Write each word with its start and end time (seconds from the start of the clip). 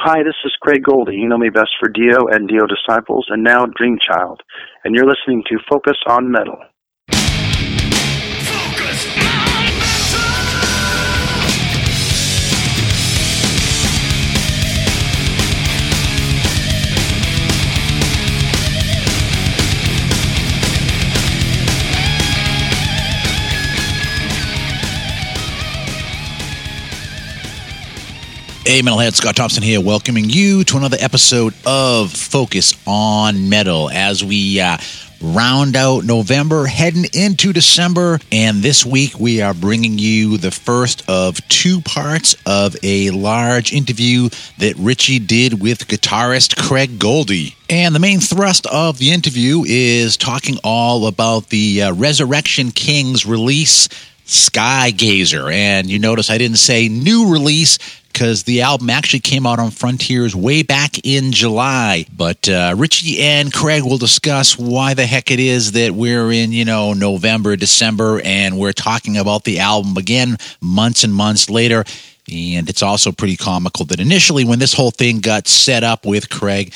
Hi, 0.00 0.22
this 0.22 0.36
is 0.44 0.52
Craig 0.60 0.84
Goldy. 0.84 1.16
You 1.16 1.28
know 1.28 1.38
me 1.38 1.48
best 1.50 1.70
for 1.80 1.88
Dio 1.88 2.28
and 2.30 2.46
Dio 2.46 2.66
Disciples, 2.66 3.26
and 3.30 3.42
now 3.42 3.66
Dreamchild. 3.66 4.36
And 4.84 4.94
you're 4.94 5.08
listening 5.08 5.42
to 5.48 5.58
Focus 5.68 5.96
on 6.06 6.30
Metal. 6.30 6.56
Hey, 28.68 28.82
Metalhead, 28.82 29.14
Scott 29.14 29.34
Thompson 29.34 29.62
here, 29.62 29.80
welcoming 29.80 30.28
you 30.28 30.62
to 30.64 30.76
another 30.76 30.98
episode 31.00 31.54
of 31.64 32.12
Focus 32.12 32.74
on 32.86 33.48
Metal 33.48 33.88
as 33.88 34.22
we 34.22 34.60
uh, 34.60 34.76
round 35.22 35.74
out 35.74 36.04
November, 36.04 36.66
heading 36.66 37.06
into 37.14 37.54
December. 37.54 38.20
And 38.30 38.58
this 38.58 38.84
week, 38.84 39.18
we 39.18 39.40
are 39.40 39.54
bringing 39.54 39.98
you 39.98 40.36
the 40.36 40.50
first 40.50 41.02
of 41.08 41.40
two 41.48 41.80
parts 41.80 42.36
of 42.44 42.76
a 42.82 43.08
large 43.08 43.72
interview 43.72 44.28
that 44.58 44.76
Richie 44.76 45.18
did 45.18 45.62
with 45.62 45.88
guitarist 45.88 46.58
Craig 46.58 46.98
Goldy. 46.98 47.56
And 47.70 47.94
the 47.94 48.00
main 48.00 48.20
thrust 48.20 48.66
of 48.66 48.98
the 48.98 49.12
interview 49.12 49.64
is 49.66 50.18
talking 50.18 50.58
all 50.62 51.06
about 51.06 51.48
the 51.48 51.84
uh, 51.84 51.94
Resurrection 51.94 52.72
Kings 52.72 53.24
release. 53.24 53.88
Skygazer. 54.28 55.50
And 55.50 55.88
you 55.88 55.98
notice 55.98 56.28
I 56.28 56.36
didn't 56.36 56.58
say 56.58 56.90
new 56.90 57.32
release 57.32 57.78
because 58.18 58.42
the 58.42 58.62
album 58.62 58.90
actually 58.90 59.20
came 59.20 59.46
out 59.46 59.60
on 59.60 59.70
Frontiers 59.70 60.34
way 60.34 60.64
back 60.64 60.98
in 61.06 61.30
July. 61.30 62.04
But 62.16 62.48
uh, 62.48 62.74
Richie 62.76 63.22
and 63.22 63.52
Craig 63.52 63.84
will 63.84 63.96
discuss 63.96 64.58
why 64.58 64.94
the 64.94 65.06
heck 65.06 65.30
it 65.30 65.38
is 65.38 65.70
that 65.72 65.92
we're 65.92 66.32
in, 66.32 66.50
you 66.50 66.64
know, 66.64 66.94
November, 66.94 67.54
December, 67.54 68.20
and 68.24 68.58
we're 68.58 68.72
talking 68.72 69.18
about 69.18 69.44
the 69.44 69.60
album 69.60 69.96
again 69.96 70.36
months 70.60 71.04
and 71.04 71.14
months 71.14 71.48
later. 71.48 71.84
And 72.28 72.68
it's 72.68 72.82
also 72.82 73.12
pretty 73.12 73.36
comical 73.36 73.84
that 73.84 74.00
initially, 74.00 74.44
when 74.44 74.58
this 74.58 74.74
whole 74.74 74.90
thing 74.90 75.20
got 75.20 75.46
set 75.46 75.84
up 75.84 76.04
with 76.04 76.28
Craig, 76.28 76.74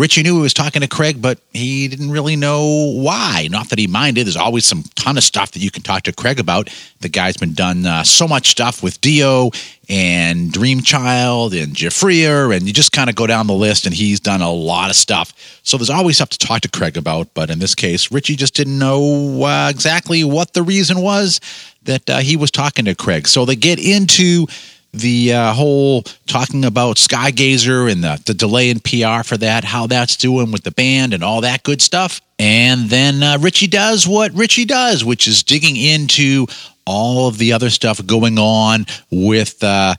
Richie 0.00 0.22
knew 0.22 0.36
he 0.36 0.40
was 0.40 0.54
talking 0.54 0.80
to 0.80 0.88
Craig, 0.88 1.20
but 1.20 1.40
he 1.52 1.86
didn't 1.86 2.10
really 2.10 2.34
know 2.34 2.90
why. 2.96 3.48
Not 3.50 3.68
that 3.68 3.78
he 3.78 3.86
minded. 3.86 4.24
There's 4.24 4.34
always 4.34 4.64
some 4.64 4.82
ton 4.94 5.18
of 5.18 5.22
stuff 5.22 5.52
that 5.52 5.58
you 5.58 5.70
can 5.70 5.82
talk 5.82 6.04
to 6.04 6.12
Craig 6.12 6.40
about. 6.40 6.70
The 7.00 7.10
guy's 7.10 7.36
been 7.36 7.52
done 7.52 7.84
uh, 7.84 8.02
so 8.02 8.26
much 8.26 8.48
stuff 8.48 8.82
with 8.82 8.98
Dio 9.02 9.50
and 9.90 10.50
Dreamchild 10.52 11.62
and 11.62 11.74
Giuffria, 11.74 12.56
and 12.56 12.66
you 12.66 12.72
just 12.72 12.92
kind 12.92 13.10
of 13.10 13.14
go 13.14 13.26
down 13.26 13.46
the 13.46 13.52
list, 13.52 13.84
and 13.84 13.94
he's 13.94 14.20
done 14.20 14.40
a 14.40 14.50
lot 14.50 14.88
of 14.88 14.96
stuff. 14.96 15.34
So 15.64 15.76
there's 15.76 15.90
always 15.90 16.16
stuff 16.16 16.30
to 16.30 16.38
talk 16.38 16.62
to 16.62 16.70
Craig 16.70 16.96
about. 16.96 17.34
But 17.34 17.50
in 17.50 17.58
this 17.58 17.74
case, 17.74 18.10
Richie 18.10 18.36
just 18.36 18.54
didn't 18.54 18.78
know 18.78 19.42
uh, 19.42 19.68
exactly 19.68 20.24
what 20.24 20.54
the 20.54 20.62
reason 20.62 21.02
was 21.02 21.42
that 21.82 22.08
uh, 22.08 22.18
he 22.20 22.38
was 22.38 22.50
talking 22.50 22.86
to 22.86 22.94
Craig. 22.94 23.28
So 23.28 23.44
they 23.44 23.54
get 23.54 23.78
into 23.78 24.46
the 24.92 25.32
uh, 25.32 25.52
whole 25.52 26.02
talking 26.26 26.64
about 26.64 26.96
Skygazer 26.96 27.90
and 27.90 28.02
the, 28.02 28.20
the 28.26 28.34
delay 28.34 28.70
in 28.70 28.80
PR 28.80 29.22
for 29.22 29.36
that, 29.36 29.64
how 29.64 29.86
that's 29.86 30.16
doing 30.16 30.50
with 30.50 30.64
the 30.64 30.72
band 30.72 31.14
and 31.14 31.22
all 31.22 31.42
that 31.42 31.62
good 31.62 31.80
stuff. 31.80 32.20
And 32.38 32.88
then 32.88 33.22
uh, 33.22 33.38
Richie 33.40 33.68
does 33.68 34.08
what 34.08 34.32
Richie 34.32 34.64
does, 34.64 35.04
which 35.04 35.28
is 35.28 35.42
digging 35.42 35.76
into 35.76 36.46
all 36.86 37.28
of 37.28 37.38
the 37.38 37.52
other 37.52 37.70
stuff 37.70 38.04
going 38.04 38.38
on 38.38 38.86
with. 39.10 39.62
Uh, 39.62 39.94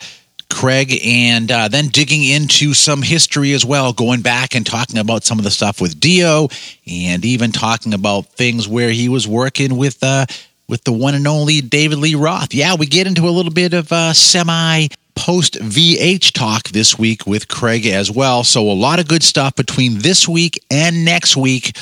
Craig, 0.53 0.99
and 1.05 1.49
uh, 1.49 1.69
then 1.69 1.87
digging 1.87 2.23
into 2.23 2.73
some 2.73 3.01
history 3.01 3.53
as 3.53 3.65
well, 3.65 3.93
going 3.93 4.21
back 4.21 4.53
and 4.53 4.65
talking 4.65 4.97
about 4.97 5.23
some 5.23 5.37
of 5.37 5.45
the 5.45 5.49
stuff 5.49 5.79
with 5.79 5.97
Dio, 5.99 6.49
and 6.85 7.23
even 7.23 7.53
talking 7.53 7.93
about 7.93 8.27
things 8.33 8.67
where 8.67 8.89
he 8.89 9.07
was 9.07 9.25
working 9.25 9.77
with 9.77 10.03
uh, 10.03 10.25
with 10.71 10.85
the 10.85 10.91
one 10.93 11.13
and 11.13 11.27
only 11.27 11.59
David 11.59 11.99
Lee 11.99 12.15
Roth. 12.15 12.53
Yeah, 12.53 12.75
we 12.75 12.87
get 12.87 13.05
into 13.05 13.27
a 13.27 13.29
little 13.29 13.51
bit 13.51 13.73
of 13.73 13.91
uh, 13.91 14.13
semi 14.13 14.87
post 15.13 15.55
VH 15.55 16.31
talk 16.31 16.69
this 16.69 16.97
week 16.97 17.27
with 17.27 17.49
Craig 17.49 17.85
as 17.85 18.09
well. 18.09 18.43
So, 18.45 18.71
a 18.71 18.71
lot 18.71 18.99
of 18.99 19.07
good 19.07 19.21
stuff 19.21 19.53
between 19.55 19.99
this 19.99 20.27
week 20.27 20.63
and 20.71 21.05
next 21.05 21.37
week. 21.37 21.77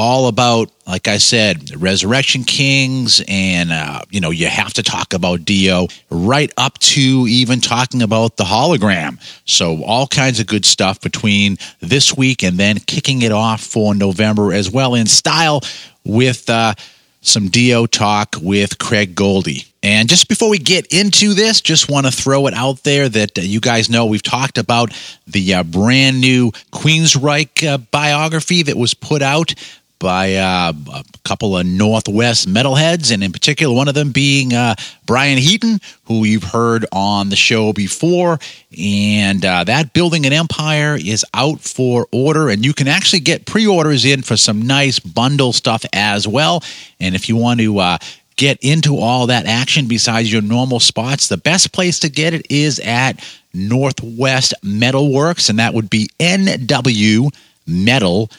All 0.00 0.28
about, 0.28 0.70
like 0.86 1.08
I 1.08 1.18
said, 1.18 1.74
Resurrection 1.74 2.44
Kings, 2.44 3.20
and 3.26 3.72
uh, 3.72 4.02
you 4.10 4.20
know, 4.20 4.30
you 4.30 4.46
have 4.46 4.72
to 4.74 4.82
talk 4.84 5.12
about 5.12 5.44
Dio, 5.44 5.88
right 6.08 6.52
up 6.56 6.78
to 6.78 7.26
even 7.28 7.60
talking 7.60 8.02
about 8.02 8.36
the 8.36 8.44
hologram. 8.44 9.18
So, 9.44 9.82
all 9.84 10.06
kinds 10.06 10.38
of 10.38 10.46
good 10.46 10.64
stuff 10.64 11.00
between 11.00 11.56
this 11.80 12.16
week 12.16 12.44
and 12.44 12.58
then 12.58 12.78
kicking 12.78 13.22
it 13.22 13.32
off 13.32 13.60
for 13.60 13.92
November 13.94 14.52
as 14.52 14.70
well 14.70 14.94
in 14.94 15.06
style 15.06 15.62
with 16.04 16.48
uh, 16.48 16.74
some 17.20 17.48
Dio 17.48 17.86
talk 17.86 18.36
with 18.40 18.78
Craig 18.78 19.14
Goldy. 19.14 19.64
And 19.82 20.08
just 20.08 20.28
before 20.28 20.48
we 20.48 20.58
get 20.58 20.86
into 20.92 21.34
this, 21.34 21.60
just 21.60 21.88
want 21.88 22.06
to 22.06 22.12
throw 22.12 22.46
it 22.48 22.54
out 22.54 22.82
there 22.82 23.08
that 23.08 23.38
uh, 23.38 23.42
you 23.42 23.60
guys 23.60 23.88
know 23.88 24.06
we've 24.06 24.22
talked 24.22 24.58
about 24.58 24.92
the 25.26 25.54
uh, 25.54 25.62
brand 25.62 26.20
new 26.20 26.50
Queensryche 26.72 27.66
uh, 27.66 27.78
biography 27.78 28.64
that 28.64 28.76
was 28.76 28.94
put 28.94 29.22
out 29.22 29.54
by 29.98 30.34
uh, 30.36 30.72
a 30.92 31.04
couple 31.24 31.56
of 31.56 31.66
Northwest 31.66 32.48
metalheads, 32.48 33.12
and 33.12 33.22
in 33.22 33.32
particular, 33.32 33.74
one 33.74 33.88
of 33.88 33.94
them 33.94 34.12
being 34.12 34.54
uh, 34.54 34.74
Brian 35.06 35.38
Heaton, 35.38 35.80
who 36.04 36.24
you've 36.24 36.44
heard 36.44 36.86
on 36.92 37.28
the 37.28 37.36
show 37.36 37.72
before. 37.72 38.38
And 38.78 39.44
uh, 39.44 39.64
that 39.64 39.92
Building 39.92 40.26
an 40.26 40.32
Empire 40.32 40.96
is 40.96 41.24
out 41.34 41.60
for 41.60 42.06
order, 42.12 42.48
and 42.48 42.64
you 42.64 42.72
can 42.72 42.88
actually 42.88 43.20
get 43.20 43.46
pre 43.46 43.66
orders 43.66 44.04
in 44.04 44.22
for 44.22 44.36
some 44.36 44.62
nice 44.62 44.98
bundle 44.98 45.52
stuff 45.52 45.84
as 45.92 46.28
well. 46.28 46.62
And 47.00 47.14
if 47.14 47.28
you 47.28 47.36
want 47.36 47.60
to 47.60 47.78
uh, 47.78 47.98
get 48.36 48.58
into 48.62 48.98
all 48.98 49.26
that 49.26 49.46
action 49.46 49.88
besides 49.88 50.32
your 50.32 50.42
normal 50.42 50.80
spots, 50.80 51.28
the 51.28 51.36
best 51.36 51.72
place 51.72 51.98
to 52.00 52.08
get 52.08 52.34
it 52.34 52.46
is 52.50 52.78
at 52.80 53.22
Northwest 53.52 54.54
Metalworx, 54.64 55.50
and 55.50 55.58
that 55.58 55.74
would 55.74 55.90
be 55.90 56.08
NW 56.20 57.34
Metal 57.66 58.30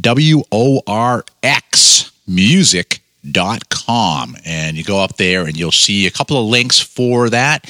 W 0.00 0.42
O 0.52 0.82
R 0.86 1.24
X 1.42 2.12
music.com. 2.26 2.86
And 4.44 4.76
you 4.76 4.84
go 4.84 5.02
up 5.02 5.16
there 5.16 5.44
and 5.46 5.56
you'll 5.56 5.72
see 5.72 6.06
a 6.06 6.10
couple 6.10 6.38
of 6.40 6.46
links 6.46 6.78
for 6.78 7.30
that. 7.30 7.64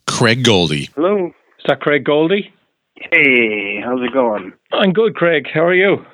Craig 0.06 0.44
Goldy? 0.44 0.90
Hello. 0.96 1.28
Is 1.28 1.66
that 1.68 1.80
Craig 1.80 2.04
Goldy? 2.04 2.54
Hey, 2.96 3.82
how's 3.84 4.02
it 4.02 4.14
going? 4.14 4.54
I'm 4.72 4.94
good, 4.94 5.16
Craig. 5.16 5.48
How 5.52 5.66
are 5.66 5.74
you? 5.74 6.06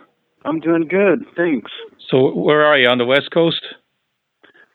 I'm 0.46 0.60
doing 0.60 0.88
good, 0.88 1.26
thanks. 1.36 1.72
So, 2.10 2.34
where 2.34 2.66
are 2.66 2.78
you? 2.78 2.88
On 2.88 2.98
the 2.98 3.06
West 3.06 3.32
Coast? 3.34 3.62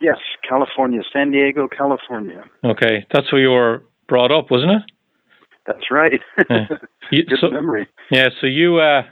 Yes, 0.01 0.19
California, 0.49 1.01
San 1.13 1.31
Diego, 1.31 1.69
California. 1.69 2.45
Okay, 2.65 3.07
that's 3.13 3.33
where 3.33 3.41
you 3.41 3.51
were 3.51 3.83
brought 4.09 4.31
up, 4.31 4.51
wasn't 4.51 4.73
it? 4.73 4.83
That's 5.67 5.91
right. 5.91 6.21
you, 7.11 7.25
Good 7.25 7.39
so, 7.41 7.51
memory. 7.51 7.89
Yeah, 8.11 8.29
so 8.41 8.47
you 8.47 8.79
uh, 8.79 9.03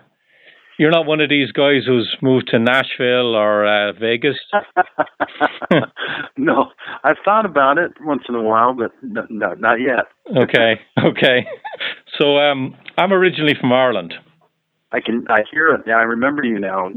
you're 0.78 0.90
not 0.90 1.06
one 1.06 1.20
of 1.20 1.28
these 1.28 1.52
guys 1.52 1.82
who's 1.86 2.16
moved 2.20 2.48
to 2.48 2.58
Nashville 2.58 3.34
or 3.34 3.66
uh, 3.66 3.92
Vegas. 3.92 4.36
no, 6.36 6.70
I've 7.02 7.16
thought 7.25 7.46
about 7.46 7.78
it 7.78 7.92
once 8.00 8.22
in 8.28 8.34
a 8.34 8.42
while, 8.42 8.75
but 8.75 8.92
no, 9.02 9.26
no 9.30 9.54
not 9.54 9.78
yet. 9.80 10.06
okay, 10.37 10.80
okay. 11.04 11.46
So 12.19 12.38
um, 12.38 12.76
I'm 12.98 13.12
originally 13.12 13.54
from 13.60 13.72
Ireland. 13.72 14.14
I 14.94 15.00
can 15.00 15.25
I 15.29 15.41
hear 15.50 15.75
it. 15.75 15.81
Yeah, 15.88 15.96
I 15.96 16.02
remember 16.02 16.44
you 16.44 16.61
now. 16.61 16.88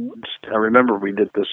I 0.51 0.55
remember 0.55 0.99
we 0.99 1.11
did 1.11 1.29
this 1.33 1.47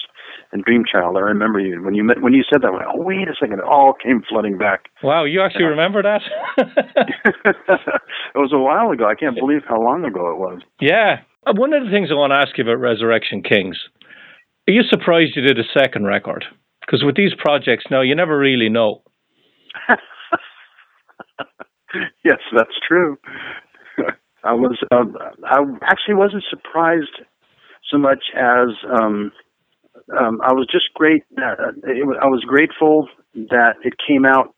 in 0.53 0.61
Dreamchild. 0.63 1.17
I 1.17 1.21
remember 1.21 1.59
you 1.59 1.81
when 1.83 1.95
you 1.95 2.03
met, 2.03 2.21
when 2.21 2.33
you 2.33 2.43
said 2.47 2.61
that. 2.61 2.67
I 2.67 2.71
went, 2.71 2.83
oh, 2.87 3.01
wait 3.01 3.27
a 3.27 3.33
second! 3.39 3.59
It 3.59 3.65
all 3.65 3.93
came 3.93 4.21
flooding 4.29 4.59
back. 4.59 4.85
Wow, 5.01 5.23
you 5.23 5.41
actually 5.41 5.65
remember 5.65 6.03
that? 6.03 6.21
it 6.57 8.35
was 8.35 8.51
a 8.53 8.59
while 8.59 8.91
ago. 8.91 9.07
I 9.07 9.15
can't 9.15 9.35
believe 9.35 9.61
how 9.67 9.81
long 9.81 10.05
ago 10.05 10.29
it 10.31 10.37
was. 10.37 10.61
Yeah. 10.79 11.21
Uh, 11.47 11.53
One 11.55 11.73
of 11.73 11.83
the 11.83 11.89
things 11.89 12.09
I 12.11 12.13
want 12.13 12.29
to 12.31 12.37
ask 12.37 12.55
you 12.57 12.63
about 12.63 12.79
Resurrection 12.79 13.41
Kings, 13.41 13.79
are 14.67 14.73
you 14.73 14.83
surprised 14.83 15.35
you 15.35 15.41
did 15.41 15.57
a 15.57 15.63
second 15.73 16.05
record? 16.05 16.45
Because 16.85 17.03
with 17.03 17.15
these 17.15 17.33
projects 17.39 17.85
now, 17.89 18.01
you 18.01 18.13
never 18.13 18.37
really 18.37 18.69
know. 18.69 19.01
yes, 22.23 22.37
that's 22.55 22.77
true. 22.87 23.17
I 24.45 24.53
was 24.53 24.77
um, 24.91 25.17
I 25.45 25.59
actually 25.83 26.15
wasn't 26.15 26.45
surprised 26.49 27.17
so 27.91 27.97
much 27.99 28.23
as 28.35 28.69
um, 28.99 29.31
um, 30.19 30.41
I 30.43 30.53
was 30.53 30.67
just 30.71 30.85
great. 30.95 31.23
Uh, 31.37 31.71
it, 31.85 32.07
I 32.21 32.27
was 32.27 32.43
grateful 32.47 33.09
that 33.35 33.75
it 33.83 33.93
came 34.07 34.25
out 34.25 34.55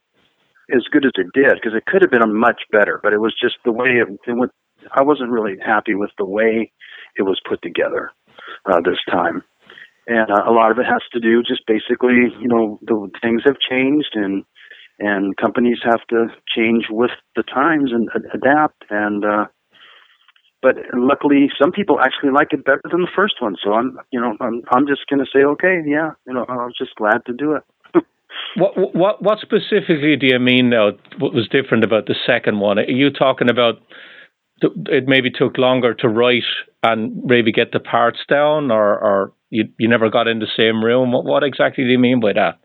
as 0.75 0.83
good 0.91 1.05
as 1.05 1.11
it 1.15 1.27
did 1.33 1.53
because 1.55 1.75
it 1.75 1.85
could 1.87 2.01
have 2.03 2.11
been 2.11 2.35
much 2.39 2.61
better, 2.71 2.99
but 3.03 3.13
it 3.13 3.19
was 3.19 3.35
just 3.41 3.55
the 3.65 3.71
way 3.71 3.89
it, 4.01 4.07
it 4.27 4.33
went. 4.33 4.51
I 4.93 5.03
wasn't 5.03 5.31
really 5.31 5.55
happy 5.65 5.95
with 5.95 6.11
the 6.17 6.25
way 6.25 6.71
it 7.17 7.23
was 7.23 7.39
put 7.47 7.61
together 7.63 8.11
uh, 8.65 8.81
this 8.85 8.99
time, 9.11 9.43
and 10.07 10.31
uh, 10.31 10.43
a 10.47 10.51
lot 10.53 10.71
of 10.71 10.79
it 10.79 10.85
has 10.85 11.01
to 11.13 11.19
do 11.19 11.43
just 11.43 11.63
basically, 11.67 12.29
you 12.41 12.47
know, 12.47 12.79
the 12.83 13.09
things 13.21 13.43
have 13.45 13.57
changed 13.69 14.11
and 14.15 14.43
and 14.99 15.37
companies 15.37 15.79
have 15.83 16.01
to 16.09 16.27
change 16.55 16.85
with 16.89 17.11
the 17.35 17.43
times 17.43 17.91
and 17.93 18.09
a- 18.15 18.37
adapt 18.37 18.83
and. 18.89 19.25
uh 19.25 19.45
but 20.61 20.75
luckily 20.93 21.49
some 21.59 21.71
people 21.71 21.99
actually 21.99 22.31
like 22.31 22.51
it 22.51 22.65
better 22.65 22.81
than 22.91 23.01
the 23.01 23.15
first 23.15 23.35
one 23.39 23.55
so 23.63 23.73
i'm 23.73 23.97
you 24.11 24.19
know 24.19 24.35
i'm 24.39 24.61
i'm 24.71 24.87
just 24.87 25.01
going 25.09 25.19
to 25.19 25.25
say 25.33 25.43
okay 25.43 25.81
yeah 25.85 26.11
you 26.25 26.33
know 26.33 26.45
i 26.49 26.55
was 26.55 26.73
just 26.77 26.95
glad 26.95 27.19
to 27.25 27.33
do 27.33 27.53
it 27.53 27.63
What 28.55 28.95
what 28.95 29.21
what 29.21 29.39
specifically 29.39 30.15
do 30.15 30.27
you 30.27 30.39
mean 30.39 30.69
now? 30.69 30.91
What 31.17 31.33
was 31.33 31.47
different 31.47 31.83
about 31.83 32.05
the 32.05 32.15
second 32.25 32.59
one? 32.59 32.77
Are 32.77 32.83
you 32.83 33.09
talking 33.09 33.49
about 33.49 33.75
it 34.61 35.05
maybe 35.07 35.31
took 35.31 35.57
longer 35.57 35.93
to 35.95 36.07
write 36.07 36.43
and 36.83 37.23
maybe 37.23 37.51
get 37.51 37.71
the 37.71 37.79
parts 37.79 38.19
down, 38.29 38.69
or 38.71 38.97
or 38.99 39.33
you 39.49 39.65
you 39.79 39.87
never 39.87 40.09
got 40.09 40.27
in 40.27 40.39
the 40.39 40.51
same 40.57 40.83
room? 40.83 41.11
What 41.11 41.25
what 41.25 41.43
exactly 41.43 41.83
do 41.83 41.89
you 41.89 41.99
mean 41.99 42.19
by 42.19 42.33
that? 42.33 42.59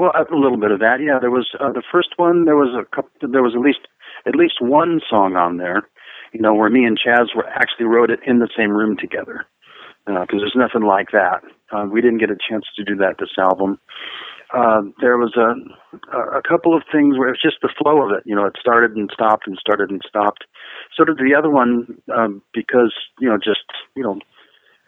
well 0.00 0.12
a 0.16 0.34
little 0.34 0.56
bit 0.56 0.70
of 0.70 0.80
that 0.80 0.98
yeah 1.04 1.18
there 1.20 1.30
was 1.30 1.48
uh, 1.60 1.70
the 1.72 1.82
first 1.92 2.08
one 2.16 2.44
there 2.46 2.56
was 2.56 2.72
a 2.74 2.84
couple 2.94 3.10
there 3.20 3.42
was 3.42 3.54
at 3.54 3.60
least 3.60 3.84
at 4.26 4.34
least 4.34 4.54
one 4.60 5.00
song 5.08 5.36
on 5.36 5.58
there 5.58 5.88
you 6.32 6.40
know 6.40 6.54
where 6.54 6.70
me 6.70 6.84
and 6.84 6.98
Chas 6.98 7.30
were 7.34 7.46
actually 7.48 7.86
wrote 7.86 8.10
it 8.10 8.20
in 8.26 8.38
the 8.38 8.48
same 8.56 8.70
room 8.70 8.96
together 8.96 9.46
because 10.06 10.40
there's 10.40 10.56
nothing 10.56 10.86
like 10.86 11.10
that 11.12 11.42
uh, 11.72 11.86
we 11.90 12.00
didn't 12.00 12.18
get 12.18 12.30
a 12.30 12.38
chance 12.48 12.64
to 12.76 12.84
do 12.84 12.96
that 12.96 13.16
this 13.18 13.30
album 13.38 13.78
uh, 14.52 14.82
there 15.00 15.16
was 15.16 15.36
a 15.36 15.54
a 16.16 16.42
couple 16.42 16.76
of 16.76 16.82
things 16.90 17.16
where 17.16 17.28
it's 17.28 17.42
just 17.42 17.58
the 17.62 17.72
flow 17.78 18.02
of 18.02 18.10
it. 18.10 18.24
You 18.26 18.34
know, 18.34 18.46
it 18.46 18.56
started 18.58 18.96
and 18.96 19.08
stopped 19.12 19.46
and 19.46 19.56
started 19.58 19.90
and 19.90 20.00
stopped. 20.06 20.44
So 20.96 21.04
did 21.04 21.18
the 21.18 21.36
other 21.38 21.50
one 21.50 21.98
um, 22.12 22.42
because 22.52 22.92
you 23.20 23.28
know 23.28 23.36
just 23.36 23.64
you 23.94 24.02
know 24.02 24.18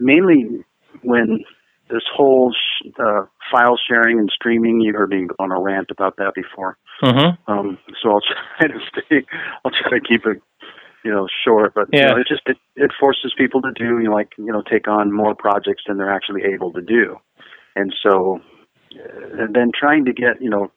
mainly 0.01 0.65
when 1.03 1.45
this 1.91 2.03
whole 2.15 2.53
sh- 2.53 2.89
uh, 2.99 3.25
file 3.51 3.79
sharing 3.89 4.19
and 4.19 4.31
streaming. 4.35 4.81
You 4.81 4.95
heard 4.95 5.11
me 5.11 5.29
on 5.39 5.53
a 5.53 5.61
rant 5.61 5.91
about 5.91 6.17
that 6.17 6.33
before. 6.35 6.77
Mm-hmm. 7.03 7.53
Um, 7.53 7.79
so 8.03 8.11
I'll 8.11 8.21
try 8.59 8.69
to 8.69 8.81
stay. 8.89 9.27
I'll 9.65 9.71
try 9.71 9.99
to 9.99 10.01
keep 10.01 10.27
it, 10.27 10.43
you 11.05 11.11
know, 11.11 11.27
short. 11.45 11.75
But 11.75 11.89
you 11.93 12.03
know, 12.03 12.17
it 12.17 12.27
just 12.29 12.43
it, 12.47 12.57
it 12.77 12.91
forces 12.99 13.35
people 13.37 13.63
to 13.63 13.73
do, 13.75 13.99
you 13.99 14.09
know, 14.09 14.15
like 14.15 14.33
you 14.39 14.53
know, 14.53 14.63
take 14.63 14.89
on 14.89 15.13
more 15.13 15.35
projects 15.35 15.83
than 15.87 15.99
they're 15.99 16.13
actually 16.13 16.43
able 16.55 16.73
to 16.73 16.81
do, 16.81 17.17
and 17.77 17.95
so, 18.03 18.41
and 19.39 19.55
then 19.55 19.71
trying 19.79 20.05
to 20.07 20.13
get 20.13 20.41
you 20.41 20.51
know, 20.51 20.71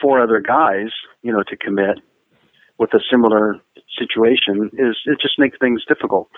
four 0.00 0.22
other 0.22 0.40
guys, 0.40 0.90
you 1.22 1.32
know, 1.32 1.42
to 1.48 1.56
commit 1.56 1.98
with 2.78 2.94
a 2.94 3.00
similar 3.10 3.56
situation 3.98 4.70
is 4.72 4.96
it 5.04 5.18
just 5.20 5.38
makes 5.38 5.58
things 5.60 5.84
difficult. 5.86 6.28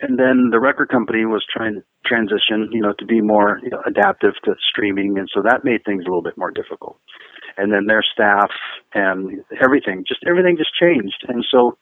And 0.00 0.18
then 0.18 0.50
the 0.52 0.60
record 0.60 0.90
company 0.90 1.24
was 1.24 1.44
trying 1.50 1.74
to 1.74 1.82
transition, 2.06 2.68
you 2.70 2.80
know, 2.80 2.92
to 2.98 3.04
be 3.04 3.20
more 3.20 3.58
you 3.64 3.70
know, 3.70 3.82
adaptive 3.84 4.34
to 4.44 4.54
streaming, 4.70 5.18
and 5.18 5.28
so 5.34 5.42
that 5.42 5.64
made 5.64 5.84
things 5.84 6.04
a 6.04 6.08
little 6.08 6.22
bit 6.22 6.38
more 6.38 6.52
difficult. 6.52 6.98
And 7.56 7.72
then 7.72 7.86
their 7.86 8.04
staff 8.04 8.50
and 8.94 9.42
everything, 9.60 10.04
just 10.06 10.20
everything 10.28 10.56
just 10.56 10.70
changed, 10.78 11.24
and 11.26 11.44
so 11.50 11.78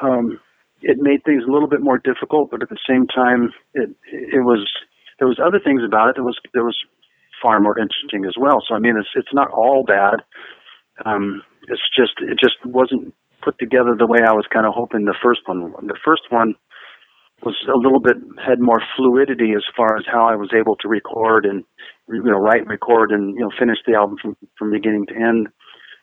um, 0.00 0.40
it 0.80 0.98
made 0.98 1.24
things 1.24 1.44
a 1.46 1.50
little 1.50 1.68
bit 1.68 1.80
more 1.80 1.98
difficult. 1.98 2.50
But 2.50 2.62
at 2.62 2.68
the 2.68 2.78
same 2.88 3.06
time, 3.06 3.52
it 3.74 3.90
it 4.10 4.44
was 4.44 4.68
there 5.18 5.28
was 5.28 5.38
other 5.38 5.60
things 5.62 5.82
about 5.84 6.10
it 6.10 6.16
that 6.16 6.24
was 6.24 6.38
that 6.54 6.64
was 6.64 6.76
far 7.42 7.60
more 7.60 7.78
interesting 7.78 8.24
as 8.24 8.34
well. 8.38 8.62
So 8.66 8.74
I 8.74 8.78
mean, 8.78 8.96
it's 8.96 9.10
it's 9.14 9.34
not 9.34 9.50
all 9.50 9.84
bad. 9.84 10.22
Um, 11.04 11.42
it's 11.68 11.82
just 11.96 12.14
it 12.20 12.38
just 12.40 12.56
wasn't 12.64 13.14
put 13.42 13.58
together 13.58 13.94
the 13.98 14.06
way 14.06 14.20
I 14.26 14.32
was 14.32 14.46
kind 14.52 14.66
of 14.66 14.74
hoping 14.74 15.04
the 15.04 15.18
first 15.22 15.40
one. 15.46 15.72
The 15.82 15.98
first 16.04 16.22
one 16.30 16.54
was 17.44 17.56
a 17.68 17.76
little 17.76 18.00
bit 18.00 18.16
had 18.44 18.60
more 18.60 18.80
fluidity 18.96 19.52
as 19.56 19.64
far 19.76 19.96
as 19.96 20.04
how 20.06 20.26
I 20.26 20.36
was 20.36 20.50
able 20.54 20.76
to 20.76 20.88
record 20.88 21.44
and 21.44 21.64
you 22.08 22.22
know 22.22 22.38
write, 22.38 22.66
record, 22.66 23.10
and 23.10 23.34
you 23.34 23.40
know 23.40 23.50
finish 23.58 23.78
the 23.86 23.94
album 23.94 24.16
from 24.20 24.36
from 24.58 24.70
beginning 24.70 25.06
to 25.06 25.14
end. 25.14 25.48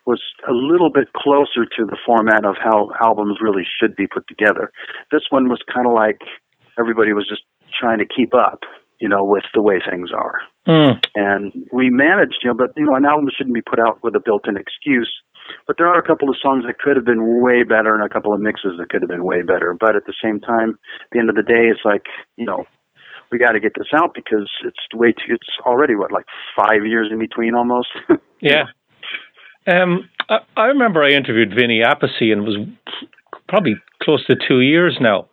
Was 0.06 0.20
a 0.48 0.52
little 0.52 0.90
bit 0.90 1.12
closer 1.12 1.64
to 1.76 1.84
the 1.84 1.96
format 2.06 2.44
of 2.44 2.56
how 2.58 2.90
albums 3.00 3.38
really 3.40 3.64
should 3.78 3.94
be 3.94 4.06
put 4.06 4.26
together. 4.28 4.72
This 5.12 5.22
one 5.30 5.48
was 5.48 5.60
kind 5.72 5.86
of 5.86 5.92
like 5.92 6.18
everybody 6.78 7.12
was 7.12 7.28
just 7.28 7.42
trying 7.78 7.98
to 7.98 8.06
keep 8.06 8.34
up, 8.34 8.60
you 8.98 9.08
know, 9.08 9.22
with 9.24 9.44
the 9.54 9.62
way 9.62 9.78
things 9.88 10.10
are 10.12 10.40
Mm. 10.66 11.02
and 11.14 11.52
we 11.72 11.88
managed, 11.90 12.38
you 12.42 12.48
know, 12.50 12.54
but 12.54 12.70
you 12.76 12.84
know, 12.84 12.94
an 12.94 13.04
album 13.06 13.28
shouldn't 13.34 13.54
be 13.54 13.62
put 13.62 13.78
out 13.80 14.02
with 14.02 14.14
a 14.14 14.20
built-in 14.20 14.56
excuse. 14.56 15.10
But 15.66 15.76
there 15.78 15.86
are 15.88 15.98
a 15.98 16.06
couple 16.06 16.28
of 16.28 16.36
songs 16.40 16.64
that 16.66 16.78
could 16.78 16.96
have 16.96 17.04
been 17.04 17.40
way 17.42 17.62
better, 17.64 17.94
and 17.94 18.04
a 18.04 18.08
couple 18.08 18.32
of 18.32 18.40
mixes 18.40 18.78
that 18.78 18.88
could 18.90 19.02
have 19.02 19.08
been 19.08 19.24
way 19.24 19.42
better. 19.42 19.74
But 19.78 19.96
at 19.96 20.04
the 20.06 20.14
same 20.22 20.38
time, 20.38 20.78
at 21.02 21.08
the 21.12 21.18
end 21.18 21.28
of 21.30 21.34
the 21.34 21.42
day, 21.42 21.68
it's 21.72 21.84
like 21.84 22.04
you 22.36 22.44
know, 22.46 22.66
we 23.32 23.38
got 23.38 23.52
to 23.52 23.60
get 23.60 23.72
this 23.76 23.88
out 23.94 24.12
because 24.14 24.48
it's 24.64 24.78
way 24.94 25.12
too. 25.12 25.34
It's 25.34 25.48
already 25.66 25.94
what 25.96 26.12
like 26.12 26.26
five 26.54 26.84
years 26.86 27.08
in 27.10 27.18
between 27.18 27.54
almost. 27.54 27.88
Yeah. 28.42 28.64
Um, 29.66 30.08
I, 30.28 30.38
I 30.56 30.64
remember 30.66 31.02
I 31.02 31.10
interviewed 31.10 31.54
Vinny 31.54 31.80
Appice 31.84 32.32
and 32.32 32.42
it 32.42 32.48
was 32.48 32.66
probably 33.48 33.74
close 34.02 34.24
to 34.26 34.36
two 34.36 34.60
years 34.60 34.98
now, 35.00 35.28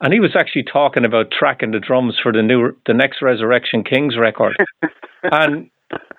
and 0.00 0.12
he 0.12 0.20
was 0.20 0.36
actually 0.38 0.64
talking 0.64 1.04
about 1.04 1.30
tracking 1.30 1.72
the 1.72 1.80
drums 1.80 2.18
for 2.22 2.32
the 2.32 2.42
new, 2.42 2.76
the 2.86 2.94
next 2.94 3.22
Resurrection 3.22 3.82
Kings 3.82 4.16
record. 4.18 4.56
and 5.22 5.70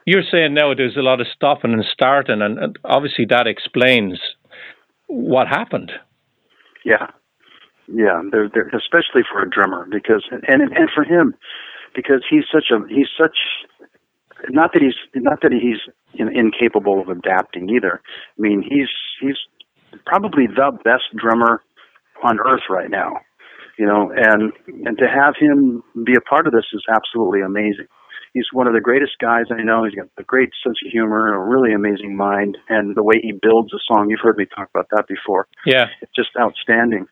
you're 0.05 0.23
saying 0.29 0.53
now 0.53 0.73
there's 0.73 0.97
a 0.97 1.01
lot 1.01 1.21
of 1.21 1.27
stopping 1.33 1.73
and 1.73 1.85
starting, 1.91 2.41
and, 2.41 2.57
and 2.59 2.79
obviously 2.83 3.25
that 3.29 3.47
explains 3.47 4.19
what 5.07 5.47
happened. 5.47 5.91
Yeah, 6.85 7.07
yeah. 7.87 8.21
They're, 8.31 8.49
they're 8.53 8.69
especially 8.69 9.23
for 9.31 9.41
a 9.41 9.49
drummer 9.49 9.87
because 9.89 10.25
and 10.31 10.61
and 10.61 10.89
for 10.93 11.03
him 11.03 11.35
because 11.95 12.23
he's 12.29 12.43
such 12.51 12.71
a 12.71 12.87
he's 12.89 13.09
such 13.17 13.37
not 14.49 14.71
that 14.73 14.81
he's 14.81 14.95
not 15.15 15.41
that 15.41 15.51
he's 15.51 15.79
in, 16.13 16.29
incapable 16.35 17.01
of 17.01 17.09
adapting 17.09 17.69
either. 17.69 18.01
I 18.37 18.41
mean, 18.41 18.61
he's 18.61 18.89
he's 19.21 19.37
probably 20.05 20.47
the 20.47 20.71
best 20.83 21.03
drummer 21.15 21.61
on 22.23 22.39
earth 22.39 22.63
right 22.69 22.89
now. 22.89 23.19
You 23.77 23.85
know, 23.85 24.11
and 24.15 24.53
and 24.85 24.97
to 24.97 25.05
have 25.07 25.35
him 25.39 25.83
be 26.05 26.13
a 26.15 26.21
part 26.21 26.47
of 26.47 26.53
this 26.53 26.65
is 26.73 26.83
absolutely 26.93 27.41
amazing. 27.41 27.87
He's 28.33 28.47
one 28.51 28.65
of 28.65 28.73
the 28.73 28.81
greatest 28.81 29.13
guys 29.21 29.45
I 29.51 29.61
know. 29.61 29.83
He's 29.83 29.93
got 29.93 30.07
a 30.17 30.23
great 30.23 30.49
sense 30.63 30.77
of 30.83 30.91
humor, 30.91 31.33
a 31.33 31.47
really 31.47 31.71
amazing 31.73 32.17
mind, 32.17 32.57
and 32.67 32.95
the 32.95 33.03
way 33.03 33.15
he 33.21 33.31
builds 33.31 33.71
a 33.73 33.79
song. 33.87 34.09
You've 34.09 34.21
heard 34.23 34.37
me 34.37 34.45
talk 34.45 34.69
about 34.73 34.87
that 34.91 35.05
before 35.07 35.47
Yeah. 35.65 35.85
It's 36.01 36.11
just 36.15 36.29
outstanding. 36.39 37.05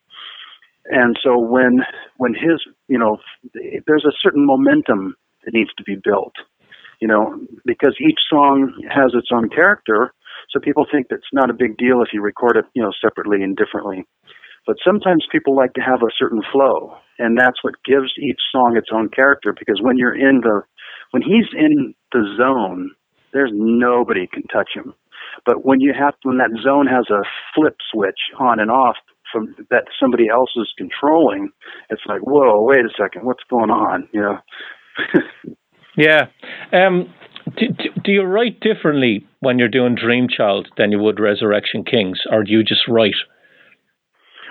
And 0.86 1.18
so 1.24 1.38
when 1.38 1.82
when 2.18 2.34
his 2.34 2.62
you 2.88 2.98
know 2.98 3.18
there's 3.86 4.06
a 4.06 4.18
certain 4.22 4.46
momentum 4.46 5.16
that 5.46 5.54
needs 5.54 5.70
to 5.78 5.84
be 5.84 5.96
built, 5.96 6.34
you 7.02 7.08
know, 7.08 7.36
because 7.66 7.98
each 8.00 8.20
song 8.30 8.72
has 8.90 9.12
its 9.14 9.30
own 9.34 9.50
character. 9.50 10.14
So 10.52 10.60
people 10.60 10.86
think 10.90 11.08
it's 11.10 11.34
not 11.34 11.50
a 11.50 11.54
big 11.54 11.76
deal 11.78 12.02
if 12.02 12.14
you 12.14 12.22
record 12.22 12.56
it, 12.58 12.66
you 12.74 12.82
know, 12.82 12.92
separately 13.04 13.44
and 13.44 13.58
differently. 13.58 14.06
But 14.68 14.78
sometimes 14.86 15.26
people 15.32 15.56
like 15.56 15.74
to 15.74 15.82
have 15.82 16.04
a 16.04 16.14
certain 16.18 16.42
flow, 16.52 16.96
and 17.18 17.38
that's 17.38 17.64
what 17.64 17.84
gives 17.84 18.12
each 18.22 18.40
song 18.52 18.78
its 18.78 18.90
own 18.94 19.10
character. 19.10 19.54
Because 19.58 19.82
when 19.82 19.98
you're 19.98 20.16
in 20.16 20.42
the 20.42 20.62
when 21.10 21.24
he's 21.24 21.48
in 21.58 21.96
the 22.12 22.36
zone, 22.38 22.92
there's 23.34 23.52
nobody 23.54 24.28
can 24.28 24.44
touch 24.44 24.70
him. 24.76 24.94
But 25.46 25.66
when 25.66 25.82
you 25.82 25.94
have 25.98 26.14
when 26.22 26.38
that 26.38 26.52
zone 26.62 26.86
has 26.86 27.10
a 27.10 27.24
flip 27.56 27.78
switch 27.92 28.20
on 28.40 28.60
and 28.60 28.70
off, 28.70 28.98
from 29.32 29.56
that 29.72 29.86
somebody 30.00 30.28
else 30.30 30.52
is 30.56 30.72
controlling, 30.78 31.50
it's 31.90 32.04
like, 32.06 32.22
whoa, 32.22 32.62
wait 32.62 32.86
a 32.86 32.90
second, 33.02 33.26
what's 33.26 33.44
going 33.50 33.72
on? 33.72 34.08
You 34.14 34.22
know. 34.22 34.38
yeah. 35.98 36.28
Um, 36.72 37.14
do, 37.58 37.68
do, 38.04 38.12
you 38.12 38.24
write 38.24 38.60
differently 38.60 39.28
when 39.40 39.60
you're 39.60 39.68
doing 39.68 39.96
Dream 39.96 40.28
Child 40.30 40.70
than 40.78 40.92
you 40.92 41.00
would 41.00 41.20
Resurrection 41.20 41.84
Kings, 41.84 42.20
or 42.32 42.44
do 42.44 42.52
you 42.52 42.64
just 42.64 42.88
write? 42.88 43.16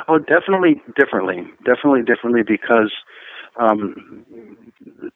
Oh, 0.09 0.19
definitely 0.19 0.83
differently. 0.99 1.45
Definitely 1.65 2.03
differently 2.03 2.43
because 2.47 2.93
um, 3.59 4.25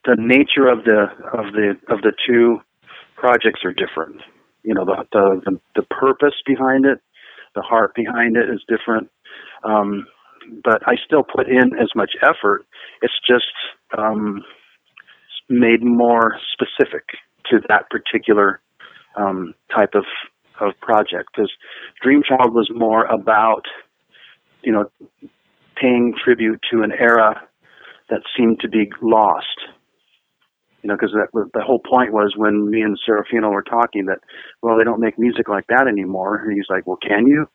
the 0.04 0.16
nature 0.19 0.69
of 0.69 0.85
the 0.85 1.07
of 1.33 1.52
the 1.52 1.75
of 1.88 2.02
the 2.02 2.12
two 2.26 2.59
projects 3.16 3.61
are 3.64 3.73
different. 3.73 4.21
You 4.62 4.75
know, 4.75 4.85
the 4.85 5.04
the 5.12 5.61
the, 5.76 5.83
purpose 5.83 6.35
behind 6.47 6.87
it, 6.87 7.00
the 7.54 7.62
heart 7.62 7.95
behind 7.95 8.37
it 8.37 8.49
is 8.50 8.62
different. 8.69 9.11
Um, 9.62 10.07
but 10.62 10.87
I 10.87 10.95
still 11.04 11.23
put 11.23 11.49
in 11.49 11.73
as 11.81 11.88
much 11.95 12.12
effort. 12.23 12.66
It's 13.02 13.14
just 13.26 13.45
um, 13.97 14.43
made 15.48 15.82
more 15.82 16.38
specific 16.52 17.04
to 17.50 17.60
that 17.68 17.90
particular 17.90 18.60
um, 19.16 19.54
type 19.74 19.94
of 19.94 20.04
of 20.60 20.72
project 20.80 21.30
because 21.34 21.50
Dream 22.02 22.22
Child 22.26 22.54
was 22.54 22.70
more 22.72 23.04
about 23.06 23.64
you 24.62 24.72
know 24.72 24.90
paying 25.76 26.14
tribute 26.22 26.60
to 26.70 26.82
an 26.82 26.92
era 26.92 27.42
that 28.10 28.22
seemed 28.36 28.60
to 28.60 28.68
be 28.68 28.90
lost. 29.02 29.58
You 30.82 30.88
know, 30.88 30.96
because 30.96 31.14
that 31.14 31.48
the 31.54 31.62
whole 31.62 31.78
point 31.78 32.12
was 32.12 32.34
when 32.36 32.68
me 32.70 32.82
and 32.82 32.98
Serafino 33.08 33.50
were 33.50 33.62
talking 33.62 34.04
that, 34.04 34.18
well, 34.60 34.76
they 34.76 34.84
don't 34.84 35.00
make 35.00 35.18
music 35.18 35.48
like 35.48 35.66
that 35.68 35.88
anymore. 35.88 36.36
And 36.36 36.52
he's 36.52 36.68
like, 36.68 36.86
well, 36.86 36.98
can 36.98 37.26
you? 37.26 37.46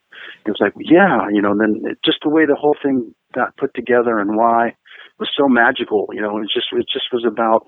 He 0.45 0.49
was 0.49 0.57
like, 0.59 0.73
yeah, 0.79 1.27
you 1.31 1.39
know. 1.39 1.51
And 1.51 1.61
then 1.61 1.81
it, 1.91 1.99
just 2.03 2.17
the 2.23 2.29
way 2.29 2.47
the 2.47 2.55
whole 2.55 2.75
thing 2.81 3.13
got 3.35 3.55
put 3.55 3.75
together 3.75 4.17
and 4.17 4.35
why 4.35 4.75
was 5.19 5.29
so 5.37 5.47
magical. 5.47 6.07
You 6.11 6.21
know, 6.21 6.39
it 6.39 6.49
just 6.51 6.67
it 6.71 6.87
just 6.91 7.13
was 7.13 7.23
about 7.23 7.67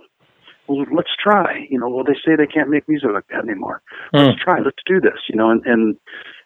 well, 0.71 0.85
let's 0.95 1.11
try. 1.21 1.65
You 1.69 1.79
know, 1.79 1.89
well, 1.89 2.03
they 2.03 2.13
say 2.13 2.35
they 2.37 2.47
can't 2.47 2.69
make 2.69 2.87
music 2.87 3.09
like 3.13 3.27
that 3.29 3.43
anymore. 3.43 3.81
Mm. 4.13 4.27
Let's 4.27 4.43
try. 4.43 4.59
Let's 4.59 4.81
do 4.85 4.99
this. 5.01 5.19
You 5.27 5.35
know, 5.35 5.49
and 5.49 5.61
and 5.65 5.97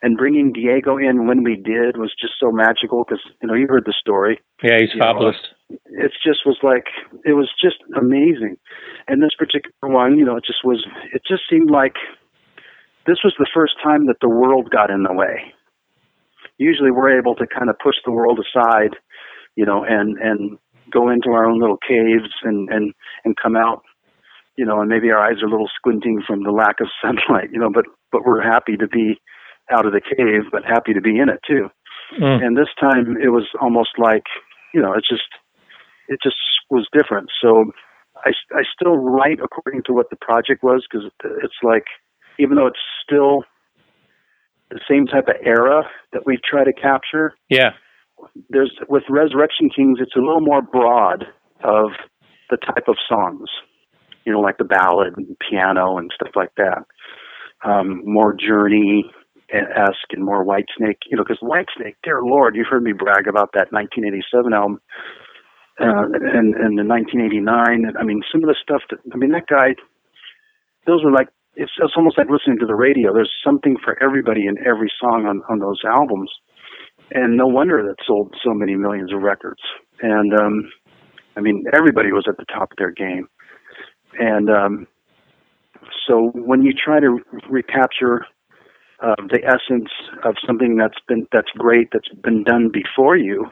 and 0.02 0.18
bringing 0.18 0.52
Diego 0.52 0.98
in 0.98 1.28
when 1.28 1.44
we 1.44 1.56
did 1.56 1.98
was 1.98 2.14
just 2.20 2.34
so 2.40 2.52
magical 2.52 3.04
because 3.04 3.22
you 3.42 3.48
know 3.48 3.54
you 3.54 3.68
heard 3.68 3.86
the 3.86 3.94
story. 4.00 4.40
Yeah, 4.64 4.80
he's 4.80 4.98
fabulous. 4.98 5.36
Know, 5.70 5.78
it 5.88 6.12
just 6.26 6.46
was 6.46 6.58
like 6.64 6.86
it 7.24 7.34
was 7.34 7.50
just 7.62 7.78
amazing, 7.98 8.58
and 9.08 9.22
this 9.22 9.36
particular 9.38 9.72
one, 9.82 10.18
you 10.18 10.26
know, 10.26 10.38
it 10.38 10.46
just 10.46 10.64
was. 10.64 10.86
It 11.14 11.22
just 11.28 11.44
seemed 11.50 11.70
like 11.70 11.96
this 13.06 13.20
was 13.24 13.36
the 13.38 13.50
first 13.54 13.74
time 13.84 14.08
that 14.08 14.18
the 14.22 14.30
world 14.30 14.70
got 14.72 14.90
in 14.90 15.04
the 15.04 15.14
way. 15.14 15.54
Usually, 16.58 16.92
we're 16.92 17.18
able 17.18 17.36
to 17.36 17.46
kind 17.46 17.70
of 17.70 17.78
push 17.84 17.96
the 18.06 18.12
world 18.12 18.40
aside, 18.40 18.96
you 19.56 19.66
know, 19.66 19.84
and 19.84 20.18
and 20.18 20.58
go 20.92 21.10
into 21.10 21.30
our 21.30 21.46
own 21.46 21.60
little 21.60 21.78
caves 21.78 22.34
and 22.44 22.70
and 22.70 22.94
and 23.24 23.36
come 23.42 23.56
out 23.56 23.84
you 24.58 24.66
know, 24.66 24.80
and 24.80 24.90
maybe 24.90 25.12
our 25.12 25.20
eyes 25.20 25.42
are 25.42 25.48
a 25.48 25.52
little 25.52 25.70
squinting 25.76 26.22
from 26.26 26.44
the 26.44 26.52
lack 26.52 26.80
of 26.80 26.88
sunlight, 27.02 27.50
you 27.52 27.60
know, 27.60 27.70
but 27.74 27.86
but 28.12 28.26
we're 28.26 28.42
happy 28.42 28.78
to 28.78 28.88
be 28.88 29.20
out 29.72 29.86
of 29.86 29.94
the 29.94 30.02
cave, 30.02 30.52
but 30.52 30.64
happy 30.64 30.94
to 30.94 31.02
be 31.02 31.18
in 31.20 31.30
it 31.30 31.40
too. 31.46 31.70
Mm. 32.22 32.46
And 32.46 32.58
this 32.58 32.70
time 32.80 33.18
it 33.22 33.30
was 33.30 33.48
almost 33.60 33.98
like, 33.98 34.24
you 34.74 34.82
know, 34.82 34.94
it's 34.94 35.10
just 35.10 35.28
it 36.08 36.20
just 36.24 36.38
was 36.70 36.88
different. 36.94 37.30
So 37.42 37.72
I 38.18 38.32
I 38.54 38.64
still 38.74 38.96
write 38.96 39.40
according 39.44 39.84
to 39.88 39.94
what 39.94 40.10
the 40.10 40.18
project 40.18 40.64
was 40.64 40.86
because 40.90 41.10
it's 41.44 41.62
like 41.64 41.86
even 42.40 42.56
though 42.56 42.68
it's 42.68 42.86
still 43.04 43.44
the 44.70 44.80
same 44.90 45.06
type 45.06 45.28
of 45.28 45.36
era 45.46 45.84
that 46.14 46.26
we 46.26 46.38
try 46.44 46.64
to 46.64 46.74
capture. 46.74 47.34
Yeah. 47.50 47.72
There's 48.50 48.72
with 48.88 49.04
Resurrection 49.10 49.70
Kings, 49.76 50.00
it's 50.02 50.16
a 50.16 50.20
little 50.20 50.42
more 50.42 50.62
broad 50.62 51.26
of 51.64 51.92
the 52.50 52.58
type 52.58 52.88
of 52.88 52.96
songs 53.10 53.50
you 54.26 54.32
know, 54.32 54.40
like 54.40 54.58
the 54.58 54.64
ballad 54.64 55.14
and 55.18 55.38
piano 55.50 55.98
and 55.98 56.12
stuff 56.14 56.34
like 56.36 56.52
that. 56.58 56.84
Um, 57.64 58.02
more 58.06 58.34
Journey 58.34 59.12
esque 59.54 60.12
and 60.12 60.26
more 60.26 60.44
Whitesnake, 60.44 61.06
you 61.10 61.18
know, 61.18 61.24
because 61.24 61.40
Whitesnake, 61.42 61.96
dear 62.04 62.22
Lord, 62.24 62.56
you've 62.56 62.68
heard 62.70 62.84
me 62.84 62.94
brag 62.94 63.28
about 63.28 63.52
that 63.54 63.72
1987 63.72 64.54
album. 64.54 64.82
Uh, 65.80 66.08
and 66.08 66.56
and 66.56 66.80
the 66.80 66.88
1989, 66.88 67.98
I 68.00 68.04
mean, 68.04 68.22
some 68.32 68.44
of 68.44 68.48
the 68.48 68.56
stuff 68.62 68.82
that 68.90 69.00
I 69.14 69.18
mean, 69.18 69.32
that 69.32 69.48
guy, 69.48 69.76
those 70.88 71.04
were 71.04 71.12
like 71.12 71.28
it's, 71.56 71.72
it's 71.80 71.94
almost 71.98 72.18
like 72.18 72.30
listening 72.30 72.60
to 72.60 72.66
the 72.66 72.76
radio. 72.76 73.14
There's 73.14 73.32
something 73.44 73.76
for 73.84 74.02
everybody 74.02 74.48
in 74.48 74.58
every 74.66 74.92
song 75.00 75.26
on 75.26 75.42
on 75.50 75.60
those 75.60 75.82
albums, 75.86 76.32
and 77.12 77.36
no 77.36 77.48
wonder 77.48 77.84
that 77.84 78.06
sold 78.08 78.34
so 78.42 78.54
many 78.54 78.76
millions 78.76 79.12
of 79.12 79.22
records. 79.22 79.62
And 80.02 80.34
um, 80.34 80.72
I 81.36 81.42
mean, 81.42 81.66
everybody 81.74 82.12
was 82.12 82.26
at 82.30 82.38
the 82.38 82.46
top 82.46 82.72
of 82.72 82.78
their 82.78 82.92
game. 82.92 83.28
And 84.20 84.50
um, 84.50 84.88
so 86.08 86.32
when 86.34 86.62
you 86.62 86.74
try 86.74 87.00
to 87.00 87.20
recapture 87.50 88.26
uh, 89.02 89.16
the 89.30 89.42
essence 89.44 89.90
of 90.24 90.36
something 90.46 90.78
that's 90.78 91.00
been 91.08 91.28
that's 91.32 91.52
great 91.58 91.90
that's 91.92 92.10
been 92.24 92.44
done 92.44 92.70
before 92.72 93.18
you, 93.18 93.46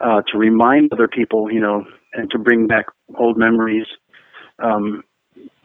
uh, 0.00 0.22
to 0.30 0.38
remind 0.38 0.92
other 0.92 1.08
people, 1.08 1.50
you 1.50 1.60
know, 1.60 1.84
and 2.12 2.30
to 2.30 2.38
bring 2.38 2.66
back 2.66 2.86
old 3.18 3.38
memories. 3.38 3.86
Um, 4.62 5.02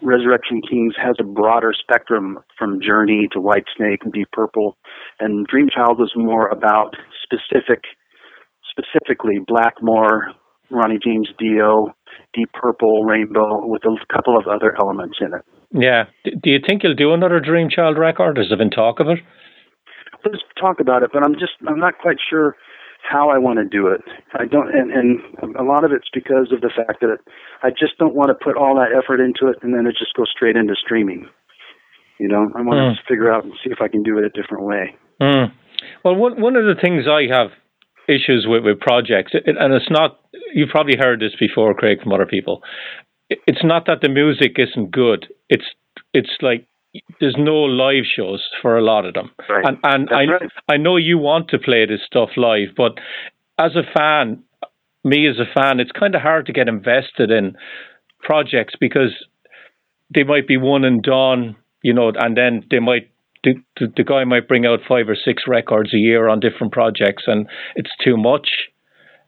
Resurrection 0.02 0.62
Kings 0.62 0.94
has 1.02 1.16
a 1.20 1.24
broader 1.24 1.74
spectrum 1.78 2.40
from 2.58 2.80
Journey 2.82 3.28
to 3.34 3.40
Whitesnake 3.40 4.04
and 4.04 4.14
Deep 4.14 4.30
Purple, 4.32 4.78
and 5.20 5.46
Dream 5.48 5.68
Child 5.74 6.00
was 6.00 6.14
more 6.16 6.48
about 6.48 6.96
specific, 7.24 7.84
specifically 8.70 9.40
Blackmore, 9.46 10.34
Ronnie 10.70 11.00
James 11.04 11.30
Dio, 11.38 11.96
Deep 12.34 12.52
Purple, 12.54 13.04
Rainbow, 13.04 13.66
with 13.66 13.84
a 13.86 13.96
couple 14.14 14.38
of 14.38 14.48
other 14.48 14.76
elements 14.80 15.18
in 15.22 15.34
it. 15.34 15.42
Yeah. 15.72 16.06
Do 16.24 16.50
you 16.50 16.60
think 16.66 16.84
you'll 16.84 16.96
do 16.96 17.14
another 17.14 17.40
Dream 17.40 17.70
Child 17.70 17.98
record? 17.98 18.38
Has 18.38 18.48
there 18.50 18.58
been 18.58 18.70
talk 18.70 19.00
of 19.00 19.08
it? 19.08 19.20
Let's 20.26 20.44
talk 20.60 20.80
about 20.80 21.04
it, 21.04 21.12
but 21.14 21.24
I'm 21.24 21.34
just 21.34 21.54
I'm 21.68 21.80
not 21.80 22.00
quite 22.00 22.18
sure 22.30 22.56
how 23.08 23.30
I 23.30 23.38
want 23.38 23.60
to 23.60 23.66
do 23.66 23.88
it. 23.88 24.02
I 24.34 24.46
don't, 24.46 24.74
and, 24.74 24.92
and 24.92 25.56
a 25.56 25.64
lot 25.64 25.84
of 25.84 25.92
it's 25.92 26.10
because 26.14 26.52
of 26.52 26.62
the 26.62 26.72
fact 26.76 27.00
that 27.02 27.18
I 27.64 27.70
just 27.70 27.98
don't 28.00 28.16
want 28.16 28.30
to 28.30 28.36
put 28.36 28.58
all 28.58 28.76
that 28.76 28.92
effort 28.92 29.24
into 29.24 29.48
it 29.48 29.58
and 29.62 29.74
then 29.74 29.86
it 29.86 29.96
just 29.98 30.14
goes 30.16 30.28
straight 30.36 30.56
into 30.56 30.76
streaming. 30.76 31.30
You 32.20 32.28
know, 32.28 32.50
I 32.56 32.62
want 32.62 32.80
mm. 32.80 32.96
to 32.96 33.08
figure 33.08 33.32
out 33.32 33.44
and 33.44 33.54
see 33.64 33.70
if 33.70 33.78
I 33.80 33.88
can 33.88 34.04
do 34.04 34.18
it 34.18 34.26
a 34.26 34.30
different 34.30 34.66
way. 34.66 34.96
Mm. 35.22 35.52
Well, 36.04 36.16
one 36.16 36.42
one 36.42 36.56
of 36.56 36.66
the 36.66 36.80
things 36.82 37.06
I 37.08 37.32
have 37.32 37.52
issues 38.08 38.46
with, 38.48 38.64
with 38.64 38.80
projects, 38.80 39.32
it, 39.34 39.56
and 39.60 39.74
it's 39.74 39.90
not, 39.90 40.20
you've 40.54 40.70
probably 40.70 40.96
heard 40.98 41.20
this 41.20 41.36
before, 41.40 41.74
Craig, 41.74 42.02
from 42.02 42.14
other 42.14 42.26
people. 42.26 42.64
It, 43.30 43.40
it's 43.48 43.64
not 43.64 43.86
that 43.88 44.02
the 44.02 44.10
music 44.10 44.58
isn't 44.58 44.92
good. 44.92 45.28
It's, 45.50 45.66
it's 46.14 46.38
like, 46.42 46.66
there's 47.20 47.36
no 47.38 47.56
live 47.56 48.06
shows 48.06 48.48
for 48.62 48.78
a 48.78 48.82
lot 48.82 49.06
of 49.06 49.14
them. 49.14 49.30
Right. 49.50 49.66
And, 49.66 49.78
and 49.84 50.10
I, 50.10 50.32
right. 50.32 50.52
I 50.70 50.78
know 50.78 50.98
you 50.98 51.18
want 51.18 51.50
to 51.50 51.60
play 51.60 51.86
this 51.86 52.02
stuff 52.06 52.30
live, 52.38 52.70
but 52.76 52.94
as 53.60 53.76
a 53.76 53.84
fan, 53.96 54.44
me 55.04 55.28
as 55.28 55.38
a 55.38 55.52
fan, 55.54 55.80
it's 55.80 55.92
kind 55.92 56.16
of 56.16 56.22
hard 56.22 56.46
to 56.48 56.54
get 56.54 56.68
invested 56.68 57.30
in 57.30 57.56
projects 58.20 58.74
because 58.80 59.14
they 60.14 60.24
might 60.24 60.48
be 60.48 60.58
one 60.58 60.84
and 60.84 61.04
done, 61.04 61.56
you 61.84 61.94
know, 61.94 62.12
and 62.16 62.36
then 62.38 62.66
they 62.72 62.80
might 62.80 63.10
the, 63.44 63.54
the, 63.80 63.92
the 63.96 64.04
guy 64.04 64.24
might 64.24 64.48
bring 64.48 64.66
out 64.66 64.80
five 64.88 65.10
or 65.10 65.16
six 65.16 65.44
records 65.48 65.94
a 65.94 65.98
year 65.98 66.28
on 66.28 66.40
different 66.40 66.74
projects, 66.74 67.24
and 67.28 67.48
it's 67.76 67.92
too 68.04 68.18
much. 68.18 68.50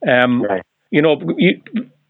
Um, 0.07 0.43
right. 0.43 0.63
You 0.91 1.01
know, 1.01 1.19
you, 1.37 1.61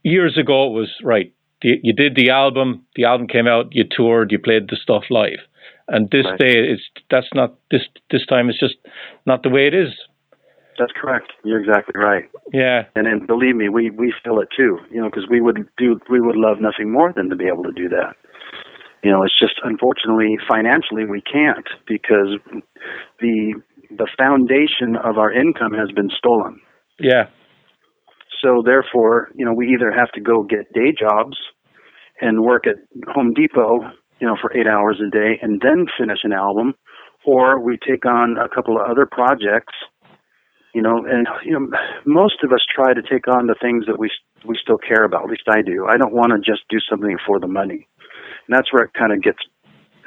years 0.04 0.38
ago 0.38 0.68
it 0.68 0.74
was 0.74 0.90
right. 1.04 1.34
The, 1.62 1.80
you 1.84 1.94
did 1.94 2.16
the 2.16 2.30
album, 2.30 2.86
the 2.96 3.06
album 3.06 3.28
came 3.28 3.48
out, 3.48 3.68
you 3.72 3.84
toured, 3.84 4.32
you 4.32 4.40
played 4.40 4.70
the 4.70 4.78
stuff 4.82 5.04
live, 5.10 5.40
and 5.88 6.10
this 6.10 6.26
right. 6.26 6.40
day 6.40 6.54
it's 6.56 6.84
that's 7.12 7.28
not 7.34 7.56
this 7.72 7.82
this 8.12 8.26
time. 8.26 8.50
It's 8.50 8.60
just 8.60 8.76
not 9.26 9.44
the 9.44 9.50
way 9.50 9.68
it 9.68 9.74
is. 9.74 9.90
That's 10.78 10.94
correct. 10.96 11.34
You're 11.44 11.60
exactly 11.60 12.00
right. 12.00 12.30
Yeah. 12.54 12.84
And 12.96 13.06
then 13.06 13.26
believe 13.26 13.58
me, 13.58 13.68
we 13.68 13.90
we 13.90 14.14
feel 14.24 14.40
it 14.40 14.48
too. 14.56 14.80
You 14.90 15.02
know, 15.02 15.10
because 15.10 15.28
we 15.30 15.42
would 15.42 15.68
do 15.78 16.00
we 16.10 16.22
would 16.22 16.38
love 16.38 16.62
nothing 16.62 16.90
more 16.90 17.12
than 17.12 17.30
to 17.30 17.36
be 17.36 17.48
able 17.48 17.64
to 17.64 17.74
do 17.74 17.90
that 17.90 18.16
you 19.04 19.12
know, 19.12 19.24
it's 19.24 19.38
just 19.38 19.56
unfortunately 19.64 20.38
financially 20.48 21.06
we 21.06 21.22
can't 21.22 21.68
because 21.88 22.38
the 23.20 23.54
the 23.98 24.08
foundation 24.18 24.96
of 24.96 25.18
our 25.18 25.32
income 25.32 25.74
has 25.74 25.92
been 25.92 26.10
stolen. 26.16 26.62
Yeah. 27.00 27.30
So 28.44 28.62
therefore, 28.64 29.30
you 29.36 29.46
know, 29.46 29.54
we 29.54 29.74
either 29.74 29.92
have 29.92 30.12
to 30.14 30.22
go 30.22 30.44
get 30.44 30.72
day 30.74 30.94
jobs 30.98 31.38
and 32.22 32.44
work 32.44 32.68
at 32.68 32.76
Home 33.14 33.34
Depot, 33.34 33.82
you 34.20 34.28
know, 34.28 34.36
for 34.40 34.56
eight 34.56 34.68
hours 34.68 35.00
a 35.06 35.10
day 35.10 35.40
and 35.42 35.62
then 35.62 35.88
finish 35.98 36.20
an 36.24 36.34
album, 36.34 36.76
or 37.26 37.60
we 37.60 37.78
take 37.78 38.06
on 38.06 38.38
a 38.38 38.48
couple 38.54 38.78
of 38.78 38.90
other 38.90 39.08
projects, 39.10 39.74
you 40.74 40.82
know, 40.82 41.04
and 41.06 41.28
you 41.44 41.52
know, 41.52 41.68
most 42.06 42.44
of 42.44 42.52
us 42.52 42.62
try 42.74 42.94
to 42.94 43.02
take 43.02 43.28
on 43.28 43.48
the 43.48 43.56
things 43.62 43.86
that 43.88 44.00
we 44.00 44.10
we 44.46 44.58
still 44.62 44.78
care 44.78 45.04
about. 45.04 45.24
At 45.24 45.30
least 45.32 45.50
I 45.50 45.62
do. 45.62 45.88
I 45.90 45.98
don't 45.98 46.14
want 46.14 46.32
to 46.32 46.40
just 46.40 46.64
do 46.70 46.78
something 46.90 47.18
for 47.26 47.40
the 47.40 47.48
money. 47.48 47.89
And 48.50 48.58
that's 48.58 48.74
where 48.74 48.84
it 48.84 48.94
kind 48.98 49.14
of 49.14 49.22
gets 49.22 49.38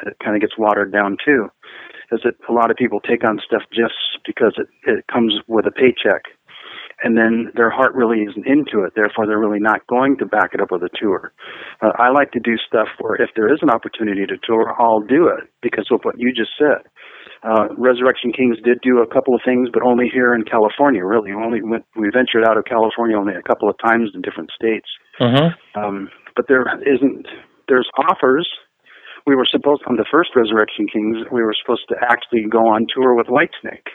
it 0.04 0.16
kind 0.18 0.34
of 0.34 0.42
gets 0.42 0.58
watered 0.58 0.90
down 0.92 1.16
too, 1.24 1.46
is 2.10 2.20
that 2.24 2.34
a 2.48 2.52
lot 2.52 2.72
of 2.72 2.76
people 2.76 2.98
take 2.98 3.22
on 3.22 3.38
stuff 3.46 3.62
just 3.72 3.94
because 4.26 4.52
it 4.58 4.66
it 4.82 5.06
comes 5.06 5.38
with 5.46 5.64
a 5.64 5.70
paycheck, 5.70 6.26
and 7.04 7.16
then 7.16 7.52
their 7.54 7.70
heart 7.70 7.94
really 7.94 8.26
isn't 8.26 8.44
into 8.44 8.82
it. 8.82 8.94
Therefore, 8.96 9.28
they're 9.28 9.38
really 9.38 9.62
not 9.62 9.86
going 9.86 10.18
to 10.18 10.26
back 10.26 10.54
it 10.54 10.60
up 10.60 10.72
with 10.72 10.82
a 10.82 10.90
tour. 10.90 11.32
Uh, 11.80 11.92
I 12.02 12.10
like 12.10 12.32
to 12.32 12.40
do 12.40 12.58
stuff 12.66 12.88
where 12.98 13.14
if 13.14 13.30
there 13.36 13.46
is 13.52 13.60
an 13.62 13.70
opportunity 13.70 14.26
to 14.26 14.36
tour, 14.42 14.74
I'll 14.76 15.06
do 15.06 15.28
it 15.28 15.46
because 15.62 15.86
of 15.92 16.00
what 16.02 16.18
you 16.18 16.34
just 16.34 16.50
said. 16.58 16.82
Uh, 17.44 17.68
Resurrection 17.78 18.32
Kings 18.32 18.58
did 18.64 18.78
do 18.82 18.98
a 18.98 19.06
couple 19.06 19.34
of 19.34 19.40
things, 19.44 19.68
but 19.72 19.82
only 19.82 20.08
here 20.12 20.34
in 20.34 20.42
California. 20.42 21.04
Really, 21.04 21.30
we 21.34 21.42
only 21.42 21.62
went, 21.62 21.84
we 21.94 22.10
ventured 22.10 22.44
out 22.44 22.56
of 22.56 22.64
California 22.64 23.16
only 23.16 23.34
a 23.34 23.42
couple 23.42 23.68
of 23.68 23.76
times 23.78 24.10
in 24.14 24.22
different 24.22 24.50
states. 24.50 24.86
Uh-huh. 25.20 25.50
Um, 25.78 26.08
but 26.34 26.46
there 26.48 26.66
isn't. 26.82 27.26
There's 27.68 27.88
offers. 27.96 28.48
We 29.26 29.36
were 29.36 29.46
supposed 29.48 29.82
on 29.86 29.96
the 29.96 30.06
first 30.10 30.30
Resurrection 30.34 30.86
Kings. 30.92 31.18
We 31.30 31.42
were 31.42 31.54
supposed 31.54 31.86
to 31.88 31.96
actually 32.02 32.44
go 32.50 32.66
on 32.66 32.86
tour 32.92 33.14
with 33.14 33.28
Whitesnake 33.28 33.86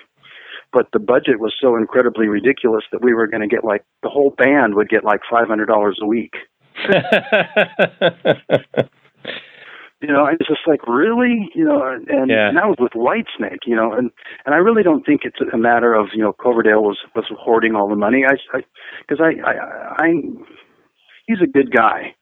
but 0.73 0.87
the 0.93 0.99
budget 0.99 1.39
was 1.39 1.53
so 1.59 1.75
incredibly 1.75 2.27
ridiculous 2.27 2.83
that 2.91 3.01
we 3.01 3.13
were 3.13 3.27
going 3.27 3.41
to 3.41 3.47
get 3.47 3.63
like 3.63 3.83
the 4.03 4.09
whole 4.09 4.33
band 4.37 4.75
would 4.75 4.89
get 4.89 5.03
like 5.03 5.21
five 5.29 5.47
hundred 5.47 5.67
dollars 5.67 5.97
a 6.01 6.05
week. 6.05 6.33
you 10.01 10.09
know, 10.09 10.27
it's 10.27 10.47
just 10.47 10.61
like 10.67 10.85
really, 10.87 11.49
you 11.55 11.65
know, 11.65 11.81
and, 11.87 12.29
yeah. 12.29 12.49
and 12.49 12.57
that 12.57 12.67
was 12.67 12.77
with 12.79 12.91
Whitesnake, 12.91 13.65
you 13.65 13.75
know, 13.75 13.93
and 13.93 14.11
and 14.45 14.53
I 14.53 14.59
really 14.59 14.83
don't 14.83 15.05
think 15.05 15.21
it's 15.23 15.39
a 15.51 15.57
matter 15.57 15.93
of 15.93 16.07
you 16.13 16.21
know 16.21 16.33
Coverdale 16.33 16.83
was 16.83 16.97
was 17.15 17.25
hoarding 17.31 17.75
all 17.75 17.89
the 17.89 17.95
money. 17.95 18.23
I 18.27 18.35
because 18.99 19.19
I, 19.21 19.39
I 19.49 19.53
I 19.53 19.95
I 19.97 20.09
he's 21.25 21.41
a 21.41 21.47
good 21.47 21.71
guy, 21.71 22.13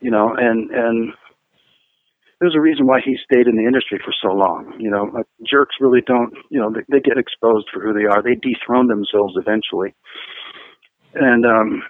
you 0.00 0.10
know, 0.10 0.34
and 0.36 0.70
and 0.70 1.12
there's 2.40 2.54
a 2.54 2.60
reason 2.60 2.86
why 2.86 3.00
he 3.04 3.16
stayed 3.24 3.46
in 3.46 3.56
the 3.56 3.64
industry 3.64 3.98
for 4.04 4.14
so 4.22 4.32
long. 4.32 4.74
You 4.78 4.90
know, 4.90 5.10
like, 5.12 5.26
jerks 5.44 5.76
really 5.80 6.00
don't, 6.06 6.32
you 6.50 6.60
know, 6.60 6.70
they, 6.70 6.82
they 6.88 7.00
get 7.00 7.18
exposed 7.18 7.66
for 7.72 7.80
who 7.80 7.92
they 7.92 8.06
are. 8.06 8.22
They 8.22 8.36
dethrone 8.36 8.86
themselves 8.86 9.34
eventually. 9.36 9.94
And 11.14 11.44
um, 11.44 11.82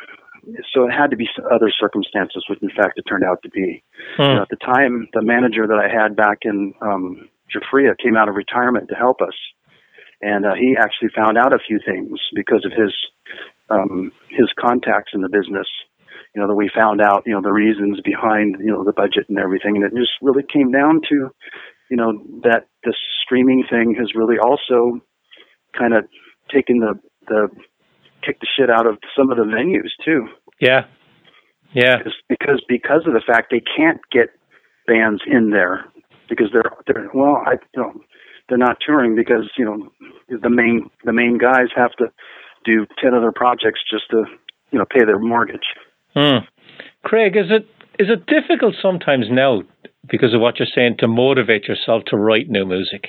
so 0.72 0.84
it 0.84 0.92
had 0.92 1.10
to 1.10 1.16
be 1.16 1.28
other 1.52 1.70
circumstances, 1.78 2.44
which 2.48 2.62
in 2.62 2.70
fact 2.70 2.96
it 2.96 3.02
turned 3.02 3.24
out 3.24 3.42
to 3.42 3.50
be. 3.50 3.82
Hmm. 4.16 4.22
You 4.22 4.34
know, 4.36 4.42
at 4.42 4.48
the 4.48 4.56
time, 4.56 5.08
the 5.12 5.22
manager 5.22 5.66
that 5.66 5.78
I 5.78 5.88
had 5.92 6.16
back 6.16 6.38
in 6.42 6.72
um, 6.80 7.28
Giuffria 7.52 7.92
came 8.02 8.16
out 8.16 8.28
of 8.28 8.34
retirement 8.34 8.88
to 8.88 8.94
help 8.94 9.20
us. 9.20 9.34
And 10.22 10.46
uh, 10.46 10.54
he 10.54 10.76
actually 10.78 11.10
found 11.14 11.36
out 11.36 11.52
a 11.52 11.58
few 11.58 11.78
things 11.84 12.18
because 12.34 12.64
of 12.64 12.72
his 12.72 12.92
um, 13.70 14.10
his 14.30 14.48
contacts 14.58 15.12
in 15.12 15.20
the 15.20 15.28
business 15.28 15.68
you 16.34 16.40
know, 16.40 16.48
that 16.48 16.54
we 16.54 16.70
found 16.74 17.00
out, 17.00 17.22
you 17.26 17.32
know, 17.32 17.42
the 17.42 17.52
reasons 17.52 18.00
behind, 18.04 18.56
you 18.60 18.70
know, 18.70 18.84
the 18.84 18.92
budget 18.92 19.26
and 19.28 19.38
everything. 19.38 19.76
And 19.76 19.84
it 19.84 19.92
just 19.94 20.12
really 20.22 20.44
came 20.52 20.70
down 20.70 21.00
to, 21.08 21.30
you 21.90 21.96
know, 21.96 22.12
that 22.42 22.68
the 22.84 22.94
streaming 23.24 23.64
thing 23.68 23.94
has 23.98 24.14
really 24.14 24.38
also 24.38 25.00
kind 25.76 25.94
of 25.94 26.04
taken 26.52 26.80
the, 26.80 26.98
the, 27.26 27.48
kicked 28.24 28.40
the 28.40 28.46
shit 28.58 28.70
out 28.70 28.86
of 28.86 28.98
some 29.16 29.30
of 29.30 29.36
the 29.36 29.44
venues 29.44 29.90
too. 30.04 30.26
Yeah. 30.60 30.86
Yeah. 31.72 31.96
Because, 32.28 32.62
because 32.68 33.02
of 33.06 33.12
the 33.12 33.22
fact 33.26 33.48
they 33.50 33.62
can't 33.76 34.00
get 34.10 34.28
bands 34.86 35.22
in 35.26 35.50
there 35.50 35.84
because 36.28 36.48
they're, 36.52 36.72
they're, 36.86 37.08
well, 37.14 37.42
I, 37.46 37.52
you 37.74 37.82
know, 37.82 37.92
they're 38.48 38.58
not 38.58 38.78
touring 38.84 39.14
because, 39.14 39.50
you 39.56 39.64
know, 39.64 39.88
the 40.28 40.50
main, 40.50 40.90
the 41.04 41.12
main 41.12 41.38
guys 41.38 41.68
have 41.76 41.92
to 41.98 42.06
do 42.64 42.86
10 43.02 43.14
other 43.14 43.32
projects 43.32 43.80
just 43.90 44.04
to, 44.10 44.24
you 44.70 44.78
know, 44.78 44.84
pay 44.90 45.04
their 45.04 45.18
mortgage. 45.18 45.66
Hmm. 46.14 46.38
Craig, 47.04 47.36
is 47.36 47.50
it 47.50 47.66
is 47.98 48.08
it 48.10 48.26
difficult 48.26 48.74
sometimes 48.80 49.26
now 49.30 49.62
because 50.08 50.34
of 50.34 50.40
what 50.40 50.58
you're 50.58 50.68
saying 50.72 50.96
to 50.98 51.08
motivate 51.08 51.64
yourself 51.64 52.04
to 52.06 52.16
write 52.16 52.48
new 52.48 52.64
music? 52.64 53.08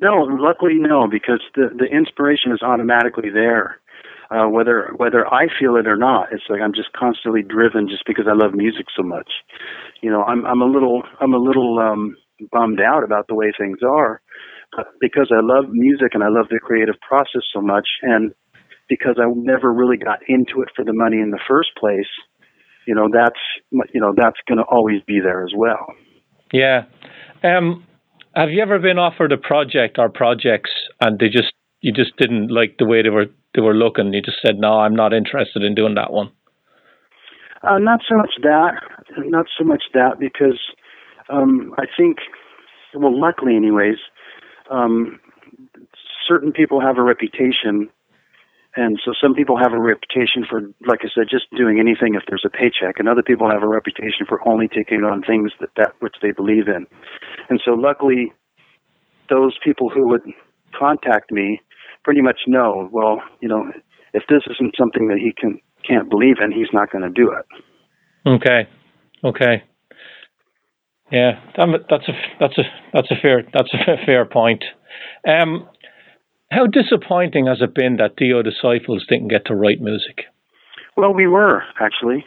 No, 0.00 0.26
luckily 0.28 0.74
no, 0.74 1.08
because 1.10 1.40
the 1.54 1.68
the 1.76 1.86
inspiration 1.86 2.52
is 2.52 2.62
automatically 2.62 3.30
there. 3.30 3.80
Uh, 4.28 4.48
whether 4.48 4.90
whether 4.96 5.26
I 5.32 5.46
feel 5.58 5.76
it 5.76 5.86
or 5.86 5.96
not, 5.96 6.32
it's 6.32 6.42
like 6.48 6.60
I'm 6.60 6.74
just 6.74 6.92
constantly 6.92 7.42
driven 7.42 7.88
just 7.88 8.04
because 8.06 8.26
I 8.28 8.34
love 8.34 8.54
music 8.54 8.86
so 8.96 9.02
much. 9.02 9.30
You 10.02 10.10
know, 10.10 10.24
I'm 10.24 10.44
I'm 10.44 10.60
a 10.60 10.66
little 10.66 11.02
I'm 11.20 11.32
a 11.32 11.38
little 11.38 11.78
um, 11.78 12.16
bummed 12.50 12.80
out 12.80 13.04
about 13.04 13.28
the 13.28 13.34
way 13.34 13.52
things 13.56 13.78
are, 13.86 14.20
because 15.00 15.30
I 15.30 15.40
love 15.40 15.70
music 15.70 16.08
and 16.14 16.24
I 16.24 16.28
love 16.28 16.46
the 16.50 16.58
creative 16.58 16.96
process 17.06 17.42
so 17.52 17.60
much, 17.60 17.86
and 18.02 18.34
because 18.88 19.16
I 19.18 19.26
never 19.34 19.72
really 19.72 19.96
got 19.96 20.20
into 20.28 20.62
it 20.62 20.68
for 20.74 20.84
the 20.84 20.92
money 20.92 21.18
in 21.18 21.30
the 21.30 21.40
first 21.48 21.70
place, 21.78 22.08
you 22.86 22.94
know, 22.94 23.08
that's 23.12 23.40
you 23.92 24.00
know 24.00 24.14
that's 24.16 24.38
going 24.48 24.58
to 24.58 24.64
always 24.64 25.02
be 25.06 25.20
there 25.20 25.44
as 25.44 25.52
well. 25.56 25.86
Yeah. 26.52 26.84
Um, 27.42 27.84
have 28.34 28.50
you 28.50 28.62
ever 28.62 28.78
been 28.78 28.98
offered 28.98 29.32
a 29.32 29.36
project 29.36 29.98
or 29.98 30.08
projects 30.08 30.70
and 31.00 31.18
they 31.18 31.28
just 31.28 31.52
you 31.80 31.92
just 31.92 32.16
didn't 32.16 32.48
like 32.48 32.76
the 32.78 32.86
way 32.86 33.02
they 33.02 33.10
were 33.10 33.26
they 33.54 33.60
were 33.60 33.74
looking? 33.74 34.12
You 34.12 34.22
just 34.22 34.38
said, 34.44 34.58
"No, 34.58 34.80
I'm 34.80 34.94
not 34.94 35.12
interested 35.12 35.62
in 35.62 35.74
doing 35.74 35.94
that 35.94 36.12
one." 36.12 36.30
Uh, 37.62 37.78
not 37.78 38.00
so 38.08 38.16
much 38.16 38.34
that, 38.42 38.74
not 39.18 39.46
so 39.58 39.64
much 39.64 39.84
that, 39.92 40.20
because 40.20 40.60
um, 41.28 41.74
I 41.78 41.84
think, 41.96 42.18
well, 42.94 43.18
luckily, 43.18 43.56
anyways, 43.56 43.96
um, 44.70 45.18
certain 46.28 46.52
people 46.52 46.80
have 46.80 46.98
a 46.98 47.02
reputation 47.02 47.88
and 48.76 49.00
so 49.04 49.12
some 49.20 49.34
people 49.34 49.56
have 49.58 49.72
a 49.72 49.80
reputation 49.80 50.44
for, 50.48 50.60
like 50.86 51.00
I 51.02 51.08
said, 51.14 51.26
just 51.30 51.46
doing 51.56 51.80
anything 51.80 52.14
if 52.14 52.22
there's 52.28 52.44
a 52.44 52.50
paycheck, 52.50 52.98
and 52.98 53.08
other 53.08 53.22
people 53.22 53.50
have 53.50 53.62
a 53.62 53.68
reputation 53.68 54.26
for 54.28 54.46
only 54.46 54.68
taking 54.68 55.02
on 55.02 55.22
things 55.22 55.52
that, 55.60 55.70
that 55.76 55.92
which 56.00 56.16
they 56.22 56.30
believe 56.30 56.68
in. 56.68 56.86
And 57.48 57.60
so 57.64 57.72
luckily, 57.72 58.32
those 59.30 59.56
people 59.64 59.88
who 59.88 60.06
would 60.08 60.22
contact 60.78 61.32
me 61.32 61.60
pretty 62.04 62.20
much 62.20 62.40
know, 62.46 62.88
well, 62.92 63.22
you 63.40 63.48
know, 63.48 63.72
if 64.12 64.24
this 64.28 64.42
isn't 64.50 64.74
something 64.78 65.08
that 65.08 65.18
he 65.18 65.32
can 65.32 65.58
can't 65.88 66.10
believe 66.10 66.36
in, 66.42 66.52
he's 66.52 66.72
not 66.72 66.90
going 66.90 67.02
to 67.02 67.10
do 67.10 67.32
it. 67.32 67.46
Okay, 68.28 68.68
okay, 69.24 69.62
yeah, 71.12 71.40
that's 71.56 72.08
a 72.08 72.12
that's 72.40 72.58
a 72.58 72.62
that's 72.92 73.10
a 73.10 73.14
fair 73.22 73.44
that's 73.52 73.72
a 73.72 74.04
fair 74.04 74.24
point. 74.24 74.64
Um, 75.26 75.68
how 76.56 76.66
disappointing 76.66 77.46
has 77.46 77.58
it 77.60 77.74
been 77.74 77.96
that 77.96 78.16
Dio 78.16 78.42
Disciples 78.42 79.04
didn't 79.08 79.28
get 79.28 79.44
to 79.46 79.54
write 79.54 79.80
music? 79.80 80.24
Well, 80.96 81.12
we 81.12 81.26
were 81.26 81.62
actually, 81.78 82.24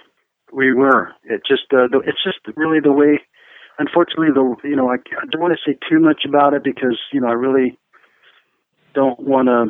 we 0.53 0.71
were. 0.71 1.09
It 1.23 1.41
just 1.47 1.73
uh, 1.73 1.89
it's 2.05 2.23
just 2.23 2.37
really 2.55 2.79
the 2.79 2.91
way. 2.91 3.19
Unfortunately, 3.79 4.29
the 4.31 4.55
you 4.63 4.75
know 4.75 4.89
I, 4.89 4.95
I 4.95 5.25
don't 5.31 5.41
want 5.41 5.57
to 5.57 5.71
say 5.71 5.75
too 5.89 5.99
much 5.99 6.25
about 6.27 6.53
it 6.53 6.63
because 6.63 6.99
you 7.11 7.19
know 7.19 7.27
I 7.27 7.33
really 7.33 7.79
don't 8.93 9.19
want 9.19 9.47
to 9.47 9.65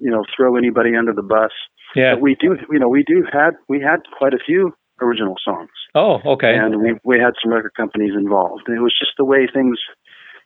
you 0.00 0.10
know 0.10 0.24
throw 0.36 0.56
anybody 0.56 0.96
under 0.96 1.12
the 1.12 1.22
bus. 1.22 1.52
Yeah, 1.94 2.14
but 2.14 2.22
we 2.22 2.34
do. 2.40 2.56
You 2.72 2.80
know 2.80 2.88
we 2.88 3.04
do 3.06 3.24
had 3.32 3.50
we 3.68 3.80
had 3.80 4.00
quite 4.18 4.34
a 4.34 4.42
few 4.44 4.74
original 5.00 5.36
songs. 5.44 5.70
Oh, 5.94 6.18
okay. 6.26 6.54
And 6.56 6.82
we 6.82 6.94
we 7.04 7.20
had 7.20 7.34
some 7.42 7.52
record 7.52 7.74
companies 7.76 8.14
involved. 8.18 8.64
And 8.66 8.76
it 8.76 8.80
was 8.80 8.94
just 8.98 9.12
the 9.16 9.24
way 9.24 9.46
things, 9.52 9.78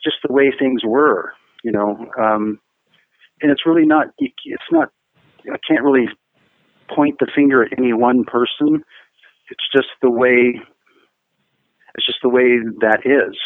just 0.02 0.16
the 0.26 0.32
way 0.32 0.52
things 0.58 0.82
were. 0.84 1.32
You 1.62 1.72
know, 1.72 2.06
um, 2.20 2.60
and 3.44 3.52
it's 3.52 3.66
really 3.66 3.84
not 3.86 4.06
it's 4.18 4.72
not 4.72 4.88
I 5.44 5.58
can't 5.68 5.84
really 5.84 6.08
point 6.88 7.16
the 7.20 7.30
finger 7.34 7.62
at 7.62 7.78
any 7.78 7.92
one 7.92 8.24
person. 8.24 8.82
It's 9.50 9.68
just 9.72 9.88
the 10.00 10.10
way 10.10 10.60
it's 11.94 12.06
just 12.06 12.20
the 12.22 12.30
way 12.30 12.58
that 12.80 13.00
is. 13.04 13.36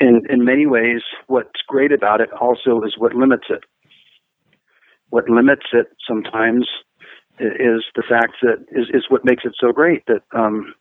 In 0.00 0.22
in 0.30 0.44
many 0.44 0.66
ways, 0.66 1.02
what's 1.26 1.60
great 1.68 1.92
about 1.92 2.22
it 2.22 2.32
also 2.32 2.80
is 2.82 2.94
what 2.96 3.14
limits 3.14 3.44
it. 3.50 3.64
What 5.10 5.28
limits 5.28 5.66
it 5.74 5.88
sometimes 6.08 6.66
is 7.38 7.84
the 7.94 8.02
fact 8.08 8.36
that 8.42 8.64
is, 8.72 8.88
is 8.94 9.04
what 9.10 9.26
makes 9.26 9.44
it 9.44 9.52
so 9.60 9.72
great 9.72 10.04
that 10.06 10.22
um, 10.34 10.74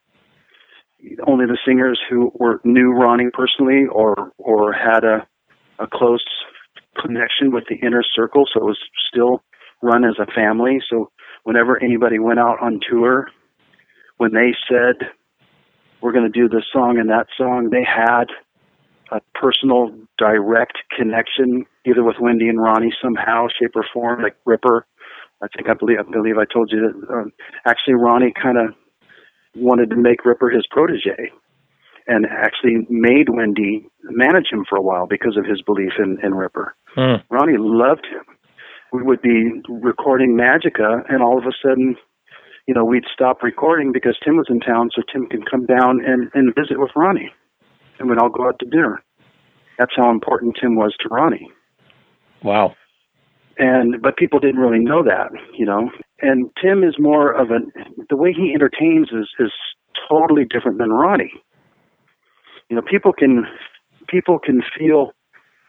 only 1.27 1.47
the 1.47 1.57
singers 1.65 1.99
who 2.09 2.31
were 2.35 2.61
knew 2.63 2.93
Ronnie 2.93 3.29
personally 3.33 3.87
or 3.91 4.31
or 4.37 4.71
had 4.71 5.03
a 5.03 5.27
a 5.79 5.87
close 5.87 6.23
connection 6.99 7.51
with 7.51 7.65
the 7.69 7.75
inner 7.75 8.03
circle, 8.15 8.45
so 8.51 8.61
it 8.61 8.65
was 8.65 8.79
still 9.09 9.43
run 9.81 10.03
as 10.03 10.15
a 10.19 10.31
family. 10.31 10.79
So 10.89 11.11
whenever 11.43 11.81
anybody 11.81 12.19
went 12.19 12.39
out 12.39 12.61
on 12.61 12.79
tour, 12.89 13.27
when 14.17 14.33
they 14.33 14.55
said 14.69 15.09
we're 16.01 16.11
going 16.11 16.31
to 16.31 16.39
do 16.39 16.49
this 16.49 16.65
song 16.71 16.97
and 16.97 17.09
that 17.09 17.27
song, 17.37 17.69
they 17.71 17.83
had 17.83 18.25
a 19.11 19.21
personal, 19.33 19.91
direct 20.17 20.77
connection 20.95 21.65
either 21.85 22.03
with 22.03 22.15
Wendy 22.19 22.47
and 22.47 22.61
Ronnie 22.61 22.93
somehow, 23.01 23.47
shape 23.59 23.75
or 23.75 23.85
form, 23.93 24.21
like 24.21 24.35
Ripper. 24.45 24.85
I 25.41 25.47
think 25.55 25.69
I 25.69 25.73
believe 25.73 25.97
I 25.99 26.09
believe 26.09 26.37
I 26.37 26.45
told 26.51 26.71
you 26.71 26.79
that 26.81 27.13
um, 27.13 27.33
actually 27.65 27.95
Ronnie 27.95 28.33
kind 28.41 28.57
of 28.57 28.73
wanted 29.55 29.89
to 29.89 29.97
make 29.97 30.25
Ripper 30.25 30.49
his 30.49 30.65
protege 30.71 31.31
and 32.07 32.25
actually 32.25 32.85
made 32.89 33.29
Wendy 33.29 33.87
manage 34.03 34.47
him 34.51 34.65
for 34.67 34.77
a 34.77 34.81
while 34.81 35.07
because 35.07 35.37
of 35.37 35.45
his 35.45 35.61
belief 35.61 35.93
in, 35.99 36.17
in 36.23 36.33
Ripper. 36.33 36.75
Mm. 36.97 37.23
Ronnie 37.29 37.57
loved 37.57 38.05
him. 38.05 38.23
We 38.91 39.01
would 39.03 39.21
be 39.21 39.61
recording 39.69 40.37
Magica, 40.37 41.03
and 41.09 41.23
all 41.23 41.37
of 41.37 41.45
a 41.45 41.51
sudden, 41.65 41.95
you 42.67 42.73
know, 42.73 42.85
we'd 42.85 43.05
stop 43.11 43.41
recording 43.43 43.91
because 43.91 44.17
Tim 44.23 44.37
was 44.37 44.47
in 44.49 44.59
town, 44.59 44.89
so 44.95 45.01
Tim 45.11 45.25
can 45.27 45.43
come 45.43 45.65
down 45.65 45.99
and, 46.05 46.29
and 46.33 46.53
visit 46.55 46.79
with 46.79 46.91
Ronnie, 46.95 47.31
and 47.99 48.09
we'd 48.09 48.19
all 48.19 48.29
go 48.29 48.47
out 48.47 48.59
to 48.59 48.65
dinner. 48.69 49.01
That's 49.79 49.93
how 49.95 50.11
important 50.11 50.57
Tim 50.61 50.75
was 50.75 50.95
to 51.01 51.09
Ronnie. 51.09 51.49
Wow. 52.43 52.75
and 53.57 54.01
but 54.01 54.17
people 54.17 54.39
didn't 54.39 54.59
really 54.59 54.83
know 54.83 55.03
that, 55.03 55.31
you 55.57 55.65
know. 55.65 55.89
And 56.21 56.49
Tim 56.61 56.83
is 56.83 56.95
more 56.99 57.31
of 57.31 57.51
an 57.51 57.71
the 58.09 58.15
way 58.17 58.33
he 58.33 58.53
entertains 58.53 59.09
is 59.11 59.29
is 59.39 59.51
totally 60.09 60.43
different 60.45 60.77
than 60.77 60.89
Ronnie. 60.91 61.33
You 62.69 62.75
know, 62.75 62.81
people 62.81 63.13
can 63.13 63.45
people 64.07 64.39
can 64.39 64.61
feel 64.77 65.11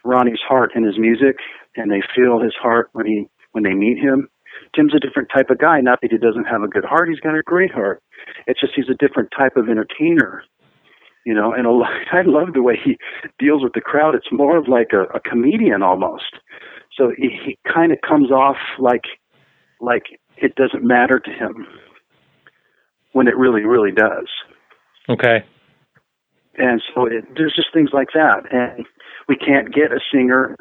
Ronnie's 0.04 0.40
heart 0.46 0.72
in 0.74 0.84
his 0.84 0.98
music, 0.98 1.36
and 1.76 1.90
they 1.90 2.02
feel 2.14 2.40
his 2.40 2.54
heart 2.60 2.90
when 2.92 3.06
he 3.06 3.26
when 3.52 3.64
they 3.64 3.74
meet 3.74 3.98
him. 3.98 4.28
Tim's 4.74 4.94
a 4.94 5.00
different 5.00 5.28
type 5.34 5.50
of 5.50 5.58
guy. 5.58 5.80
Not 5.80 6.00
that 6.02 6.12
he 6.12 6.18
doesn't 6.18 6.44
have 6.44 6.62
a 6.62 6.68
good 6.68 6.84
heart; 6.84 7.08
he's 7.08 7.20
got 7.20 7.36
a 7.36 7.42
great 7.42 7.72
heart. 7.72 8.02
It's 8.46 8.60
just 8.60 8.74
he's 8.76 8.88
a 8.90 8.94
different 8.94 9.30
type 9.36 9.56
of 9.56 9.68
entertainer, 9.68 10.44
you 11.24 11.34
know. 11.34 11.52
And 11.52 11.66
a 11.66 11.72
lot, 11.72 11.90
I 12.12 12.22
love 12.24 12.52
the 12.52 12.62
way 12.62 12.78
he 12.82 12.96
deals 13.38 13.62
with 13.62 13.72
the 13.72 13.80
crowd. 13.80 14.14
It's 14.14 14.30
more 14.30 14.56
of 14.56 14.68
like 14.68 14.92
a, 14.92 15.02
a 15.14 15.20
comedian 15.20 15.82
almost. 15.82 16.36
So 16.96 17.10
he, 17.16 17.30
he 17.44 17.58
kind 17.72 17.92
of 17.92 17.98
comes 18.06 18.30
off 18.30 18.56
like 18.78 19.04
like 19.80 20.04
it 20.36 20.54
doesn't 20.54 20.84
matter 20.84 21.18
to 21.18 21.30
him 21.30 21.66
when 23.12 23.26
it 23.26 23.36
really 23.36 23.62
really 23.62 23.92
does. 23.92 24.28
Okay. 25.08 25.44
And 26.56 26.82
so 26.94 27.06
it, 27.06 27.24
there's 27.36 27.54
just 27.54 27.72
things 27.72 27.90
like 27.92 28.08
that, 28.14 28.44
and 28.50 28.86
we 29.28 29.36
can't 29.36 29.74
get 29.74 29.92
a 29.92 30.00
singer 30.12 30.56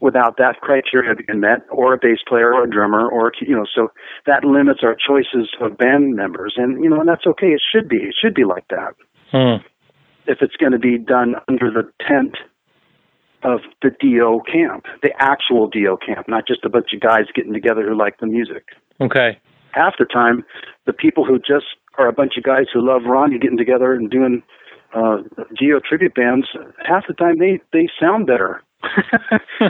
without 0.00 0.36
that 0.36 0.60
criteria 0.60 1.14
being 1.14 1.40
met, 1.40 1.60
or 1.70 1.94
a 1.94 1.98
bass 1.98 2.18
player, 2.26 2.52
or 2.52 2.64
a 2.64 2.70
drummer, 2.70 3.08
or 3.08 3.32
you 3.40 3.54
know, 3.54 3.64
so 3.72 3.88
that 4.26 4.44
limits 4.44 4.80
our 4.82 4.96
choices 4.96 5.48
of 5.60 5.78
band 5.78 6.14
members, 6.16 6.54
and 6.56 6.82
you 6.82 6.90
know, 6.90 7.00
and 7.00 7.08
that's 7.08 7.26
okay. 7.26 7.48
It 7.48 7.62
should 7.72 7.88
be. 7.88 7.96
It 7.96 8.14
should 8.20 8.34
be 8.34 8.44
like 8.44 8.66
that. 8.68 8.94
Hmm. 9.30 9.64
If 10.26 10.38
it's 10.40 10.56
going 10.56 10.72
to 10.72 10.78
be 10.78 10.98
done 10.98 11.34
under 11.48 11.70
the 11.70 11.90
tent 12.06 12.36
of 13.44 13.60
the 13.80 13.90
Dio 13.98 14.40
camp, 14.40 14.84
the 15.02 15.10
actual 15.18 15.68
Dio 15.68 15.96
camp, 15.96 16.28
not 16.28 16.46
just 16.46 16.64
a 16.64 16.68
bunch 16.68 16.92
of 16.92 17.00
guys 17.00 17.24
getting 17.34 17.52
together 17.52 17.82
who 17.88 17.96
like 17.96 18.18
the 18.18 18.26
music. 18.26 18.66
Okay. 19.00 19.38
Half 19.72 19.94
the 19.98 20.04
time, 20.04 20.44
the 20.86 20.92
people 20.92 21.24
who 21.24 21.38
just 21.38 21.66
are 21.98 22.08
a 22.08 22.12
bunch 22.12 22.32
of 22.36 22.44
guys 22.44 22.66
who 22.72 22.86
love 22.86 23.02
Ronnie 23.06 23.38
getting 23.38 23.58
together 23.58 23.92
and 23.94 24.10
doing 24.10 24.42
uh, 24.94 25.18
Dio 25.58 25.80
tribute 25.80 26.14
bands, 26.14 26.46
half 26.86 27.04
the 27.08 27.14
time 27.14 27.38
they 27.38 27.60
they 27.72 27.88
sound 28.00 28.26
better. 28.26 28.62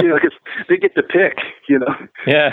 you 0.00 0.08
know, 0.08 0.18
'cause 0.18 0.32
they 0.68 0.76
get 0.76 0.94
to 0.94 1.02
pick. 1.02 1.38
You 1.68 1.80
know, 1.80 1.94
Yeah. 2.26 2.50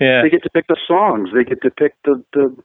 Yeah. 0.00 0.22
they 0.22 0.30
get 0.30 0.42
to 0.42 0.50
pick 0.50 0.66
the 0.68 0.76
songs. 0.86 1.30
They 1.34 1.44
get 1.44 1.62
to 1.62 1.70
pick 1.70 1.94
the 2.04 2.22
the 2.32 2.56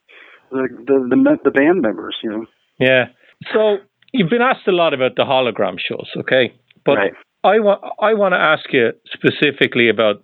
the 0.51 0.67
the, 0.87 1.07
the, 1.09 1.37
the 1.45 1.51
band 1.51 1.81
members. 1.81 2.17
You 2.23 2.29
know, 2.31 2.45
Yeah. 2.79 3.05
So 3.53 3.77
you've 4.11 4.29
been 4.29 4.41
asked 4.41 4.67
a 4.67 4.71
lot 4.71 4.93
about 4.93 5.15
the 5.15 5.23
hologram 5.23 5.77
shows, 5.79 6.09
okay? 6.17 6.53
But 6.85 6.95
right? 6.97 7.13
I 7.43 7.59
want 7.59 7.81
I 8.01 8.13
want 8.13 8.33
to 8.33 8.39
ask 8.39 8.65
you 8.73 8.91
specifically 9.13 9.89
about 9.89 10.23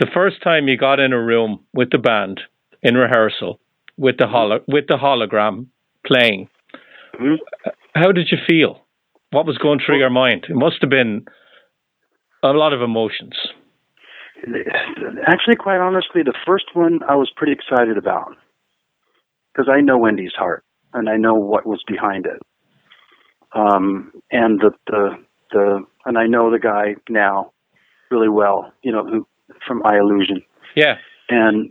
the 0.00 0.06
first 0.12 0.42
time 0.42 0.66
you 0.68 0.76
got 0.76 0.98
in 0.98 1.12
a 1.12 1.22
room 1.22 1.60
with 1.72 1.90
the 1.90 1.98
band 1.98 2.40
in 2.82 2.94
rehearsal 2.96 3.60
with 3.96 4.16
the 4.18 4.26
holo 4.26 4.60
with 4.66 4.86
the 4.88 4.96
hologram 4.96 5.66
playing. 6.06 6.48
Mhm. 7.14 7.38
How 7.94 8.12
did 8.12 8.30
you 8.30 8.38
feel? 8.46 8.84
What 9.30 9.46
was 9.46 9.58
going 9.58 9.80
through 9.84 9.98
your 9.98 10.10
mind? 10.10 10.46
It 10.48 10.54
must 10.56 10.80
have 10.80 10.90
been 10.90 11.24
a 12.42 12.52
lot 12.52 12.72
of 12.72 12.82
emotions. 12.82 13.34
Actually, 15.26 15.56
quite 15.56 15.78
honestly, 15.80 16.22
the 16.22 16.34
first 16.46 16.66
one 16.74 17.00
I 17.08 17.14
was 17.16 17.30
pretty 17.34 17.52
excited 17.52 17.96
about 17.96 18.36
because 19.52 19.68
I 19.72 19.80
know 19.80 19.96
Wendy's 19.98 20.34
heart 20.36 20.64
and 20.92 21.08
I 21.08 21.16
know 21.16 21.34
what 21.34 21.66
was 21.66 21.82
behind 21.86 22.26
it. 22.26 22.40
Um, 23.52 24.12
and 24.30 24.60
the, 24.60 24.72
the 24.88 25.16
the 25.52 25.84
and 26.04 26.18
I 26.18 26.26
know 26.26 26.50
the 26.50 26.58
guy 26.58 26.96
now 27.08 27.52
really 28.10 28.28
well, 28.28 28.72
you 28.82 28.92
know, 28.92 29.04
who, 29.06 29.26
from 29.66 29.82
Eyellusion, 29.82 30.44
Yeah. 30.74 30.98
and 31.28 31.70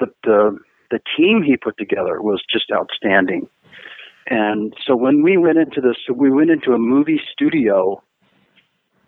the 0.00 0.06
the 0.24 0.58
the 0.92 1.00
team 1.16 1.42
he 1.42 1.56
put 1.56 1.76
together 1.78 2.22
was 2.22 2.40
just 2.48 2.66
outstanding. 2.72 3.48
And 4.28 4.72
so 4.86 4.94
when 4.94 5.22
we 5.22 5.36
went 5.36 5.58
into 5.58 5.80
this, 5.80 5.96
we 6.14 6.30
went 6.30 6.50
into 6.50 6.72
a 6.72 6.78
movie 6.78 7.20
studio, 7.32 8.00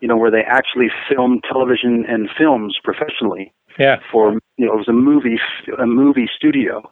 you 0.01 0.09
know, 0.09 0.17
where 0.17 0.31
they 0.31 0.43
actually 0.43 0.89
film 1.09 1.41
television 1.49 2.05
and 2.09 2.29
films 2.37 2.77
professionally 2.83 3.53
Yeah. 3.79 4.01
for 4.11 4.33
you 4.57 4.67
know 4.67 4.73
it 4.75 4.79
was 4.79 4.89
a 4.89 4.93
movie 4.93 5.39
a 5.79 5.87
movie 5.87 6.29
studio 6.37 6.83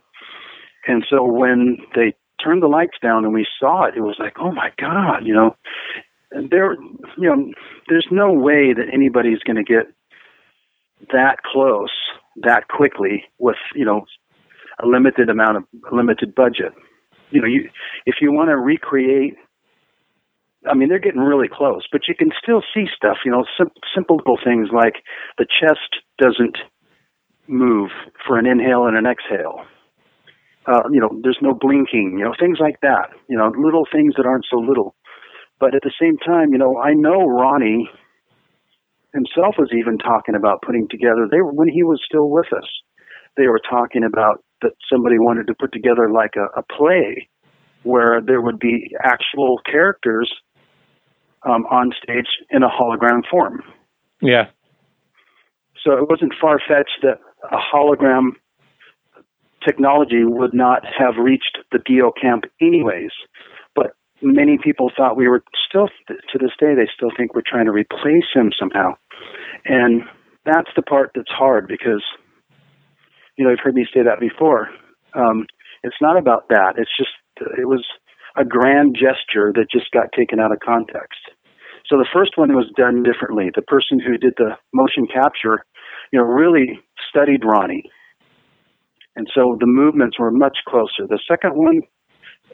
and 0.89 1.05
so 1.09 1.23
when 1.25 1.79
they 1.95 2.13
turned 2.43 2.61
the 2.63 2.67
lights 2.67 2.97
down 3.01 3.25
and 3.25 3.33
we 3.33 3.47
saw 3.61 3.85
it 3.85 3.95
it 3.97 4.01
was 4.01 4.17
like 4.19 4.35
oh 4.41 4.51
my 4.51 4.71
god 4.79 5.19
you 5.25 5.33
know 5.33 5.55
and 6.33 6.51
there 6.51 6.73
you 7.17 7.29
know 7.29 7.53
there's 7.89 8.09
no 8.11 8.33
way 8.33 8.73
that 8.75 8.87
anybody's 8.93 9.39
going 9.47 9.57
to 9.57 9.63
get 9.63 9.87
that 11.13 11.37
close 11.45 11.95
that 12.43 12.67
quickly 12.69 13.25
with 13.39 13.61
you 13.77 13.85
know 13.85 14.05
a 14.83 14.87
limited 14.87 15.29
amount 15.29 15.57
of 15.57 15.65
a 15.91 15.95
limited 15.95 16.35
budget 16.35 16.73
you 17.31 17.41
know 17.41 17.47
you 17.47 17.69
if 18.07 18.17
you 18.21 18.33
want 18.33 18.49
to 18.49 18.57
recreate 18.57 19.35
I 20.69 20.75
mean, 20.75 20.89
they're 20.89 21.01
getting 21.01 21.21
really 21.21 21.49
close, 21.49 21.87
but 21.91 22.03
you 22.07 22.15
can 22.15 22.31
still 22.41 22.63
see 22.75 22.87
stuff. 22.95 23.19
You 23.25 23.33
know, 23.33 23.45
sim- 23.59 23.75
simple 23.95 24.17
little 24.17 24.39
things 24.43 24.69
like 24.73 25.03
the 25.39 25.47
chest 25.47 26.03
doesn't 26.19 26.57
move 27.49 27.91
for 28.27 28.39
an 28.39 28.47
inhale 28.47 28.87
and 28.87 28.97
an 28.97 29.07
exhale. 29.07 29.65
Uh, 30.67 30.89
you 30.93 31.01
know, 31.01 31.11
there's 31.23 31.39
no 31.43 31.53
blinking. 31.53 32.17
You 32.19 32.25
know, 32.25 32.35
things 32.39 32.59
like 32.61 32.79
that. 32.83 33.11
You 33.29 33.37
know, 33.37 33.53
little 33.59 33.87
things 33.91 34.15
that 34.17 34.27
aren't 34.27 34.47
so 34.49 34.59
little. 34.59 34.95
But 35.59 35.75
at 35.75 35.83
the 35.83 35.93
same 36.01 36.17
time, 36.19 36.53
you 36.53 36.59
know, 36.59 36.79
I 36.79 36.95
know 36.95 37.27
Ronnie 37.27 37.91
himself 39.13 39.57
was 39.59 39.71
even 39.77 39.99
talking 39.99 40.35
about 40.37 40.63
putting 40.63 40.87
together. 40.89 41.27
They 41.31 41.41
were 41.41 41.53
when 41.53 41.69
he 41.69 41.83
was 41.83 42.01
still 42.07 42.31
with 42.31 42.53
us. 42.53 42.69
They 43.37 43.49
were 43.49 43.61
talking 43.69 44.05
about 44.05 44.45
that 44.63 44.73
somebody 44.91 45.19
wanted 45.19 45.47
to 45.49 45.55
put 45.55 45.73
together 45.73 46.11
like 46.11 46.35
a, 46.37 46.47
a 46.59 46.63
play 46.63 47.29
where 47.83 48.21
there 48.21 48.41
would 48.41 48.59
be 48.59 48.95
actual 49.03 49.61
characters 49.71 50.33
um, 51.45 51.67
on 51.67 51.93
stage 52.03 52.29
in 52.51 52.63
a 52.63 52.69
hologram 52.69 53.23
form. 53.29 53.63
Yeah. 54.21 54.47
So 55.85 55.93
it 55.95 56.09
wasn't 56.09 56.33
far 56.41 56.61
fetched 56.61 57.03
that 57.03 57.19
a 57.51 57.57
hologram 57.57 58.31
technology 59.67 60.25
would 60.25 60.55
not 60.55 60.83
have 60.85 61.17
reached 61.17 61.59
the 61.73 61.79
Dio 61.85 62.13
camp 62.13 62.45
anyways. 62.61 63.11
But 63.75 63.95
many 64.21 64.59
people 64.63 64.91
thought 64.97 65.17
we 65.17 65.29
were 65.29 65.43
still, 65.69 65.89
to 66.09 66.39
this 66.39 66.53
day, 66.59 66.75
they 66.75 66.89
still 66.95 67.11
think 67.17 67.35
we're 67.35 67.43
trying 67.47 67.67
to 67.67 67.73
replace 67.73 68.31
him 68.33 68.53
somehow. 68.59 68.95
And 69.65 70.03
that's 70.45 70.71
the 70.77 70.83
part 70.83 71.13
that's 71.15 71.31
hard 71.31 71.67
because, 71.69 72.03
you 73.37 73.45
know, 73.45 73.51
you've 73.51 73.61
heard 73.63 73.75
me 73.75 73.87
say 73.93 74.03
that 74.03 74.21
before. 74.21 74.69
Um, 75.15 75.47
it's 75.83 75.97
not 76.01 76.17
about 76.17 76.49
that. 76.49 76.75
It's 76.77 76.91
just, 76.97 77.11
it 77.59 77.69
was 77.69 77.85
a 78.37 78.45
grand 78.45 78.95
gesture 78.95 79.53
that 79.55 79.67
just 79.71 79.91
got 79.93 80.13
taken 80.17 80.41
out 80.41 80.53
of 80.53 80.59
context. 80.61 81.21
So 81.87 81.99
the 81.99 82.09
first 82.13 82.33
one 82.37 82.55
was 82.55 82.71
done 82.77 83.03
differently. 83.03 83.51
The 83.55 83.63
person 83.63 84.01
who 84.01 84.17
did 84.17 84.35
the 84.39 84.57
motion 84.73 85.07
capture, 85.13 85.65
you 86.13 86.19
know, 86.19 86.25
really 86.25 86.81
studied 87.09 87.45
Ronnie. 87.45 87.91
And 89.17 89.29
so 89.35 89.57
the 89.61 89.67
movements 89.67 90.19
were 90.19 90.31
much 90.31 90.59
closer. 90.67 91.07
The 91.07 91.21
second 91.29 91.55
one 91.55 91.83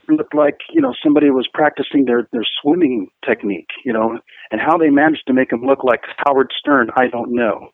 looked 0.08 0.34
like, 0.34 0.58
you 0.72 0.80
know, 0.80 0.94
somebody 1.02 1.30
was 1.30 1.46
practicing 1.52 2.06
their, 2.06 2.28
their 2.32 2.46
swimming 2.60 3.08
technique, 3.24 3.68
you 3.84 3.92
know, 3.92 4.18
and 4.50 4.60
how 4.60 4.76
they 4.76 4.90
managed 4.90 5.24
to 5.26 5.34
make 5.34 5.52
him 5.52 5.62
look 5.62 5.84
like 5.84 6.00
Howard 6.26 6.50
Stern, 6.58 6.88
I 6.96 7.08
don't 7.08 7.32
know. 7.32 7.68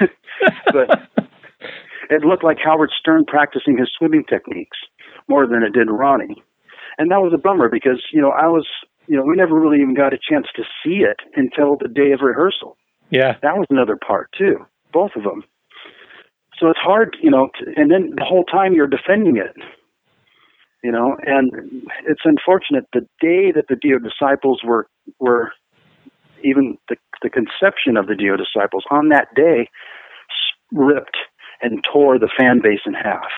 but 0.72 1.08
it 2.10 2.24
looked 2.24 2.44
like 2.44 2.58
Howard 2.64 2.90
Stern 2.98 3.24
practicing 3.26 3.78
his 3.78 3.90
swimming 3.96 4.24
techniques 4.28 4.78
more 5.28 5.46
than 5.46 5.62
it 5.62 5.72
did 5.72 5.90
Ronnie. 5.90 6.42
And 6.98 7.10
that 7.10 7.20
was 7.20 7.32
a 7.34 7.38
bummer 7.38 7.68
because, 7.68 8.02
you 8.12 8.20
know, 8.20 8.30
I 8.30 8.46
was, 8.46 8.66
you 9.06 9.16
know, 9.16 9.22
we 9.22 9.36
never 9.36 9.58
really 9.58 9.80
even 9.80 9.94
got 9.94 10.12
a 10.12 10.18
chance 10.18 10.46
to 10.56 10.62
see 10.82 11.04
it 11.04 11.18
until 11.34 11.76
the 11.76 11.88
day 11.88 12.12
of 12.12 12.20
rehearsal. 12.20 12.76
Yeah. 13.10 13.36
That 13.42 13.56
was 13.56 13.66
another 13.70 13.96
part 13.96 14.30
too, 14.36 14.64
both 14.92 15.12
of 15.16 15.24
them. 15.24 15.44
So 16.58 16.68
it's 16.68 16.78
hard, 16.78 17.16
you 17.20 17.30
know, 17.30 17.48
to, 17.58 17.72
and 17.76 17.90
then 17.90 18.12
the 18.16 18.24
whole 18.24 18.44
time 18.44 18.74
you're 18.74 18.86
defending 18.86 19.36
it, 19.36 19.56
you 20.82 20.92
know, 20.92 21.16
and 21.26 21.50
it's 22.06 22.22
unfortunate 22.24 22.84
the 22.92 23.00
day 23.20 23.50
that 23.52 23.66
the 23.68 23.76
Dio 23.76 23.98
disciples 23.98 24.60
were 24.64 24.86
were 25.18 25.52
even 26.44 26.78
the 26.88 26.96
the 27.22 27.30
conception 27.30 27.96
of 27.96 28.06
the 28.06 28.14
Dio 28.14 28.36
disciples 28.36 28.84
on 28.90 29.08
that 29.08 29.34
day 29.34 29.68
ripped 30.72 31.16
and 31.62 31.82
tore 31.92 32.18
the 32.18 32.30
fan 32.36 32.60
base 32.62 32.80
in 32.86 32.94
half. 32.94 33.30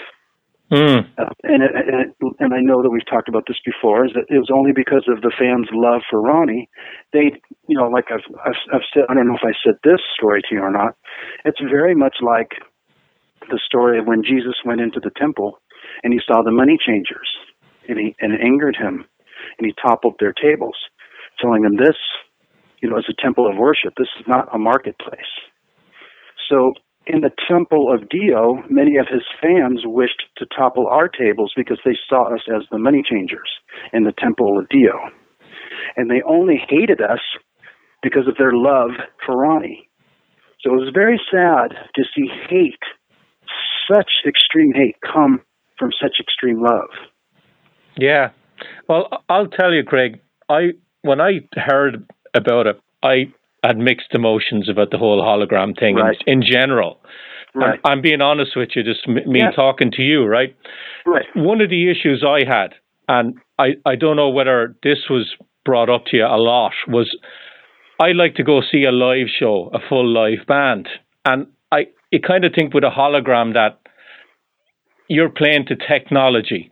Mm. 0.70 1.06
Uh, 1.16 1.30
and 1.44 1.62
it, 1.62 1.70
and, 1.74 2.10
it, 2.10 2.16
and 2.40 2.52
I 2.52 2.60
know 2.60 2.82
that 2.82 2.90
we've 2.90 3.06
talked 3.06 3.28
about 3.28 3.44
this 3.46 3.58
before. 3.64 4.04
Is 4.04 4.12
that 4.14 4.26
it 4.28 4.38
was 4.38 4.50
only 4.52 4.72
because 4.72 5.06
of 5.08 5.22
the 5.22 5.32
fans' 5.38 5.68
love 5.72 6.02
for 6.10 6.20
Ronnie. 6.20 6.68
They, 7.12 7.38
you 7.68 7.78
know, 7.78 7.88
like 7.88 8.06
I've, 8.10 8.26
I've 8.44 8.58
I've 8.74 8.86
said. 8.92 9.04
I 9.08 9.14
don't 9.14 9.28
know 9.28 9.36
if 9.36 9.46
I 9.46 9.54
said 9.64 9.78
this 9.84 10.00
story 10.18 10.42
to 10.42 10.54
you 10.54 10.60
or 10.60 10.72
not. 10.72 10.96
It's 11.44 11.60
very 11.60 11.94
much 11.94 12.16
like 12.20 12.50
the 13.48 13.60
story 13.64 14.00
of 14.00 14.06
when 14.06 14.24
Jesus 14.24 14.54
went 14.64 14.80
into 14.80 14.98
the 14.98 15.12
temple 15.16 15.60
and 16.02 16.12
he 16.12 16.18
saw 16.26 16.42
the 16.42 16.50
money 16.50 16.76
changers, 16.84 17.30
and 17.88 17.98
he 17.98 18.16
and 18.18 18.32
it 18.32 18.40
angered 18.42 18.74
him, 18.74 19.06
and 19.58 19.66
he 19.66 19.72
toppled 19.80 20.16
their 20.18 20.32
tables, 20.32 20.76
telling 21.40 21.62
them 21.62 21.76
this 21.76 21.96
you 22.80 22.90
know, 22.90 22.98
as 22.98 23.04
a 23.08 23.22
temple 23.22 23.48
of 23.48 23.56
worship. 23.56 23.94
This 23.96 24.08
is 24.18 24.26
not 24.26 24.48
a 24.54 24.58
marketplace. 24.58 25.20
So 26.48 26.74
in 27.06 27.20
the 27.20 27.30
temple 27.48 27.92
of 27.92 28.08
Dio, 28.08 28.62
many 28.68 28.96
of 28.96 29.06
his 29.08 29.22
fans 29.40 29.82
wished 29.84 30.22
to 30.38 30.46
topple 30.46 30.88
our 30.88 31.08
tables 31.08 31.52
because 31.56 31.78
they 31.84 31.96
saw 32.08 32.34
us 32.34 32.42
as 32.54 32.62
the 32.70 32.78
money 32.78 33.02
changers 33.08 33.48
in 33.92 34.04
the 34.04 34.14
temple 34.18 34.58
of 34.58 34.68
Dio. 34.68 34.92
And 35.96 36.10
they 36.10 36.22
only 36.26 36.60
hated 36.68 37.00
us 37.00 37.20
because 38.02 38.26
of 38.26 38.36
their 38.38 38.52
love 38.52 38.90
for 39.24 39.36
Ronnie. 39.36 39.88
So 40.60 40.72
it 40.72 40.80
was 40.80 40.90
very 40.92 41.20
sad 41.30 41.76
to 41.94 42.02
see 42.14 42.28
hate, 42.48 42.74
such 43.90 44.10
extreme 44.26 44.72
hate, 44.74 44.96
come 45.00 45.40
from 45.78 45.90
such 46.00 46.16
extreme 46.20 46.60
love. 46.60 46.90
Yeah. 47.96 48.30
Well, 48.88 49.22
I'll 49.28 49.48
tell 49.48 49.72
you, 49.72 49.84
Craig, 49.84 50.20
I 50.48 50.72
when 51.02 51.20
I 51.20 51.40
heard 51.54 52.08
about 52.34 52.66
it, 52.66 52.80
I 53.02 53.32
had 53.66 53.78
mixed 53.78 54.14
emotions 54.14 54.68
about 54.68 54.90
the 54.90 54.98
whole 54.98 55.22
hologram 55.22 55.78
thing 55.78 55.96
right. 55.96 56.16
in, 56.26 56.42
in, 56.42 56.48
general. 56.48 57.00
Right. 57.54 57.80
I'm 57.84 58.02
being 58.02 58.20
honest 58.20 58.52
with 58.54 58.70
you, 58.76 58.82
just 58.82 59.08
me 59.08 59.40
yeah. 59.40 59.50
talking 59.50 59.90
to 59.92 60.02
you, 60.02 60.24
right? 60.24 60.54
Right. 61.06 61.24
One 61.34 61.60
of 61.60 61.70
the 61.70 61.90
issues 61.90 62.22
I 62.26 62.44
had, 62.46 62.74
and 63.08 63.34
I, 63.58 63.76
I 63.86 63.96
don't 63.96 64.16
know 64.16 64.28
whether 64.28 64.76
this 64.82 64.98
was 65.08 65.34
brought 65.64 65.88
up 65.88 66.04
to 66.06 66.18
you 66.18 66.26
a 66.26 66.36
lot, 66.36 66.72
was 66.86 67.16
I 68.00 68.12
like 68.12 68.34
to 68.34 68.44
go 68.44 68.60
see 68.60 68.84
a 68.84 68.92
live 68.92 69.28
show, 69.38 69.70
a 69.72 69.78
full 69.88 70.06
live 70.06 70.46
band. 70.46 70.88
And 71.24 71.46
I, 71.72 71.86
I 72.12 72.18
kind 72.26 72.44
of 72.44 72.52
think 72.54 72.74
with 72.74 72.84
a 72.84 72.90
hologram 72.90 73.54
that 73.54 73.80
you're 75.08 75.30
playing 75.30 75.66
to 75.66 75.76
technology. 75.76 76.70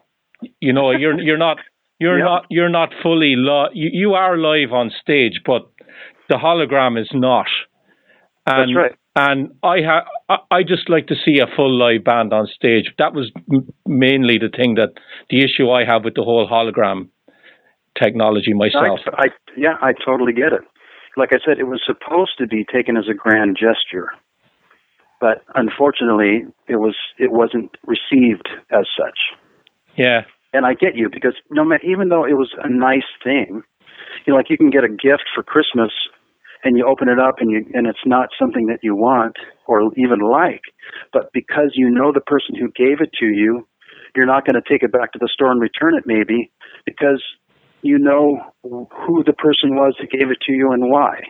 You 0.61 0.73
know, 0.73 0.91
you're 0.91 1.19
you're 1.21 1.39
not 1.39 1.59
you're 1.99 2.19
yep. 2.19 2.25
not 2.25 2.47
you're 2.51 2.69
not 2.69 2.91
fully 3.03 3.37
li- 3.37 3.71
you, 3.73 3.91
you 3.93 4.15
are 4.15 4.37
live 4.37 4.73
on 4.73 4.91
stage, 5.01 5.41
but 5.47 5.71
the 6.29 6.37
hologram 6.37 7.01
is 7.01 7.09
not. 7.13 7.47
And, 8.47 8.71
That's 8.71 8.77
right. 8.77 8.93
And 9.17 9.55
I 9.63 9.77
ha- 9.83 10.45
I 10.51 10.63
just 10.65 10.91
like 10.91 11.07
to 11.07 11.15
see 11.25 11.39
a 11.39 11.47
full 11.55 11.73
live 11.73 12.03
band 12.05 12.33
on 12.33 12.49
stage. 12.49 12.93
That 12.99 13.15
was 13.15 13.31
m- 13.51 13.73
mainly 13.87 14.39
the 14.39 14.49
thing 14.49 14.75
that 14.75 14.91
the 15.31 15.45
issue 15.45 15.71
I 15.71 15.85
have 15.85 16.05
with 16.05 16.15
the 16.15 16.25
whole 16.25 16.49
hologram 16.49 17.09
technology 17.97 18.53
myself. 18.53 19.01
I, 19.07 19.27
I, 19.27 19.29
yeah, 19.57 19.77
I 19.81 19.93
totally 20.05 20.33
get 20.33 20.53
it. 20.53 20.63
Like 21.17 21.31
I 21.33 21.39
said, 21.47 21.61
it 21.61 21.69
was 21.69 21.81
supposed 21.87 22.33
to 22.39 22.47
be 22.49 22.65
taken 22.65 22.97
as 22.97 23.05
a 23.09 23.15
grand 23.15 23.57
gesture, 23.57 24.09
but 25.21 25.45
unfortunately, 25.55 26.43
it 26.67 26.77
was 26.77 26.97
it 27.17 27.31
wasn't 27.31 27.71
received 27.87 28.49
as 28.73 28.87
such. 28.99 29.19
Yeah, 29.97 30.23
and 30.53 30.67
I 30.67 30.75
get 30.75 30.97
you 30.97 31.09
because 31.09 31.35
no 31.51 31.65
matter 31.65 31.85
even 31.85 32.09
though 32.09 32.25
it 32.25 32.33
was 32.33 32.51
a 32.63 32.69
nice 32.69 33.07
thing, 33.23 33.63
you 34.25 34.33
know, 34.33 34.37
like 34.37 34.51
you 34.51 34.57
can 34.57 34.71
get 34.71 34.85
a 34.85 34.89
gift 34.89 35.25
for 35.35 35.43
Christmas 35.43 35.93
and 36.63 36.77
you 36.77 36.87
open 36.87 37.09
it 37.09 37.19
up 37.19 37.37
and 37.39 37.51
you 37.51 37.67
and 37.75 37.87
it's 37.87 38.05
not 38.07 38.29
something 38.39 38.67
that 38.67 38.81
you 38.83 38.97
want 38.97 39.37
or 39.67 39.93
even 39.97 40.21
like, 40.21 40.63
but 41.13 41.31
because 41.33 41.73
you 41.75 41.91
know 41.91 42.13
the 42.13 42.21
person 42.21 42.55
who 42.55 42.69
gave 42.73 43.01
it 43.01 43.11
to 43.21 43.27
you, 43.27 43.67
you're 44.17 44.27
not 44.27 44.47
going 44.47 44.55
to 44.55 44.69
take 44.69 44.83
it 44.83 44.93
back 44.93 45.13
to 45.13 45.19
the 45.19 45.29
store 45.33 45.51
and 45.51 45.61
return 45.61 45.97
it 45.97 46.05
maybe 46.07 46.51
because 46.87 47.23
you 47.83 47.99
know 47.99 48.41
who 48.63 49.23
the 49.25 49.35
person 49.35 49.75
was 49.75 49.95
that 50.01 50.11
gave 50.11 50.31
it 50.31 50.39
to 50.47 50.53
you 50.53 50.73
and 50.73 50.91
why. 50.91 51.21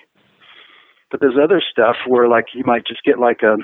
But 1.10 1.20
there's 1.20 1.36
other 1.42 1.62
stuff 1.70 1.96
where 2.06 2.28
like 2.28 2.46
you 2.54 2.64
might 2.64 2.86
just 2.86 3.02
get 3.04 3.18
like 3.18 3.42
a 3.42 3.56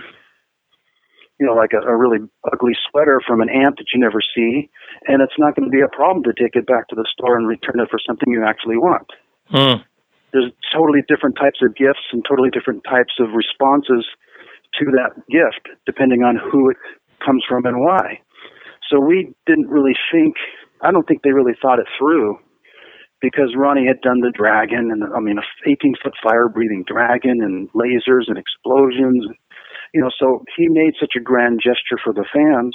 you 1.40 1.46
know, 1.46 1.54
like 1.56 1.72
a, 1.72 1.80
a 1.80 1.96
really 1.96 2.20
ugly 2.52 2.76
sweater 2.90 3.18
from 3.26 3.40
an 3.40 3.48
aunt 3.48 3.80
that 3.80 3.88
you 3.94 3.98
never 3.98 4.20
see, 4.20 4.68
and 5.08 5.24
it's 5.24 5.40
not 5.40 5.56
going 5.56 5.64
to 5.64 5.72
be 5.72 5.80
a 5.80 5.88
problem 5.88 6.22
to 6.24 6.36
take 6.36 6.54
it 6.54 6.66
back 6.66 6.86
to 6.88 6.94
the 6.94 7.08
store 7.16 7.36
and 7.38 7.48
return 7.48 7.80
it 7.80 7.88
for 7.88 7.98
something 8.06 8.28
you 8.28 8.44
actually 8.44 8.76
want. 8.76 9.08
Mm. 9.50 9.82
There's 10.32 10.52
totally 10.70 11.00
different 11.08 11.40
types 11.40 11.58
of 11.64 11.74
gifts 11.74 12.04
and 12.12 12.22
totally 12.28 12.50
different 12.50 12.84
types 12.84 13.16
of 13.18 13.32
responses 13.32 14.04
to 14.78 14.84
that 14.92 15.16
gift, 15.32 15.74
depending 15.86 16.22
on 16.22 16.36
who 16.36 16.70
it 16.70 16.76
comes 17.24 17.42
from 17.48 17.64
and 17.64 17.80
why. 17.80 18.20
So 18.92 19.00
we 19.00 19.32
didn't 19.46 19.68
really 19.68 19.96
think, 20.12 20.36
I 20.82 20.92
don't 20.92 21.08
think 21.08 21.22
they 21.22 21.32
really 21.32 21.56
thought 21.60 21.80
it 21.80 21.88
through 21.98 22.38
because 23.20 23.56
Ronnie 23.56 23.86
had 23.86 24.00
done 24.02 24.20
the 24.20 24.32
dragon 24.32 24.92
and 24.92 25.04
I 25.14 25.20
mean, 25.20 25.38
a 25.38 25.46
18 25.68 25.94
foot 26.02 26.14
fire 26.22 26.48
breathing 26.48 26.84
dragon 26.86 27.40
and 27.42 27.68
lasers 27.72 28.28
and 28.28 28.36
explosions 28.36 29.24
you 29.92 30.00
know, 30.00 30.10
so 30.18 30.44
he 30.56 30.68
made 30.68 30.94
such 30.98 31.12
a 31.16 31.20
grand 31.20 31.60
gesture 31.62 31.98
for 32.02 32.12
the 32.12 32.24
fans, 32.32 32.74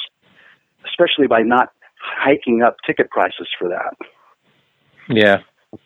especially 0.85 1.27
by 1.27 1.41
not 1.41 1.69
hiking 1.99 2.61
up 2.61 2.77
ticket 2.85 3.09
prices 3.09 3.47
for 3.59 3.69
that. 3.69 3.95
Yeah. 5.09 5.39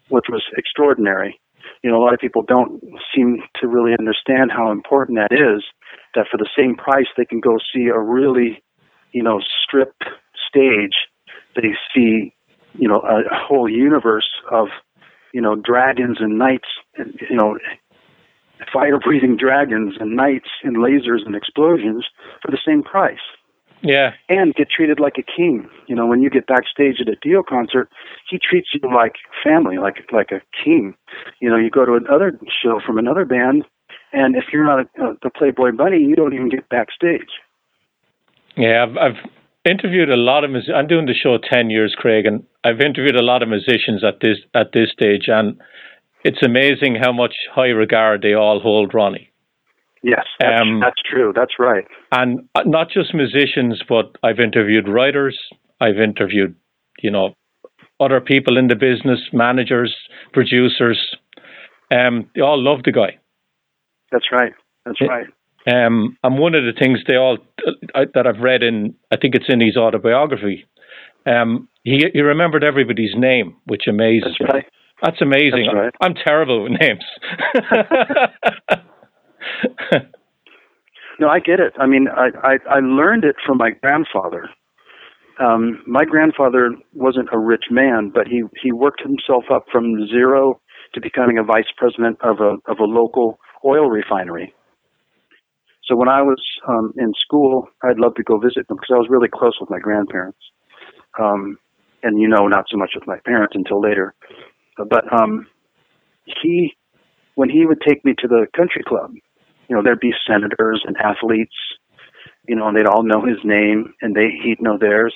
Which 0.09 0.25
was 0.29 0.43
extraordinary. 0.57 1.39
You 1.83 1.91
know, 1.91 1.97
a 1.97 2.03
lot 2.03 2.13
of 2.13 2.19
people 2.19 2.43
don't 2.43 2.81
seem 3.15 3.41
to 3.61 3.67
really 3.67 3.93
understand 3.97 4.51
how 4.51 4.71
important 4.71 5.17
that 5.17 5.33
is, 5.33 5.63
that 6.15 6.27
for 6.29 6.37
the 6.37 6.49
same 6.57 6.75
price 6.75 7.07
they 7.17 7.25
can 7.25 7.39
go 7.39 7.57
see 7.73 7.87
a 7.87 7.99
really, 7.99 8.61
you 9.11 9.23
know, 9.23 9.39
stripped 9.63 10.03
stage. 10.49 10.95
They 11.55 11.73
see, 11.93 12.33
you 12.73 12.87
know, 12.87 12.99
a 12.99 13.23
whole 13.31 13.69
universe 13.69 14.29
of, 14.51 14.67
you 15.33 15.41
know, 15.41 15.55
dragons 15.55 16.17
and 16.19 16.37
knights, 16.37 16.67
you 16.97 17.35
know, 17.35 17.57
fire 18.71 18.99
breathing 18.99 19.37
dragons 19.37 19.95
and 19.99 20.15
knights 20.15 20.49
and 20.63 20.77
lasers 20.77 21.25
and 21.25 21.35
explosions 21.35 22.05
for 22.41 22.51
the 22.51 22.59
same 22.65 22.83
price. 22.83 23.19
Yeah. 23.81 24.11
And 24.27 24.53
get 24.55 24.69
treated 24.69 24.99
like 24.99 25.17
a 25.17 25.23
king. 25.23 25.69
You 25.87 25.95
know, 25.95 26.05
when 26.05 26.21
you 26.21 26.29
get 26.29 26.47
backstage 26.47 26.99
at 26.99 27.07
a 27.07 27.15
Dio 27.21 27.43
concert, 27.43 27.89
he 28.29 28.37
treats 28.37 28.69
you 28.73 28.81
like 28.93 29.13
family, 29.43 29.77
like 29.77 30.03
like 30.11 30.31
a 30.31 30.41
king. 30.63 30.95
You 31.39 31.49
know, 31.49 31.55
you 31.55 31.69
go 31.69 31.85
to 31.85 31.93
another 31.93 32.37
show 32.61 32.81
from 32.85 32.97
another 32.97 33.23
band, 33.23 33.63
and 34.11 34.35
if 34.35 34.45
you're 34.51 34.65
not 34.65 34.87
a, 34.97 35.25
a 35.25 35.29
Playboy 35.29 35.71
Bunny, 35.77 35.99
you 35.99 36.15
don't 36.15 36.33
even 36.33 36.49
get 36.49 36.67
backstage. 36.67 37.29
Yeah, 38.57 38.83
I've, 38.83 38.97
I've 38.97 39.29
interviewed 39.63 40.09
a 40.09 40.17
lot 40.17 40.43
of. 40.43 40.51
I'm 40.75 40.87
doing 40.87 41.05
the 41.05 41.13
show 41.13 41.37
ten 41.37 41.69
years, 41.69 41.95
Craig, 41.97 42.25
and 42.25 42.43
I've 42.65 42.81
interviewed 42.81 43.15
a 43.15 43.23
lot 43.23 43.41
of 43.41 43.47
musicians 43.47 44.03
at 44.03 44.19
this 44.21 44.39
at 44.53 44.73
this 44.73 44.91
stage, 44.91 45.27
and 45.27 45.57
it's 46.23 46.43
amazing 46.43 46.95
how 47.01 47.11
much 47.11 47.33
high 47.53 47.69
regard 47.69 48.21
they 48.21 48.33
all 48.33 48.59
hold 48.59 48.93
Ronnie. 48.93 49.29
Yes, 50.01 50.25
that's, 50.39 50.61
um, 50.61 50.79
that's 50.79 51.01
true. 51.09 51.33
That's 51.35 51.59
right. 51.59 51.85
And 52.11 52.47
uh, 52.55 52.63
not 52.65 52.89
just 52.89 53.13
musicians, 53.13 53.81
but 53.87 54.15
I've 54.23 54.39
interviewed 54.39 54.87
writers. 54.87 55.37
I've 55.81 55.97
interviewed, 55.97 56.55
you 57.01 57.11
know, 57.11 57.35
other 57.99 58.21
people 58.21 58.57
in 58.57 58.67
the 58.67 58.75
business, 58.75 59.19
managers, 59.33 59.93
producers. 60.31 61.17
Um, 61.91 62.29
they 62.33 62.41
all 62.41 62.61
love 62.61 62.83
the 62.85 62.93
guy. 62.93 63.17
That's 64.11 64.27
right. 64.31 64.53
That's 64.85 65.01
right. 65.01 65.27
Um, 65.67 66.17
and 66.23 66.39
one 66.39 66.55
of 66.55 66.63
the 66.63 66.73
things 66.79 66.99
they 67.07 67.17
all 67.17 67.37
uh, 67.93 68.05
that 68.13 68.25
I've 68.25 68.41
read 68.41 68.63
in, 68.63 68.95
I 69.11 69.17
think 69.17 69.35
it's 69.35 69.49
in 69.49 69.59
his 69.59 69.75
autobiography. 69.75 70.65
Um, 71.25 71.67
he 71.83 72.05
he 72.13 72.21
remembered 72.21 72.63
everybody's 72.63 73.15
name, 73.15 73.57
which 73.65 73.83
amazes 73.87 74.35
That's 74.39 74.53
me. 74.53 74.59
Right. 74.59 74.65
That's 75.01 75.21
amazing. 75.21 75.65
That's 75.65 75.75
right. 75.75 75.93
I'm 76.01 76.13
terrible 76.13 76.63
with 76.63 76.73
names. 76.79 77.03
no, 81.19 81.29
I 81.29 81.39
get 81.39 81.59
it. 81.59 81.73
I 81.79 81.85
mean, 81.85 82.07
I, 82.07 82.29
I, 82.43 82.57
I 82.69 82.79
learned 82.79 83.23
it 83.23 83.35
from 83.45 83.57
my 83.57 83.71
grandfather. 83.71 84.49
Um, 85.39 85.81
my 85.87 86.03
grandfather 86.03 86.71
wasn't 86.93 87.29
a 87.31 87.37
rich 87.37 87.65
man, 87.71 88.11
but 88.13 88.27
he, 88.27 88.43
he 88.61 88.73
worked 88.73 89.01
himself 89.01 89.45
up 89.51 89.65
from 89.71 90.07
zero 90.07 90.59
to 90.93 91.01
becoming 91.01 91.37
a 91.37 91.43
vice 91.43 91.71
president 91.77 92.17
of 92.21 92.41
a, 92.41 92.57
of 92.69 92.79
a 92.79 92.83
local 92.83 93.39
oil 93.63 93.89
refinery. 93.89 94.53
So 95.85 95.95
when 95.95 96.09
I 96.09 96.21
was 96.21 96.41
um, 96.67 96.93
in 96.97 97.13
school, 97.19 97.67
I'd 97.83 97.97
love 97.97 98.15
to 98.15 98.23
go 98.23 98.37
visit 98.37 98.67
them 98.67 98.77
because 98.77 98.93
I 98.93 98.97
was 98.97 99.07
really 99.09 99.27
close 99.27 99.57
with 99.59 99.69
my 99.69 99.79
grandparents. 99.79 100.37
Um, 101.19 101.57
and 102.03 102.19
you 102.19 102.27
know, 102.27 102.47
not 102.47 102.65
so 102.69 102.77
much 102.77 102.91
with 102.95 103.07
my 103.07 103.17
parents 103.25 103.55
until 103.55 103.81
later. 103.81 104.13
But 104.85 105.11
um, 105.13 105.47
he, 106.25 106.75
when 107.35 107.49
he 107.49 107.65
would 107.65 107.81
take 107.87 108.03
me 108.05 108.13
to 108.19 108.27
the 108.27 108.47
country 108.55 108.83
club, 108.85 109.13
you 109.67 109.75
know, 109.75 109.83
there'd 109.83 109.99
be 109.99 110.13
senators 110.27 110.83
and 110.85 110.97
athletes, 110.97 111.55
you 112.47 112.55
know, 112.55 112.67
and 112.67 112.77
they'd 112.77 112.87
all 112.87 113.03
know 113.03 113.23
his 113.23 113.37
name 113.43 113.93
and 114.01 114.15
they 114.15 114.29
he'd 114.43 114.61
know 114.61 114.77
theirs. 114.77 115.13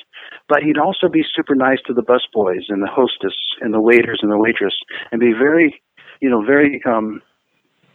But 0.48 0.62
he'd 0.64 0.78
also 0.78 1.10
be 1.10 1.24
super 1.36 1.56
nice 1.56 1.80
to 1.88 1.94
the 1.94 2.04
busboys 2.04 2.66
and 2.70 2.82
the 2.82 2.88
hostess 2.88 3.36
and 3.62 3.74
the 3.74 3.82
waiters 3.82 4.20
and 4.22 4.32
the 4.32 4.38
waitress 4.38 4.76
and 5.12 5.20
be 5.20 5.34
very, 5.34 5.82
you 6.22 6.30
know, 6.30 6.46
very 6.46 6.82
um 6.86 7.22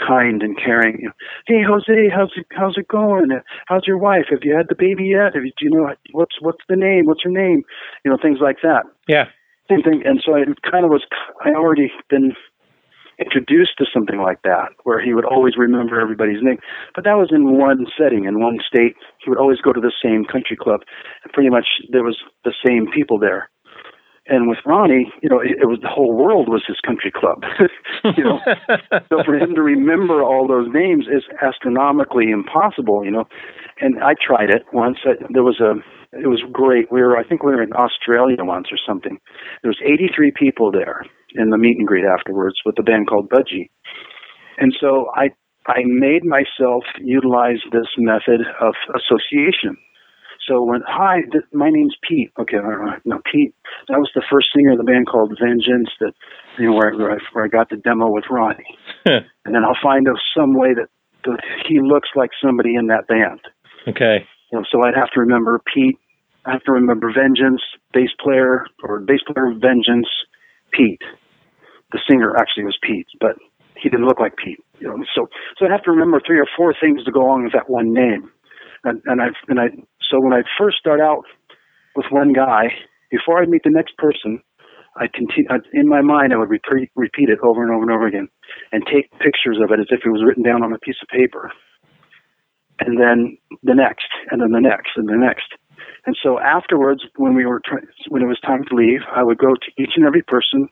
kind 0.05 0.43
and 0.43 0.57
caring. 0.57 1.11
Hey 1.47 1.63
Jose, 1.67 2.09
how's 2.15 2.33
it 2.37 2.47
how's 2.51 2.77
it 2.77 2.89
going? 2.89 3.31
How's 3.67 3.87
your 3.87 3.99
wife? 3.99 4.27
Have 4.31 4.41
you 4.43 4.57
had 4.57 4.67
the 4.69 4.77
baby 4.77 5.05
yet? 5.05 5.35
Have 5.35 5.45
you, 5.45 5.53
do 5.57 5.65
you 5.65 5.71
know 5.71 5.95
what's 6.13 6.35
what's 6.41 6.65
the 6.69 6.77
name? 6.77 7.07
What's 7.07 7.23
her 7.23 7.31
name? 7.31 7.63
You 8.05 8.11
know, 8.11 8.19
things 8.21 8.39
like 8.41 8.59
that. 8.63 8.83
Yeah 9.07 9.27
same 9.69 9.83
thing. 9.83 10.03
And 10.05 10.23
so 10.25 10.35
it 10.35 10.49
kind 10.63 10.85
of 10.85 10.91
was, 10.91 11.05
I 11.45 11.51
already 11.51 11.91
been 12.09 12.33
introduced 13.19 13.73
to 13.79 13.85
something 13.93 14.21
like 14.21 14.43
that, 14.43 14.71
where 14.85 15.01
he 15.01 15.13
would 15.13 15.25
always 15.25 15.57
remember 15.57 16.01
everybody's 16.01 16.43
name. 16.43 16.59
But 16.95 17.05
that 17.05 17.15
was 17.15 17.31
in 17.33 17.59
one 17.59 17.87
setting, 17.99 18.25
in 18.25 18.41
one 18.41 18.59
state. 18.67 18.95
He 19.23 19.31
would 19.31 19.39
always 19.39 19.59
go 19.61 19.73
to 19.73 19.81
the 19.81 19.93
same 20.03 20.25
country 20.25 20.57
club, 20.57 20.81
and 21.25 21.33
pretty 21.33 21.51
much 21.51 21.67
there 21.91 22.05
was 22.05 22.17
the 22.45 22.55
same 22.65 22.87
people 22.95 23.19
there. 23.19 23.51
And 24.29 24.47
with 24.47 24.59
Ronnie, 24.67 25.11
you 25.23 25.29
know, 25.29 25.41
it, 25.41 25.57
it 25.63 25.67
was 25.67 25.79
the 25.81 25.89
whole 25.89 26.13
world 26.13 26.49
was 26.49 26.63
his 26.69 26.77
country 26.85 27.11
club. 27.11 27.45
you 28.17 28.23
know, 28.23 28.39
so 29.09 29.25
for 29.25 29.35
him 29.35 29.55
to 29.55 29.63
remember 29.63 30.23
all 30.23 30.47
those 30.47 30.69
names 30.73 31.07
is 31.07 31.25
astronomically 31.43 32.31
impossible. 32.31 33.05
You 33.05 33.11
know, 33.11 33.25
and 33.81 34.03
I 34.05 34.15
tried 34.15 34.51
it 34.51 34.65
once. 34.73 34.99
I, 35.05 35.13
there 35.31 35.43
was 35.43 35.61
a, 35.61 35.81
it 36.13 36.27
was 36.27 36.43
great. 36.53 36.91
We 36.91 37.03
were, 37.03 37.17
I 37.17 37.25
think, 37.25 37.43
we 37.43 37.53
were 37.53 37.63
in 37.63 37.73
Australia 37.73 38.37
once 38.41 38.69
or 38.71 38.79
something. 38.87 39.19
There 39.63 39.69
was 39.71 39.81
83 39.85 40.33
people 40.37 40.73
there 40.73 41.05
in 41.35 41.51
the 41.51 41.59
meet 41.59 41.77
and 41.79 41.87
greet 41.87 42.05
afterwards 42.05 42.57
with 42.65 42.79
a 42.79 42.83
band 42.83 43.09
called 43.09 43.29
Budgie. 43.29 43.69
And 44.59 44.75
so 44.81 45.11
I 45.15 45.31
I 45.67 45.85
made 45.85 46.25
myself 46.25 46.85
utilize 46.99 47.61
this 47.73 47.87
method 47.99 48.41
of 48.59 48.75
association. 48.97 49.77
So 50.49 50.63
when 50.63 50.81
hi, 50.87 51.21
th- 51.31 51.45
my 51.53 51.69
name's 51.69 51.95
Pete. 52.09 52.33
Okay, 52.41 52.57
uh, 52.57 52.97
no 53.05 53.21
Pete. 53.31 53.55
That 53.89 53.99
was 53.99 54.11
the 54.15 54.25
first 54.31 54.49
singer 54.57 54.73
of 54.73 54.79
the 54.79 54.85
band 54.85 55.07
called 55.07 55.37
Vengeance. 55.39 55.91
That 56.01 56.15
you 56.59 56.71
know 56.71 56.77
where, 56.77 56.97
where, 56.97 57.13
I, 57.13 57.19
where 57.33 57.45
I 57.45 57.49
got 57.49 57.69
the 57.69 57.77
demo 57.77 58.09
with 58.09 58.25
Ronnie, 58.31 58.79
and 59.45 59.55
then 59.55 59.63
I'll 59.63 59.77
find 59.83 60.09
out 60.09 60.17
some 60.35 60.55
way 60.55 60.73
that, 60.73 60.89
that 61.25 61.41
he 61.69 61.81
looks 61.81 62.09
like 62.17 62.31
somebody 62.43 62.75
in 62.75 62.87
that 62.87 63.07
band. 63.07 63.41
Okay. 63.87 64.27
You 64.53 64.59
know, 64.59 64.65
so 64.71 64.83
I'd 64.83 64.95
have 64.95 65.11
to 65.13 65.21
remember 65.21 65.61
Pete. 65.75 65.99
I 66.47 66.53
have 66.53 66.65
to 66.65 66.73
remember 66.73 67.13
Vengeance, 67.13 67.61
bass 67.93 68.11
player 68.21 68.67
or 68.83 69.01
bass 69.01 69.21
player 69.27 69.53
Vengeance, 69.53 70.09
Pete. 70.73 71.03
The 71.93 72.01
singer 72.09 72.37
actually 72.37 72.65
was 72.65 72.79
Pete, 72.83 73.07
but 73.21 73.37
he 73.77 73.89
didn't 73.89 74.07
look 74.07 74.21
like 74.21 74.37
Pete. 74.37 74.63
You 74.81 74.89
know, 74.89 75.05
so 75.15 75.29
so 75.57 75.65
I'd 75.65 75.71
have 75.71 75.83
to 75.85 75.91
remember 75.91 76.21
three 76.25 76.39
or 76.39 76.47
four 76.57 76.75
things 76.79 77.05
to 77.05 77.13
go 77.13 77.23
along 77.23 77.45
with 77.45 77.53
that 77.53 77.69
one 77.69 77.93
name. 77.93 78.31
And 78.85 79.03
and 79.07 79.21
I 79.21 79.29
and 79.49 79.61
I 79.61 79.69
so 80.11 80.21
when 80.21 80.33
I 80.33 80.43
first 80.59 80.79
start 80.79 81.01
out 81.01 81.25
with 81.97 82.07
one 82.11 82.33
guy, 82.33 82.73
before 83.11 83.43
I 83.43 83.47
meet 83.47 83.63
the 83.65 83.71
next 83.71 83.97
person, 83.97 84.41
I 84.97 85.07
continue 85.13 85.49
in 85.73 85.89
my 85.89 86.01
mind. 86.01 86.33
I 86.33 86.37
would 86.37 86.51
repeat 86.51 86.91
repeat 86.95 87.29
it 87.29 87.39
over 87.43 87.63
and 87.63 87.73
over 87.73 87.83
and 87.83 87.91
over 87.91 88.07
again, 88.07 88.29
and 88.73 88.85
take 88.87 89.11
pictures 89.19 89.59
of 89.63 89.71
it 89.71 89.81
as 89.81 89.87
if 89.91 90.01
it 90.05 90.11
was 90.11 90.23
written 90.25 90.43
down 90.43 90.63
on 90.63 90.73
a 90.73 90.79
piece 90.79 90.97
of 91.03 91.09
paper. 91.09 91.53
And 92.81 93.01
then 93.01 93.37
the 93.63 93.75
next, 93.75 94.09
and 94.31 94.41
then 94.41 94.53
the 94.53 94.61
next, 94.61 94.91
and 94.97 95.09
the 95.09 95.17
next. 95.17 95.55
And 96.07 96.17
so 96.23 96.39
afterwards, 96.39 97.03
when 97.17 97.35
we 97.35 97.45
were 97.45 97.61
try- 97.65 97.87
when 98.09 98.23
it 98.23 98.27
was 98.27 98.41
time 98.41 98.65
to 98.65 98.75
leave, 98.75 99.01
I 99.15 99.23
would 99.23 99.39
go 99.39 99.55
to 99.55 99.83
each 99.83 99.93
and 99.97 100.07
every 100.07 100.23
person 100.23 100.69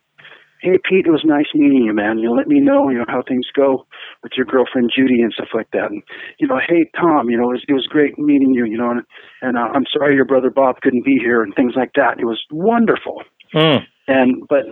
hey 0.60 0.78
Pete, 0.82 1.06
it 1.06 1.10
was 1.10 1.22
nice 1.24 1.46
meeting 1.54 1.84
you, 1.84 1.92
man. 1.92 2.18
You 2.18 2.26
know, 2.26 2.32
let 2.32 2.48
me 2.48 2.60
know, 2.60 2.88
you 2.88 2.98
know, 2.98 3.04
how 3.08 3.22
things 3.22 3.46
go 3.54 3.86
with 4.22 4.32
your 4.36 4.46
girlfriend 4.46 4.90
Judy 4.94 5.20
and 5.20 5.32
stuff 5.32 5.48
like 5.54 5.70
that. 5.72 5.90
And 5.90 6.02
you 6.38 6.46
know, 6.46 6.58
hey 6.66 6.90
Tom, 6.98 7.30
you 7.30 7.36
know, 7.36 7.50
it 7.50 7.54
was, 7.54 7.64
it 7.68 7.72
was 7.72 7.86
great 7.86 8.18
meeting 8.18 8.52
you, 8.54 8.64
you 8.64 8.78
know, 8.78 8.90
and, 8.90 9.02
and 9.42 9.56
uh, 9.56 9.68
I'm 9.74 9.84
sorry 9.92 10.14
your 10.14 10.24
brother 10.24 10.50
Bob 10.50 10.80
couldn't 10.80 11.04
be 11.04 11.18
here 11.20 11.42
and 11.42 11.54
things 11.54 11.74
like 11.76 11.92
that. 11.94 12.18
It 12.18 12.24
was 12.24 12.42
wonderful. 12.50 13.22
Mm. 13.54 13.84
And 14.08 14.42
but 14.48 14.64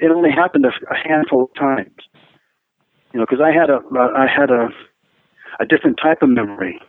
it 0.00 0.10
only 0.10 0.30
happened 0.30 0.66
a, 0.66 0.92
a 0.92 0.96
handful 0.96 1.44
of 1.44 1.54
times, 1.58 1.96
you 3.12 3.20
know, 3.20 3.26
because 3.28 3.44
I 3.44 3.52
had 3.52 3.70
a 3.70 3.78
uh, 3.78 4.26
had 4.26 4.50
a 4.50 4.68
a 5.60 5.66
different 5.66 5.98
type 6.02 6.22
of 6.22 6.28
memory. 6.28 6.80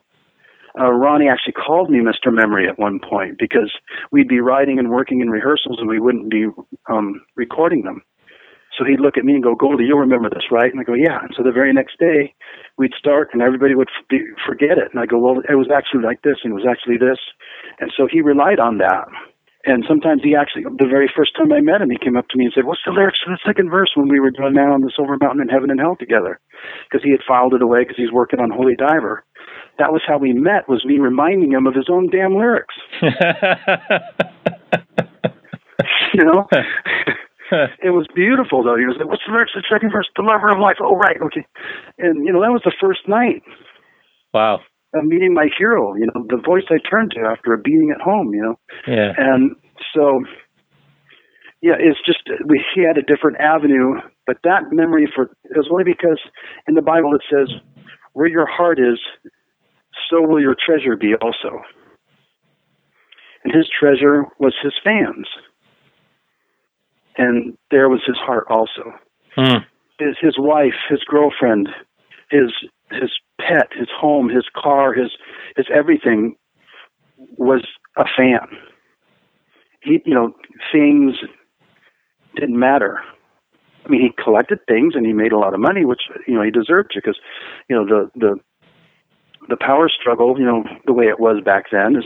Uh, 0.78 0.91
Ronnie 0.91 1.30
actually 1.30 1.54
called 1.54 1.89
me 1.89 1.99
Mr. 1.99 2.34
Memory 2.34 2.67
at 2.67 2.78
one 2.78 2.99
point 2.99 3.38
because 3.39 3.71
we'd 4.12 4.28
be 4.28 4.41
writing 4.41 4.78
and 4.78 4.89
working 4.89 5.21
in 5.21 5.30
rehearsals 5.30 5.78
and 5.80 5.88
we 5.88 5.99
wouldn't 5.99 6.30
be 6.30 6.47
um, 6.89 7.21
recording 7.36 7.84
them. 7.84 8.04
So 8.78 8.84
he'd 8.84 8.99
look 8.99 9.17
at 9.17 9.23
me 9.23 9.34
and 9.34 9.43
go, 9.43 9.56
Goldy, 9.56 9.86
you'll 9.86 9.99
remember 9.99 10.30
this, 10.30 10.51
right? 10.51 10.69
And 10.69 10.82
I 10.82 10.84
go, 10.84 10.93
yeah. 10.93 11.19
And 11.21 11.34
so 11.36 11.43
the 11.43 11.51
very 11.51 11.71
next 11.71 11.97
day, 11.97 12.34
we'd 12.78 12.93
start 12.97 13.30
and 13.32 13.41
everybody 13.41 13.73
would 13.73 13.88
f- 14.12 14.19
forget 14.45 14.78
it. 14.78 14.91
And 14.91 14.99
I 14.99 15.06
go, 15.06 15.17
well, 15.17 15.41
it 15.47 15.56
was 15.56 15.69
actually 15.73 16.04
like 16.04 16.23
this 16.23 16.38
and 16.43 16.51
it 16.51 16.56
was 16.56 16.67
actually 16.69 16.97
this. 16.97 17.19
And 17.80 17.91
so 17.95 18.06
he 18.12 18.19
relied 18.19 18.60
on 18.60 18.80
that. 18.80 19.08
And 19.65 19.84
sometimes 19.89 20.21
he 20.23 20.36
actually, 20.36 20.63
the 20.78 20.86
very 20.86 21.10
first 21.10 21.36
time 21.36 21.51
I 21.51 21.60
met 21.60 21.82
him, 21.82 21.89
he 21.89 21.97
came 21.97 22.15
up 22.15 22.28
to 22.30 22.38
me 22.38 22.45
and 22.45 22.54
said, 22.54 22.65
what's 22.65 22.86
the 22.86 22.93
lyrics 22.93 23.17
for 23.25 23.32
the 23.34 23.41
second 23.41 23.71
verse 23.71 23.89
when 23.95 24.08
we 24.08 24.19
were 24.19 24.30
doing 24.30 24.54
Man 24.54 24.69
on 24.69 24.82
the 24.82 24.91
Silver 24.95 25.17
Mountain 25.19 25.41
in 25.41 25.49
Heaven 25.49 25.71
and 25.71 25.80
Hell 25.80 25.97
together? 25.97 26.39
Because 26.86 27.04
he 27.04 27.10
had 27.10 27.25
filed 27.28 27.56
it 27.56 27.63
away 27.63 27.82
because 27.82 27.97
he's 27.97 28.12
working 28.12 28.39
on 28.39 28.51
Holy 28.54 28.75
Diver. 28.75 29.25
That 29.80 29.91
was 29.91 30.01
how 30.08 30.19
we 30.19 30.34
met, 30.34 30.69
was 30.69 30.86
me 30.86 30.99
reminding 30.99 31.51
him 31.51 31.65
of 31.65 31.73
his 31.73 31.89
own 31.89 32.10
damn 32.13 32.38
lyrics. 32.38 32.75
you 36.13 36.23
know? 36.23 36.45
it 37.82 37.89
was 37.89 38.08
beautiful 38.15 38.63
though. 38.63 38.78
He 38.78 38.86
was 38.86 38.95
like, 38.97 39.10
"What's 39.10 39.21
the 39.28 39.34
lyrics? 39.34 39.54
To 39.54 39.60
the 39.60 39.67
second 39.69 39.91
verse, 39.91 40.08
the 40.15 40.23
lover 40.23 40.49
of 40.49 40.60
life." 40.60 40.78
Oh, 40.82 40.95
right, 40.95 41.17
okay. 41.21 41.45
And 41.99 42.25
you 42.25 42.32
know 42.32 42.41
that 42.41 42.51
was 42.51 42.62
the 42.63 42.73
first 42.80 43.08
night. 43.08 43.43
Wow. 44.34 44.62
Of 44.95 45.05
meeting 45.05 45.34
my 45.34 45.47
hero, 45.58 45.93
you 45.95 46.08
know, 46.08 46.25
the 46.29 46.41
voice 46.43 46.63
I 46.69 46.77
turned 46.89 47.12
to 47.12 47.21
after 47.21 47.53
a 47.53 47.58
beating 47.58 47.91
at 47.93 48.01
home, 48.01 48.34
you 48.34 48.41
know. 48.41 48.60
Yeah. 48.88 49.12
And 49.17 49.55
so, 49.93 50.23
yeah, 51.62 51.75
it's 51.77 51.99
just 52.05 52.19
we 52.47 52.63
he 52.73 52.81
had 52.81 52.97
a 52.97 53.01
different 53.01 53.38
avenue, 53.39 53.95
but 54.25 54.38
that 54.43 54.71
memory 54.71 55.12
for 55.13 55.23
it 55.23 55.58
was 55.58 55.67
only 55.69 55.84
because 55.84 56.19
in 56.67 56.75
the 56.75 56.81
Bible 56.81 57.13
it 57.13 57.21
says, 57.29 57.49
"Where 58.13 58.27
your 58.27 58.47
heart 58.47 58.79
is, 58.79 58.99
so 60.10 60.21
will 60.21 60.41
your 60.41 60.55
treasure 60.55 60.95
be 60.95 61.13
also." 61.21 61.62
And 63.43 63.53
his 63.53 63.69
treasure 63.79 64.25
was 64.39 64.55
his 64.63 64.73
fans 64.84 65.27
and 67.17 67.58
there 67.71 67.89
was 67.89 68.01
his 68.05 68.17
heart 68.17 68.45
also. 68.49 68.93
Mm. 69.38 69.65
His 69.99 70.15
his 70.21 70.36
wife, 70.38 70.73
his 70.89 70.99
girlfriend, 71.08 71.69
his 72.29 72.51
his 72.91 73.12
pet, 73.47 73.67
his 73.77 73.89
home, 73.95 74.29
his 74.29 74.45
car, 74.55 74.93
his 74.93 75.12
his 75.55 75.65
everything 75.73 76.36
was 77.38 77.65
a 77.97 78.05
fan. 78.17 78.47
He, 79.81 80.01
you 80.05 80.13
know, 80.13 80.34
things 80.71 81.15
didn't 82.36 82.60
matter. 82.60 82.99
I 83.86 83.89
mean, 83.89 84.01
he 84.01 84.23
collected 84.23 84.60
things 84.67 84.93
and 84.95 85.05
he 85.05 85.13
made 85.13 85.31
a 85.31 85.38
lot 85.38 85.53
of 85.53 85.60
money, 85.60 85.86
which 85.86 86.01
you 86.27 86.34
know 86.34 86.41
he 86.41 86.51
deserved 86.51 86.91
to, 86.91 86.99
because 86.99 87.19
you 87.69 87.75
know 87.75 87.86
the 87.86 88.12
the 88.15 88.39
the 89.47 89.58
power 89.58 89.89
struggle, 89.89 90.39
you 90.39 90.45
know, 90.45 90.63
the 90.86 90.93
way 90.93 91.05
it 91.05 91.19
was 91.19 91.43
back 91.43 91.65
then 91.71 91.95
is 91.95 92.05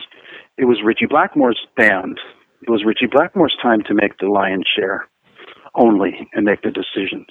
it 0.58 0.66
was 0.66 0.82
Ritchie 0.84 1.06
Blackmore's 1.06 1.66
band 1.78 2.20
it 2.62 2.70
was 2.70 2.84
Ritchie 2.86 3.08
Blackmore's 3.08 3.56
time 3.62 3.82
to 3.84 3.94
make 3.94 4.18
the 4.18 4.28
lion's 4.28 4.68
share 4.76 5.08
only 5.76 6.28
and 6.34 6.46
make 6.46 6.62
the 6.62 6.72
decisions. 6.72 7.28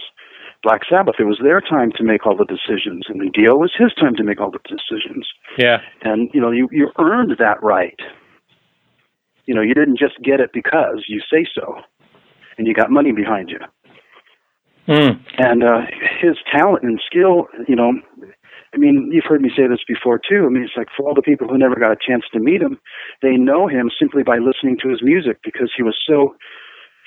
Black 0.63 0.83
Sabbath, 0.91 1.17
it 1.19 1.25
was 1.25 1.39
their 1.43 1.61
time 1.61 1.93
to 1.97 2.03
make 2.03 2.27
all 2.27 2.37
the 2.37 2.45
decisions, 2.45 3.07
and 3.09 3.21
the 3.21 3.31
Dio 3.33 3.55
was 3.55 3.73
his 3.77 3.95
time 3.95 4.17
to 4.17 4.25
make 4.25 4.41
all 4.41 4.51
the 4.51 4.59
decisions. 4.69 5.27
Yeah. 5.57 5.79
And 6.03 6.31
you 6.35 6.41
know, 6.41 6.51
you 6.51 6.69
you 6.73 6.91
earned 6.99 7.33
that 7.39 7.63
right. 7.63 7.99
You 9.47 9.55
know, 9.55 9.63
you 9.63 9.75
didn't 9.75 9.99
just 9.99 10.15
get 10.23 10.41
it 10.41 10.51
because 10.53 11.05
you 11.09 11.21
say 11.33 11.47
so, 11.55 11.77
and 12.59 12.67
you 12.67 12.75
got 12.75 12.91
money 12.91 13.13
behind 13.13 13.51
you. 13.51 13.61
Mm. 14.89 15.21
And 15.39 15.63
uh, 15.63 15.83
his 16.21 16.37
talent 16.51 16.83
and 16.83 17.01
skill, 17.07 17.47
you 17.69 17.77
know, 17.77 17.93
I 18.75 18.77
mean, 18.77 19.11
you've 19.13 19.25
heard 19.29 19.41
me 19.41 19.51
say 19.55 19.67
this 19.69 19.85
before 19.87 20.19
too. 20.19 20.45
I 20.47 20.49
mean, 20.49 20.65
it's 20.65 20.77
like 20.77 20.89
for 20.97 21.07
all 21.07 21.15
the 21.15 21.23
people 21.23 21.47
who 21.47 21.57
never 21.57 21.77
got 21.77 21.93
a 21.93 21.97
chance 21.97 22.25
to 22.33 22.41
meet 22.41 22.61
him, 22.61 22.79
they 23.23 23.37
know 23.37 23.69
him 23.69 23.91
simply 23.99 24.23
by 24.23 24.39
listening 24.39 24.77
to 24.83 24.89
his 24.89 25.03
music 25.03 25.39
because 25.45 25.71
he 25.77 25.83
was 25.83 25.97
so 26.07 26.35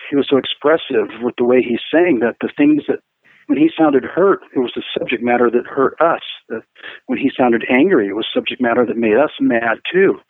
he 0.10 0.16
was 0.16 0.28
so 0.30 0.38
expressive 0.38 1.08
with 1.22 1.36
the 1.38 1.46
way 1.46 1.62
he 1.62 1.78
sang 1.92 2.20
that 2.20 2.36
the 2.42 2.50
things 2.58 2.84
that 2.88 3.00
when 3.52 3.60
he 3.60 3.70
sounded 3.78 4.06
hurt, 4.06 4.40
it 4.56 4.60
was 4.60 4.72
the 4.78 4.84
subject 4.98 5.22
matter 5.22 5.52
that 5.52 5.68
hurt 5.68 6.00
us. 6.00 6.22
when 7.08 7.20
he 7.20 7.30
sounded 7.38 7.66
angry, 7.70 8.08
it 8.08 8.16
was 8.16 8.26
subject 8.34 8.62
matter 8.62 8.86
that 8.86 8.96
made 8.96 9.18
us 9.18 9.32
mad 9.42 9.80
too. 9.92 10.22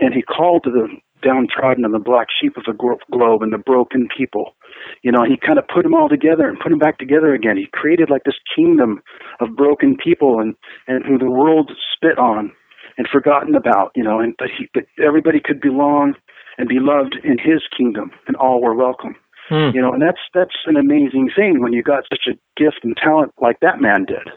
And 0.00 0.12
he 0.12 0.22
called 0.22 0.64
to 0.64 0.70
the 0.70 0.88
downtrodden 1.22 1.84
and 1.84 1.94
the 1.94 2.00
black 2.00 2.26
sheep 2.34 2.56
of 2.56 2.64
the 2.64 2.72
globe 2.72 3.42
and 3.42 3.52
the 3.52 3.58
broken 3.58 4.08
people. 4.10 4.56
You 5.02 5.12
know, 5.12 5.22
he 5.22 5.36
kind 5.36 5.60
of 5.60 5.68
put 5.72 5.84
them 5.84 5.94
all 5.94 6.08
together 6.08 6.48
and 6.48 6.58
put 6.58 6.70
them 6.70 6.80
back 6.80 6.98
together 6.98 7.32
again. 7.32 7.56
He 7.56 7.68
created 7.72 8.10
like 8.10 8.24
this 8.24 8.42
kingdom 8.56 9.02
of 9.38 9.54
broken 9.54 9.96
people 9.96 10.40
and, 10.40 10.56
and 10.88 11.06
who 11.06 11.16
the 11.16 11.30
world 11.30 11.70
spit 11.94 12.18
on 12.18 12.50
and 12.96 13.06
forgotten 13.06 13.54
about, 13.54 13.92
you 13.94 14.02
know, 14.02 14.18
and 14.18 14.34
but 14.36 14.48
he 14.50 14.68
but 14.74 14.82
everybody 15.00 15.38
could 15.38 15.60
belong 15.60 16.14
and 16.58 16.68
be 16.68 16.80
loved 16.80 17.16
in 17.22 17.38
his 17.38 17.62
kingdom 17.76 18.10
and 18.26 18.34
all 18.34 18.60
were 18.60 18.74
welcome. 18.74 19.14
Hmm. 19.48 19.70
You 19.74 19.80
know, 19.80 19.92
and 19.92 20.02
that's 20.02 20.20
that's 20.34 20.56
an 20.66 20.76
amazing 20.76 21.30
thing 21.34 21.62
when 21.62 21.72
you 21.72 21.82
got 21.82 22.04
such 22.12 22.26
a 22.28 22.36
gift 22.60 22.80
and 22.82 22.96
talent 22.96 23.32
like 23.40 23.60
that 23.60 23.80
man 23.80 24.04
did. 24.04 24.28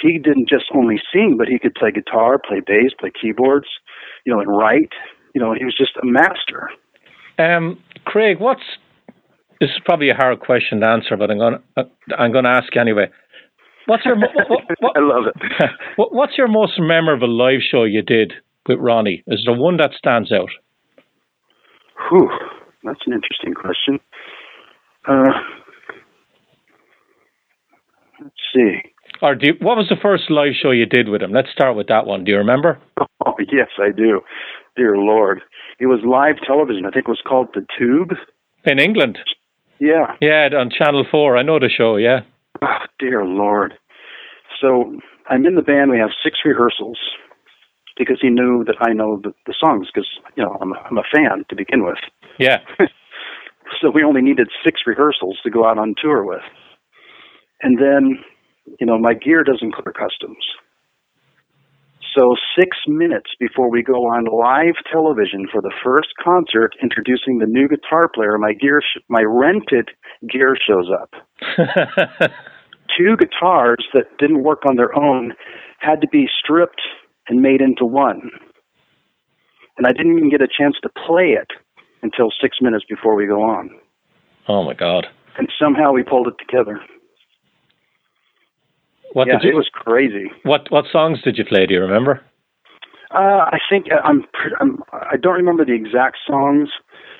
He 0.00 0.18
didn't 0.18 0.48
just 0.48 0.64
only 0.74 1.00
sing, 1.12 1.36
but 1.38 1.48
he 1.48 1.58
could 1.58 1.74
play 1.74 1.90
guitar, 1.90 2.38
play 2.38 2.60
bass, 2.60 2.92
play 2.98 3.10
keyboards, 3.10 3.68
you 4.24 4.32
know, 4.32 4.40
and 4.40 4.48
write 4.48 4.92
you 5.34 5.40
know, 5.40 5.54
he 5.54 5.64
was 5.64 5.74
just 5.76 5.96
a 5.96 6.04
master. 6.04 6.70
Um, 7.38 7.82
Craig, 8.04 8.38
what's 8.40 8.62
this 9.60 9.70
is 9.70 9.80
probably 9.84 10.10
a 10.10 10.14
hard 10.14 10.40
question 10.40 10.80
to 10.80 10.86
answer, 10.86 11.16
but 11.16 11.30
I'm 11.30 11.38
going 11.38 11.54
to, 11.54 11.62
uh, 11.76 12.14
I'm 12.16 12.32
going 12.32 12.44
to 12.44 12.50
ask 12.50 12.76
anyway. 12.76 13.10
What's 13.86 14.04
your 14.04 14.16
what, 14.16 14.30
what, 14.80 14.96
I 14.96 15.00
love 15.00 15.24
it. 15.26 15.70
What, 15.96 16.14
what's 16.14 16.38
your 16.38 16.48
most 16.48 16.74
memorable 16.78 17.28
live 17.28 17.60
show 17.60 17.84
you 17.84 18.02
did 18.02 18.32
with 18.66 18.78
Ronnie? 18.78 19.22
Is 19.26 19.42
there 19.44 19.56
one 19.56 19.76
that 19.76 19.90
stands 19.96 20.32
out? 20.32 20.50
Whew, 22.08 22.30
that's 22.84 23.00
an 23.06 23.12
interesting 23.12 23.54
question. 23.54 24.00
Uh, 25.06 25.32
let's 28.22 28.34
see. 28.54 28.78
Or 29.22 29.34
do 29.34 29.48
you, 29.48 29.54
what 29.60 29.76
was 29.76 29.88
the 29.88 29.96
first 30.00 30.30
live 30.30 30.52
show 30.60 30.70
you 30.70 30.86
did 30.86 31.08
with 31.08 31.22
him? 31.22 31.32
Let's 31.32 31.50
start 31.52 31.76
with 31.76 31.88
that 31.88 32.06
one. 32.06 32.24
Do 32.24 32.32
you 32.32 32.38
remember? 32.38 32.78
Oh 33.26 33.34
yes, 33.38 33.68
I 33.78 33.90
do. 33.94 34.20
Dear 34.76 34.96
Lord, 34.96 35.42
it 35.78 35.86
was 35.86 36.00
live 36.04 36.36
television. 36.46 36.86
I 36.86 36.90
think 36.90 37.06
it 37.06 37.10
was 37.10 37.22
called 37.26 37.48
The 37.54 37.66
Tube. 37.78 38.12
In 38.64 38.78
England? 38.78 39.18
Yeah. 39.78 40.14
Yeah, 40.20 40.48
on 40.58 40.70
Channel 40.70 41.04
4. 41.10 41.36
I 41.36 41.42
know 41.42 41.58
the 41.58 41.70
show, 41.70 41.96
yeah. 41.96 42.20
Oh, 42.62 42.78
dear 42.98 43.24
Lord. 43.24 43.74
So 44.60 44.98
I'm 45.28 45.46
in 45.46 45.54
the 45.54 45.62
band. 45.62 45.90
We 45.90 45.98
have 45.98 46.10
six 46.22 46.38
rehearsals 46.44 46.98
because 47.96 48.18
he 48.20 48.28
knew 48.28 48.64
that 48.64 48.76
I 48.80 48.92
know 48.92 49.20
the, 49.22 49.32
the 49.46 49.54
songs 49.58 49.88
because, 49.92 50.08
you 50.36 50.44
know, 50.44 50.56
I'm 50.60 50.72
a, 50.72 50.76
I'm 50.90 50.98
a 50.98 51.02
fan 51.12 51.44
to 51.48 51.56
begin 51.56 51.84
with. 51.84 51.98
Yeah. 52.40 52.60
so 53.80 53.90
we 53.90 54.02
only 54.02 54.22
needed 54.22 54.48
six 54.64 54.80
rehearsals 54.86 55.38
to 55.44 55.50
go 55.50 55.66
out 55.66 55.78
on 55.78 55.94
tour 56.02 56.24
with. 56.24 56.42
And 57.62 57.78
then, 57.78 58.24
you 58.80 58.86
know, 58.86 58.98
my 58.98 59.12
gear 59.12 59.44
doesn't 59.44 59.74
clear 59.74 59.92
customs. 59.92 60.42
So, 62.16 62.34
six 62.58 62.76
minutes 62.88 63.30
before 63.38 63.70
we 63.70 63.84
go 63.84 64.06
on 64.06 64.24
live 64.24 64.74
television 64.90 65.46
for 65.52 65.62
the 65.62 65.72
first 65.84 66.08
concert 66.20 66.72
introducing 66.82 67.38
the 67.38 67.46
new 67.46 67.68
guitar 67.68 68.10
player, 68.12 68.36
my 68.36 68.52
gear, 68.52 68.82
sh- 68.82 69.00
my 69.08 69.22
rented 69.22 69.90
gear 70.28 70.56
shows 70.56 70.90
up. 70.90 71.12
Two 72.98 73.16
guitars 73.16 73.86
that 73.94 74.18
didn't 74.18 74.42
work 74.42 74.62
on 74.66 74.74
their 74.74 74.96
own 74.98 75.34
had 75.78 76.00
to 76.00 76.08
be 76.08 76.26
stripped 76.42 76.82
and 77.28 77.40
made 77.40 77.60
into 77.60 77.84
one. 77.84 78.30
And 79.78 79.86
I 79.86 79.92
didn't 79.92 80.16
even 80.16 80.30
get 80.30 80.42
a 80.42 80.48
chance 80.48 80.76
to 80.82 80.90
play 81.06 81.36
it 81.40 81.52
until 82.02 82.30
six 82.40 82.58
minutes 82.60 82.84
before 82.88 83.14
we 83.14 83.26
go 83.26 83.42
on. 83.42 83.70
Oh 84.48 84.64
my 84.64 84.74
God! 84.74 85.06
And 85.38 85.48
somehow 85.60 85.92
we 85.92 86.02
pulled 86.02 86.28
it 86.28 86.34
together. 86.38 86.80
What 89.12 89.26
yeah, 89.26 89.38
did 89.38 89.44
you, 89.44 89.50
it 89.50 89.54
was 89.54 89.68
crazy. 89.72 90.30
What 90.44 90.70
what 90.70 90.84
songs 90.90 91.20
did 91.22 91.36
you 91.36 91.44
play? 91.44 91.66
Do 91.66 91.74
you 91.74 91.80
remember? 91.80 92.22
Uh, 93.12 93.44
I 93.50 93.58
think 93.68 93.86
uh, 93.90 94.00
I'm, 94.04 94.24
I'm. 94.60 94.82
I 94.92 95.16
don't 95.16 95.34
remember 95.34 95.64
the 95.64 95.72
exact 95.72 96.18
songs, 96.26 96.68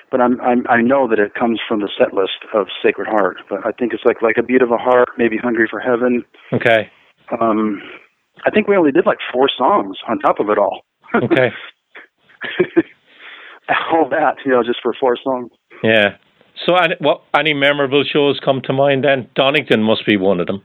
but 0.09 0.21
I'm, 0.21 0.39
I'm. 0.39 0.65
I 0.69 0.81
know 0.81 1.07
that 1.09 1.19
it 1.19 1.33
comes 1.35 1.59
from 1.67 1.81
the 1.81 1.89
set 1.97 2.13
list 2.13 2.45
of 2.53 2.67
Sacred 2.81 3.07
Heart. 3.07 3.37
But 3.49 3.65
I 3.65 3.71
think 3.71 3.93
it's 3.93 4.05
like 4.05 4.21
like 4.21 4.37
a 4.37 4.43
beat 4.43 4.61
of 4.61 4.71
a 4.71 4.77
heart, 4.77 5.09
maybe 5.17 5.37
Hungry 5.37 5.67
for 5.69 5.81
Heaven. 5.81 6.23
Okay. 6.53 6.89
Um, 7.39 7.81
I 8.45 8.51
think 8.51 8.67
we 8.67 8.77
only 8.77 8.91
did 8.91 9.05
like 9.05 9.19
four 9.31 9.49
songs 9.55 9.97
on 10.07 10.19
top 10.19 10.39
of 10.39 10.49
it 10.49 10.57
all. 10.57 10.81
Okay. 11.13 11.51
all 13.91 14.09
that, 14.09 14.37
you 14.45 14.51
know, 14.51 14.63
just 14.63 14.79
for 14.81 14.93
four 14.99 15.17
songs. 15.23 15.51
Yeah. 15.83 16.17
So, 16.65 16.75
any, 16.75 16.95
what 16.99 17.21
any 17.35 17.53
memorable 17.53 18.03
shows 18.03 18.39
come 18.43 18.61
to 18.65 18.73
mind? 18.73 19.03
Then 19.03 19.29
Donington 19.35 19.81
must 19.81 20.05
be 20.05 20.17
one 20.17 20.39
of 20.39 20.47
them. 20.47 20.61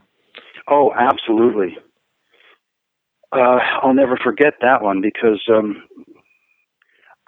Oh, 0.68 0.92
absolutely. 0.98 1.76
Uh, 3.32 3.58
I'll 3.82 3.94
never 3.94 4.18
forget 4.22 4.54
that 4.60 4.82
one 4.82 5.00
because 5.00 5.42
um, 5.48 5.82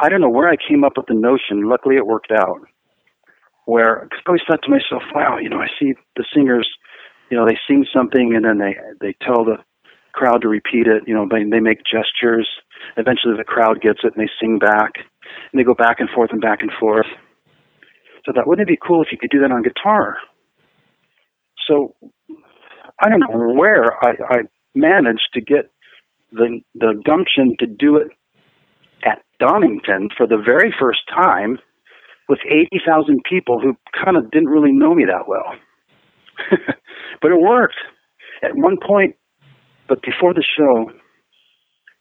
I 0.00 0.08
don't 0.08 0.20
know 0.20 0.28
where 0.28 0.48
I 0.48 0.56
came 0.56 0.84
up 0.84 0.94
with 0.96 1.06
the 1.06 1.14
notion. 1.14 1.68
Luckily, 1.68 1.96
it 1.96 2.06
worked 2.06 2.32
out. 2.32 2.60
Where 3.64 4.08
cause 4.10 4.20
I 4.26 4.28
always 4.30 4.42
thought 4.48 4.62
to 4.62 4.70
myself, 4.70 5.02
"Wow, 5.14 5.38
you 5.38 5.50
know, 5.50 5.58
I 5.60 5.66
see 5.78 5.92
the 6.16 6.24
singers, 6.34 6.68
you 7.30 7.36
know, 7.36 7.46
they 7.46 7.58
sing 7.68 7.84
something 7.94 8.34
and 8.34 8.44
then 8.44 8.58
they 8.58 8.76
they 9.00 9.14
tell 9.22 9.44
the 9.44 9.58
crowd 10.12 10.42
to 10.42 10.48
repeat 10.48 10.86
it. 10.86 11.02
You 11.06 11.14
know, 11.14 11.26
they 11.30 11.44
they 11.44 11.60
make 11.60 11.80
gestures. 11.84 12.48
Eventually, 12.96 13.36
the 13.36 13.44
crowd 13.44 13.80
gets 13.80 14.00
it 14.04 14.14
and 14.16 14.26
they 14.26 14.30
sing 14.40 14.58
back, 14.58 14.92
and 15.52 15.58
they 15.58 15.64
go 15.64 15.74
back 15.74 15.96
and 16.00 16.08
forth 16.10 16.30
and 16.32 16.40
back 16.40 16.60
and 16.60 16.70
forth. 16.78 17.06
So 18.24 18.32
that 18.34 18.46
wouldn't 18.46 18.68
it 18.68 18.72
be 18.72 18.78
cool 18.84 19.02
if 19.02 19.08
you 19.12 19.18
could 19.18 19.30
do 19.30 19.40
that 19.40 19.52
on 19.52 19.62
guitar? 19.62 20.16
So 21.66 21.94
I 23.00 23.08
don't 23.08 23.20
know 23.20 23.54
where 23.54 23.92
I, 24.02 24.10
I 24.28 24.36
managed 24.74 25.28
to 25.34 25.40
get 25.40 25.70
the 26.32 26.60
the 26.74 27.00
gumption 27.04 27.56
to 27.60 27.66
do 27.66 27.96
it 27.96 28.08
at 29.04 29.22
Donington 29.38 30.08
for 30.16 30.26
the 30.26 30.36
very 30.36 30.74
first 30.78 31.00
time 31.08 31.58
with 32.28 32.40
80,000 32.44 33.22
people 33.28 33.60
who 33.60 33.74
kind 34.04 34.16
of 34.16 34.30
didn't 34.30 34.48
really 34.48 34.72
know 34.72 34.94
me 34.94 35.04
that 35.06 35.26
well. 35.26 35.54
but 37.22 37.30
it 37.30 37.40
worked. 37.40 37.76
At 38.42 38.54
one 38.54 38.76
point, 38.86 39.16
but 39.88 40.02
before 40.02 40.34
the 40.34 40.44
show, 40.56 40.92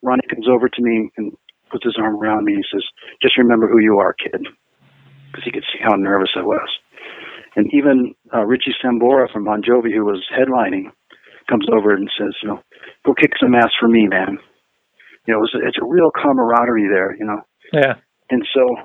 Ronnie 0.03 0.28
comes 0.30 0.47
over 0.47 0.67
to 0.69 0.82
me 0.82 1.09
and 1.17 1.32
puts 1.70 1.86
his 1.86 1.97
arm 1.99 2.15
around 2.15 2.45
me 2.45 2.53
and 2.53 2.65
says, 2.72 2.84
Just 3.22 3.38
remember 3.38 3.68
who 3.68 3.80
you 3.80 3.99
are, 3.99 4.13
kid. 4.13 4.47
Because 5.28 5.43
he 5.43 5.51
could 5.51 5.65
see 5.72 5.80
how 5.82 5.95
nervous 5.95 6.30
I 6.36 6.41
was. 6.41 6.70
And 7.55 7.74
even 7.74 8.13
uh, 8.34 8.45
Richie 8.45 8.76
Sambora 8.84 9.32
from 9.32 9.43
Bon 9.43 9.61
Jovi, 9.61 9.93
who 9.93 10.05
was 10.05 10.24
headlining, 10.32 10.91
comes 11.49 11.65
over 11.72 11.93
and 11.93 12.09
says, 12.18 12.36
you 12.43 12.49
know, 12.49 12.61
go 13.05 13.13
kick 13.13 13.32
some 13.41 13.55
ass 13.55 13.72
for 13.80 13.88
me, 13.88 14.07
man. 14.07 14.38
You 15.26 15.34
know, 15.34 15.43
it's 15.43 15.53
a, 15.55 15.68
it's 15.68 15.78
a 15.82 15.86
real 15.86 16.11
camaraderie 16.11 16.88
there, 16.88 17.15
you 17.18 17.26
know. 17.26 17.41
Yeah. 17.74 17.95
And 18.30 18.45
so 18.53 18.76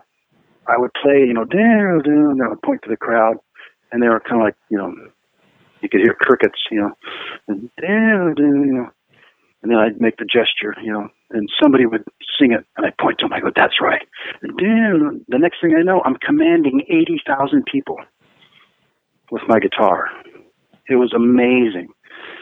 I 0.66 0.78
would 0.78 0.90
play, 1.02 1.24
you 1.26 1.34
know, 1.34 1.44
down, 1.44 2.02
down, 2.02 2.30
and 2.32 2.42
I 2.42 2.48
would 2.48 2.62
point 2.62 2.80
to 2.84 2.88
the 2.88 2.96
crowd, 2.96 3.36
and 3.90 4.02
they 4.02 4.08
were 4.08 4.20
kind 4.20 4.40
of 4.40 4.46
like, 4.46 4.56
you 4.70 4.78
know, 4.78 4.94
you 5.80 5.88
could 5.88 6.00
hear 6.00 6.14
crickets, 6.18 6.58
you 6.70 6.80
know, 6.80 6.92
and 7.48 7.70
down, 7.80 8.34
down, 8.34 8.64
you 8.66 8.74
know. 8.74 8.90
And 9.62 9.70
then 9.70 9.78
I'd 9.78 10.00
make 10.00 10.16
the 10.16 10.24
gesture, 10.24 10.74
you 10.82 10.92
know, 10.92 11.08
and 11.30 11.48
somebody 11.62 11.86
would 11.86 12.04
sing 12.38 12.52
it, 12.52 12.64
and 12.76 12.86
I'd 12.86 12.98
point 12.98 13.18
to 13.18 13.24
them. 13.24 13.32
I 13.32 13.40
go, 13.40 13.50
"That's 13.54 13.80
right." 13.80 14.02
And 14.42 14.56
down. 14.58 15.24
The 15.28 15.38
next 15.38 15.60
thing 15.60 15.76
I 15.78 15.82
know, 15.82 16.02
I'm 16.04 16.16
commanding 16.16 16.84
eighty 16.88 17.20
thousand 17.26 17.66
people 17.66 17.98
with 19.30 19.42
my 19.48 19.60
guitar. 19.60 20.08
It 20.88 20.96
was 20.96 21.12
amazing. 21.14 21.88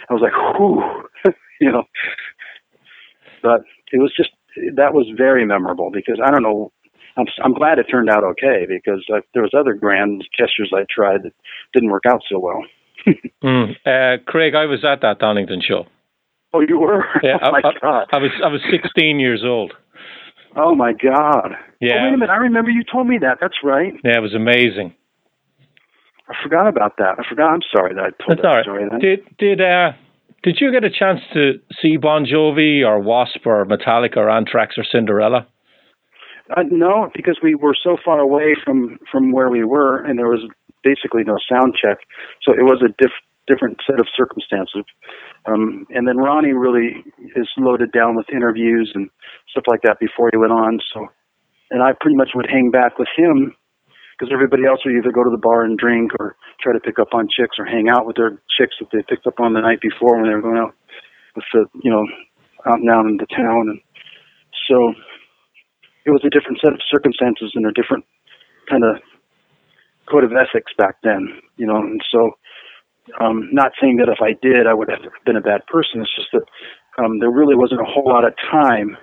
I 0.09 0.15
was 0.15 0.23
like, 0.23 0.33
"Whoo," 0.59 0.83
you 1.61 1.71
know. 1.71 1.85
But 3.43 3.63
it 3.93 3.99
was 3.99 4.13
just 4.17 4.31
that 4.77 4.95
was 4.95 5.07
very 5.17 5.45
memorable 5.45 5.91
because 5.91 6.21
I 6.25 6.31
don't 6.31 6.43
know. 6.43 6.73
I'm 7.17 7.27
I'm 7.43 7.55
glad 7.55 7.79
it 7.79 7.87
turned 7.91 8.09
out 8.09 8.25
okay 8.25 8.67
because 8.69 9.05
uh, 9.13 9.21
there 9.35 9.43
was 9.43 9.53
other 9.57 9.75
grand 9.75 10.25
gestures 10.37 10.73
I 10.75 10.85
tried 10.91 11.25
that 11.25 11.33
didn't 11.73 11.91
work 11.91 12.05
out 12.09 12.23
so 12.31 12.39
well. 12.39 12.65
mm. 13.43 13.77
uh, 13.85 14.23
Craig, 14.27 14.55
I 14.55 14.67
was 14.67 14.85
at 14.85 15.01
that 15.03 15.19
Donington 15.19 15.61
show. 15.61 15.87
Oh, 16.53 16.61
you 16.61 16.79
were? 16.79 17.05
Yeah, 17.23 17.39
oh 17.43 17.53
my 17.53 17.59
I, 17.65 17.73
god! 17.81 18.07
I 18.13 18.19
was 18.19 18.31
I 18.45 18.49
was 18.49 18.61
16 18.71 19.21
years 19.21 19.43
old. 19.45 19.73
Oh 20.57 20.75
my 20.75 20.93
god! 20.93 21.53
Yeah. 21.81 21.95
Oh, 22.01 22.05
wait 22.05 22.15
a 22.15 22.19
minute. 22.19 22.31
I 22.31 22.37
remember 22.37 22.71
you 22.71 22.83
told 22.91 23.07
me 23.07 23.19
that. 23.21 23.39
That's 23.41 23.59
right. 23.63 23.93
Yeah, 24.05 24.17
it 24.17 24.21
was 24.23 24.35
amazing. 24.35 24.95
I 26.29 26.35
forgot 26.43 26.69
about 26.69 26.97
that. 26.99 27.17
I 27.19 27.29
forgot. 27.29 27.51
I'm 27.53 27.61
sorry 27.75 27.95
that 27.95 28.01
I 28.01 28.11
told 28.23 28.39
That's 28.39 28.43
that 28.43 28.49
right. 28.49 28.65
story. 28.65 28.89
Then. 28.89 28.99
Did 29.01 29.21
did 29.39 29.61
uh 29.61 29.93
did 30.43 30.59
you 30.61 30.73
get 30.73 30.85
a 30.85 30.91
chance 30.91 31.21
to 31.35 31.61
see 31.83 31.97
Bon 31.97 32.25
Jovi 32.25 32.85
or 32.87 32.99
Wasp 32.99 33.47
or 33.47 33.65
Metallica 33.67 34.17
or 34.17 34.31
Anthrax 34.31 34.77
or 34.79 34.85
Cinderella? 34.91 35.47
Uh, 36.57 36.63
no, 36.71 37.11
because 37.15 37.39
we 37.43 37.55
were 37.55 37.77
so 37.81 37.97
far 38.05 38.19
away 38.19 38.57
from 38.65 38.99
from 39.11 39.33
where 39.33 39.51
we 39.51 39.65
were, 39.65 40.03
and 40.05 40.19
there 40.19 40.29
was 40.29 40.41
basically 40.83 41.23
no 41.25 41.37
sound 41.49 41.75
check, 41.81 41.99
so 42.43 42.53
it 42.53 42.63
was 42.63 42.83
a 42.83 42.89
diff- 43.01 43.13
different 43.47 43.79
set 43.87 44.01
of 44.01 44.07
circumstances. 44.17 44.85
Um, 45.47 45.87
and 45.91 46.07
then 46.07 46.17
Ronnie 46.17 46.53
really 46.53 47.05
is 47.37 47.49
loaded 47.57 47.93
down 47.93 48.17
with 48.17 48.27
interviews 48.31 48.93
and 48.95 49.11
stuff 49.51 49.65
like 49.67 49.83
that 49.83 49.99
before 49.99 50.31
he 50.33 50.39
went 50.39 50.53
on. 50.53 50.81
So, 50.93 51.09
and 51.71 51.83
I 51.83 51.93
pretty 51.99 52.17
much 52.17 52.31
would 52.35 52.49
hang 52.51 52.71
back 52.71 52.99
with 52.99 53.09
him 53.17 53.55
because 54.21 54.33
everybody 54.33 54.67
else 54.67 54.81
would 54.85 54.95
either 54.95 55.13
go 55.13 55.25
to 55.25 55.31
the 55.31 55.41
bar 55.41 55.65
and 55.65 55.79
drink 55.79 56.13
or 56.21 56.37
try 56.61 56.73
to 56.73 56.81
pick 56.81 56.99
up 56.99 57.15
on 57.15 57.27
chicks 57.29 57.57
or 57.59 57.65
hang 57.65 57.89
out 57.89 58.05
with 58.05 58.17
their 58.17 58.43
chicks 58.59 58.77
that 58.79 58.89
they 58.93 59.03
picked 59.09 59.27
up 59.27 59.41
on 59.41 59.55
the 59.55 59.61
night 59.61 59.81
before 59.81 60.17
when 60.21 60.29
they 60.29 60.35
were 60.35 60.43
going 60.43 60.59
out 60.59 60.75
with 61.35 61.45
the 61.53 61.65
you 61.83 61.91
know 61.91 62.05
out 62.67 62.79
and 62.79 62.87
down 62.87 63.09
in 63.09 63.17
the 63.17 63.27
town 63.27 63.73
and 63.73 63.81
so 64.69 64.93
it 66.05 66.11
was 66.11 66.21
a 66.25 66.31
different 66.31 66.59
set 66.63 66.73
of 66.73 66.81
circumstances 66.91 67.53
and 67.55 67.65
a 67.65 67.73
different 67.73 68.05
kind 68.69 68.85
of 68.85 69.01
code 70.11 70.25
of 70.25 70.33
ethics 70.33 70.73
back 70.77 70.97
then 71.03 71.41
you 71.57 71.67
know 71.67 71.77
and 71.77 72.03
so 72.11 72.37
um 73.21 73.49
not 73.53 73.73
saying 73.81 73.97
that 73.97 74.09
if 74.09 74.19
I 74.23 74.33
did 74.41 74.67
I 74.67 74.75
would 74.75 74.89
have 74.89 75.01
been 75.25 75.37
a 75.37 75.41
bad 75.41 75.67
person 75.67 76.01
it's 76.01 76.15
just 76.15 76.29
that 76.33 76.45
um 77.03 77.19
there 77.19 77.31
really 77.31 77.57
wasn't 77.57 77.81
a 77.81 77.85
whole 77.85 78.07
lot 78.07 78.25
of 78.25 78.35
time 78.51 78.97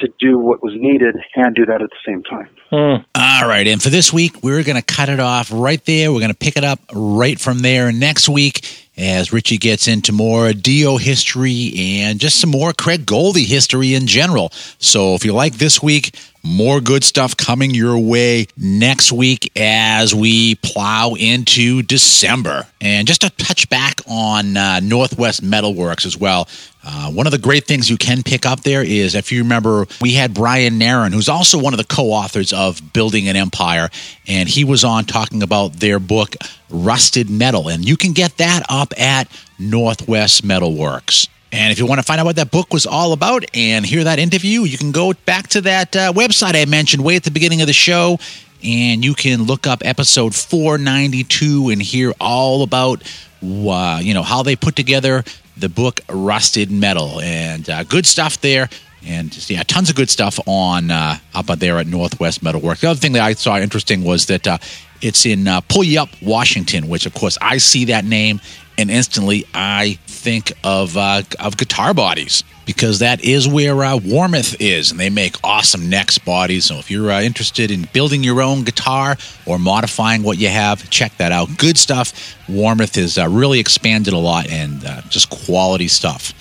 to 0.00 0.08
do 0.18 0.38
what 0.38 0.62
was 0.62 0.72
needed 0.76 1.14
and 1.36 1.54
do 1.54 1.66
that 1.66 1.82
at 1.82 1.90
the 1.90 1.96
same 2.06 2.22
time. 2.22 2.48
Hmm. 2.70 3.04
All 3.14 3.48
right. 3.48 3.66
And 3.66 3.82
for 3.82 3.90
this 3.90 4.12
week, 4.12 4.42
we're 4.42 4.62
going 4.62 4.76
to 4.76 4.82
cut 4.82 5.08
it 5.08 5.20
off 5.20 5.50
right 5.52 5.84
there. 5.84 6.12
We're 6.12 6.20
going 6.20 6.32
to 6.32 6.36
pick 6.36 6.56
it 6.56 6.64
up 6.64 6.80
right 6.92 7.38
from 7.38 7.58
there 7.60 7.92
next 7.92 8.28
week 8.28 8.66
as 8.96 9.32
Richie 9.32 9.58
gets 9.58 9.88
into 9.88 10.12
more 10.12 10.52
Dio 10.52 10.96
history 10.96 11.72
and 11.76 12.20
just 12.20 12.40
some 12.40 12.50
more 12.50 12.72
Craig 12.72 13.06
Goldy 13.06 13.44
history 13.44 13.94
in 13.94 14.06
general. 14.06 14.50
So 14.78 15.14
if 15.14 15.24
you 15.24 15.32
like 15.32 15.54
this 15.54 15.82
week, 15.82 16.14
more 16.42 16.80
good 16.80 17.04
stuff 17.04 17.36
coming 17.36 17.70
your 17.70 17.98
way 17.98 18.46
next 18.56 19.12
week 19.12 19.52
as 19.56 20.14
we 20.14 20.54
plow 20.56 21.14
into 21.18 21.82
December. 21.82 22.66
And 22.80 23.06
just 23.06 23.20
to 23.22 23.30
touch 23.30 23.68
back 23.68 24.00
on 24.08 24.56
uh, 24.56 24.80
Northwest 24.80 25.42
Metalworx 25.42 26.06
as 26.06 26.16
well. 26.16 26.48
Uh, 26.82 27.10
one 27.10 27.26
of 27.26 27.30
the 27.30 27.38
great 27.38 27.66
things 27.66 27.90
you 27.90 27.98
can 27.98 28.22
pick 28.22 28.46
up 28.46 28.60
there 28.60 28.82
is 28.82 29.14
if 29.14 29.30
you 29.32 29.42
remember, 29.42 29.86
we 30.00 30.12
had 30.14 30.32
Brian 30.32 30.78
Nairn, 30.78 31.12
who's 31.12 31.28
also 31.28 31.58
one 31.58 31.74
of 31.74 31.78
the 31.78 31.84
co 31.84 32.04
authors 32.06 32.54
of 32.54 32.92
Building 32.94 33.28
an 33.28 33.36
Empire, 33.36 33.90
and 34.26 34.48
he 34.48 34.64
was 34.64 34.82
on 34.82 35.04
talking 35.04 35.42
about 35.42 35.74
their 35.74 35.98
book, 35.98 36.36
Rusted 36.70 37.28
Metal. 37.28 37.68
And 37.68 37.86
you 37.86 37.98
can 37.98 38.12
get 38.12 38.38
that 38.38 38.64
up 38.70 38.98
at 38.98 39.28
Northwest 39.58 40.42
Metalworx. 40.42 41.28
And 41.52 41.72
if 41.72 41.78
you 41.78 41.86
want 41.86 41.98
to 41.98 42.04
find 42.04 42.20
out 42.20 42.26
what 42.26 42.36
that 42.36 42.50
book 42.50 42.72
was 42.72 42.86
all 42.86 43.12
about 43.12 43.44
and 43.54 43.84
hear 43.84 44.04
that 44.04 44.18
interview, 44.18 44.62
you 44.62 44.78
can 44.78 44.92
go 44.92 45.12
back 45.12 45.48
to 45.48 45.60
that 45.62 45.96
uh, 45.96 46.12
website 46.12 46.54
I 46.54 46.64
mentioned 46.64 47.02
way 47.02 47.16
at 47.16 47.24
the 47.24 47.30
beginning 47.30 47.60
of 47.60 47.66
the 47.66 47.72
show 47.72 48.18
and 48.62 49.04
you 49.04 49.14
can 49.14 49.44
look 49.44 49.66
up 49.66 49.82
episode 49.84 50.34
492 50.34 51.70
and 51.70 51.82
hear 51.82 52.12
all 52.20 52.62
about 52.62 53.02
uh, 53.42 54.00
you 54.02 54.12
know 54.12 54.22
how 54.22 54.42
they 54.42 54.54
put 54.54 54.76
together 54.76 55.24
the 55.56 55.68
book 55.68 56.00
Rusted 56.08 56.70
Metal 56.70 57.20
and 57.20 57.68
uh, 57.68 57.84
good 57.84 58.06
stuff 58.06 58.40
there. 58.40 58.68
And 59.06 59.50
yeah, 59.50 59.62
tons 59.62 59.88
of 59.88 59.96
good 59.96 60.10
stuff 60.10 60.38
on 60.46 60.90
uh, 60.90 61.16
up 61.34 61.46
there 61.46 61.78
at 61.78 61.86
Northwest 61.86 62.42
Metalwork. 62.42 62.78
The 62.78 62.90
other 62.90 63.00
thing 63.00 63.12
that 63.12 63.22
I 63.22 63.32
saw 63.32 63.58
interesting 63.58 64.04
was 64.04 64.26
that 64.26 64.46
uh, 64.46 64.58
it's 65.00 65.24
in 65.24 65.48
uh, 65.48 65.62
Puyallup, 65.62 66.22
Washington, 66.22 66.88
which 66.88 67.06
of 67.06 67.14
course 67.14 67.38
I 67.40 67.56
see 67.58 67.86
that 67.86 68.04
name 68.04 68.40
and 68.80 68.90
instantly 68.90 69.44
I 69.54 69.98
think 70.06 70.52
of 70.64 70.96
uh, 70.96 71.22
of 71.38 71.56
guitar 71.56 71.92
bodies 71.94 72.42
because 72.64 73.00
that 73.00 73.22
is 73.24 73.46
where 73.46 73.82
uh, 73.84 73.98
Warmoth 73.98 74.56
is, 74.58 74.90
and 74.90 74.98
they 74.98 75.10
make 75.10 75.36
awesome 75.44 75.90
necks 75.90 76.18
bodies. 76.18 76.66
So 76.66 76.76
if 76.76 76.90
you're 76.90 77.10
uh, 77.10 77.20
interested 77.20 77.70
in 77.70 77.88
building 77.92 78.22
your 78.24 78.40
own 78.40 78.64
guitar 78.64 79.16
or 79.44 79.58
modifying 79.58 80.22
what 80.22 80.38
you 80.38 80.48
have, 80.48 80.88
check 80.88 81.16
that 81.18 81.32
out. 81.32 81.48
Good 81.58 81.76
stuff. 81.76 82.12
Warmoth 82.48 82.94
has 82.94 83.18
uh, 83.18 83.28
really 83.28 83.60
expanded 83.60 84.14
a 84.14 84.18
lot 84.18 84.48
and 84.48 84.84
uh, 84.84 85.02
just 85.08 85.30
quality 85.30 85.88
stuff. 85.88 86.32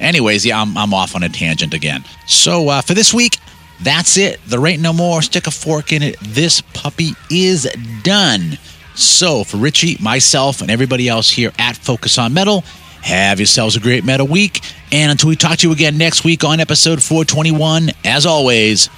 Anyways, 0.00 0.44
yeah, 0.44 0.60
I'm, 0.60 0.76
I'm 0.76 0.92
off 0.92 1.14
on 1.14 1.22
a 1.22 1.28
tangent 1.28 1.74
again. 1.74 2.04
So 2.26 2.68
uh, 2.68 2.80
for 2.80 2.94
this 2.94 3.14
week, 3.14 3.36
that's 3.82 4.16
it. 4.16 4.40
There 4.46 4.66
ain't 4.66 4.82
no 4.82 4.92
more. 4.92 5.22
Stick 5.22 5.46
a 5.46 5.50
fork 5.50 5.92
in 5.92 6.02
it. 6.02 6.16
This 6.20 6.60
puppy 6.60 7.10
is 7.30 7.70
done. 8.02 8.58
So, 8.94 9.44
for 9.44 9.56
Richie, 9.56 9.96
myself, 10.00 10.60
and 10.60 10.70
everybody 10.70 11.08
else 11.08 11.28
here 11.30 11.52
at 11.58 11.76
Focus 11.76 12.18
on 12.18 12.32
Metal, 12.32 12.62
have 13.02 13.40
yourselves 13.40 13.76
a 13.76 13.80
great 13.80 14.04
metal 14.04 14.26
week. 14.26 14.60
And 14.92 15.10
until 15.10 15.28
we 15.28 15.36
talk 15.36 15.58
to 15.58 15.66
you 15.66 15.72
again 15.72 15.98
next 15.98 16.24
week 16.24 16.44
on 16.44 16.60
episode 16.60 17.02
421, 17.02 17.90
as 18.04 18.24
always, 18.24 18.88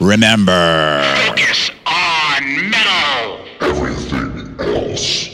remember 0.00 1.02
Focus 1.26 1.70
on 1.86 2.70
Metal. 2.70 3.44
Everything 3.60 4.56
else 4.58 5.28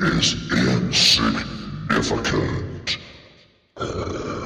is 0.00 0.50
insignificant. 0.50 2.96
You're 3.78 4.45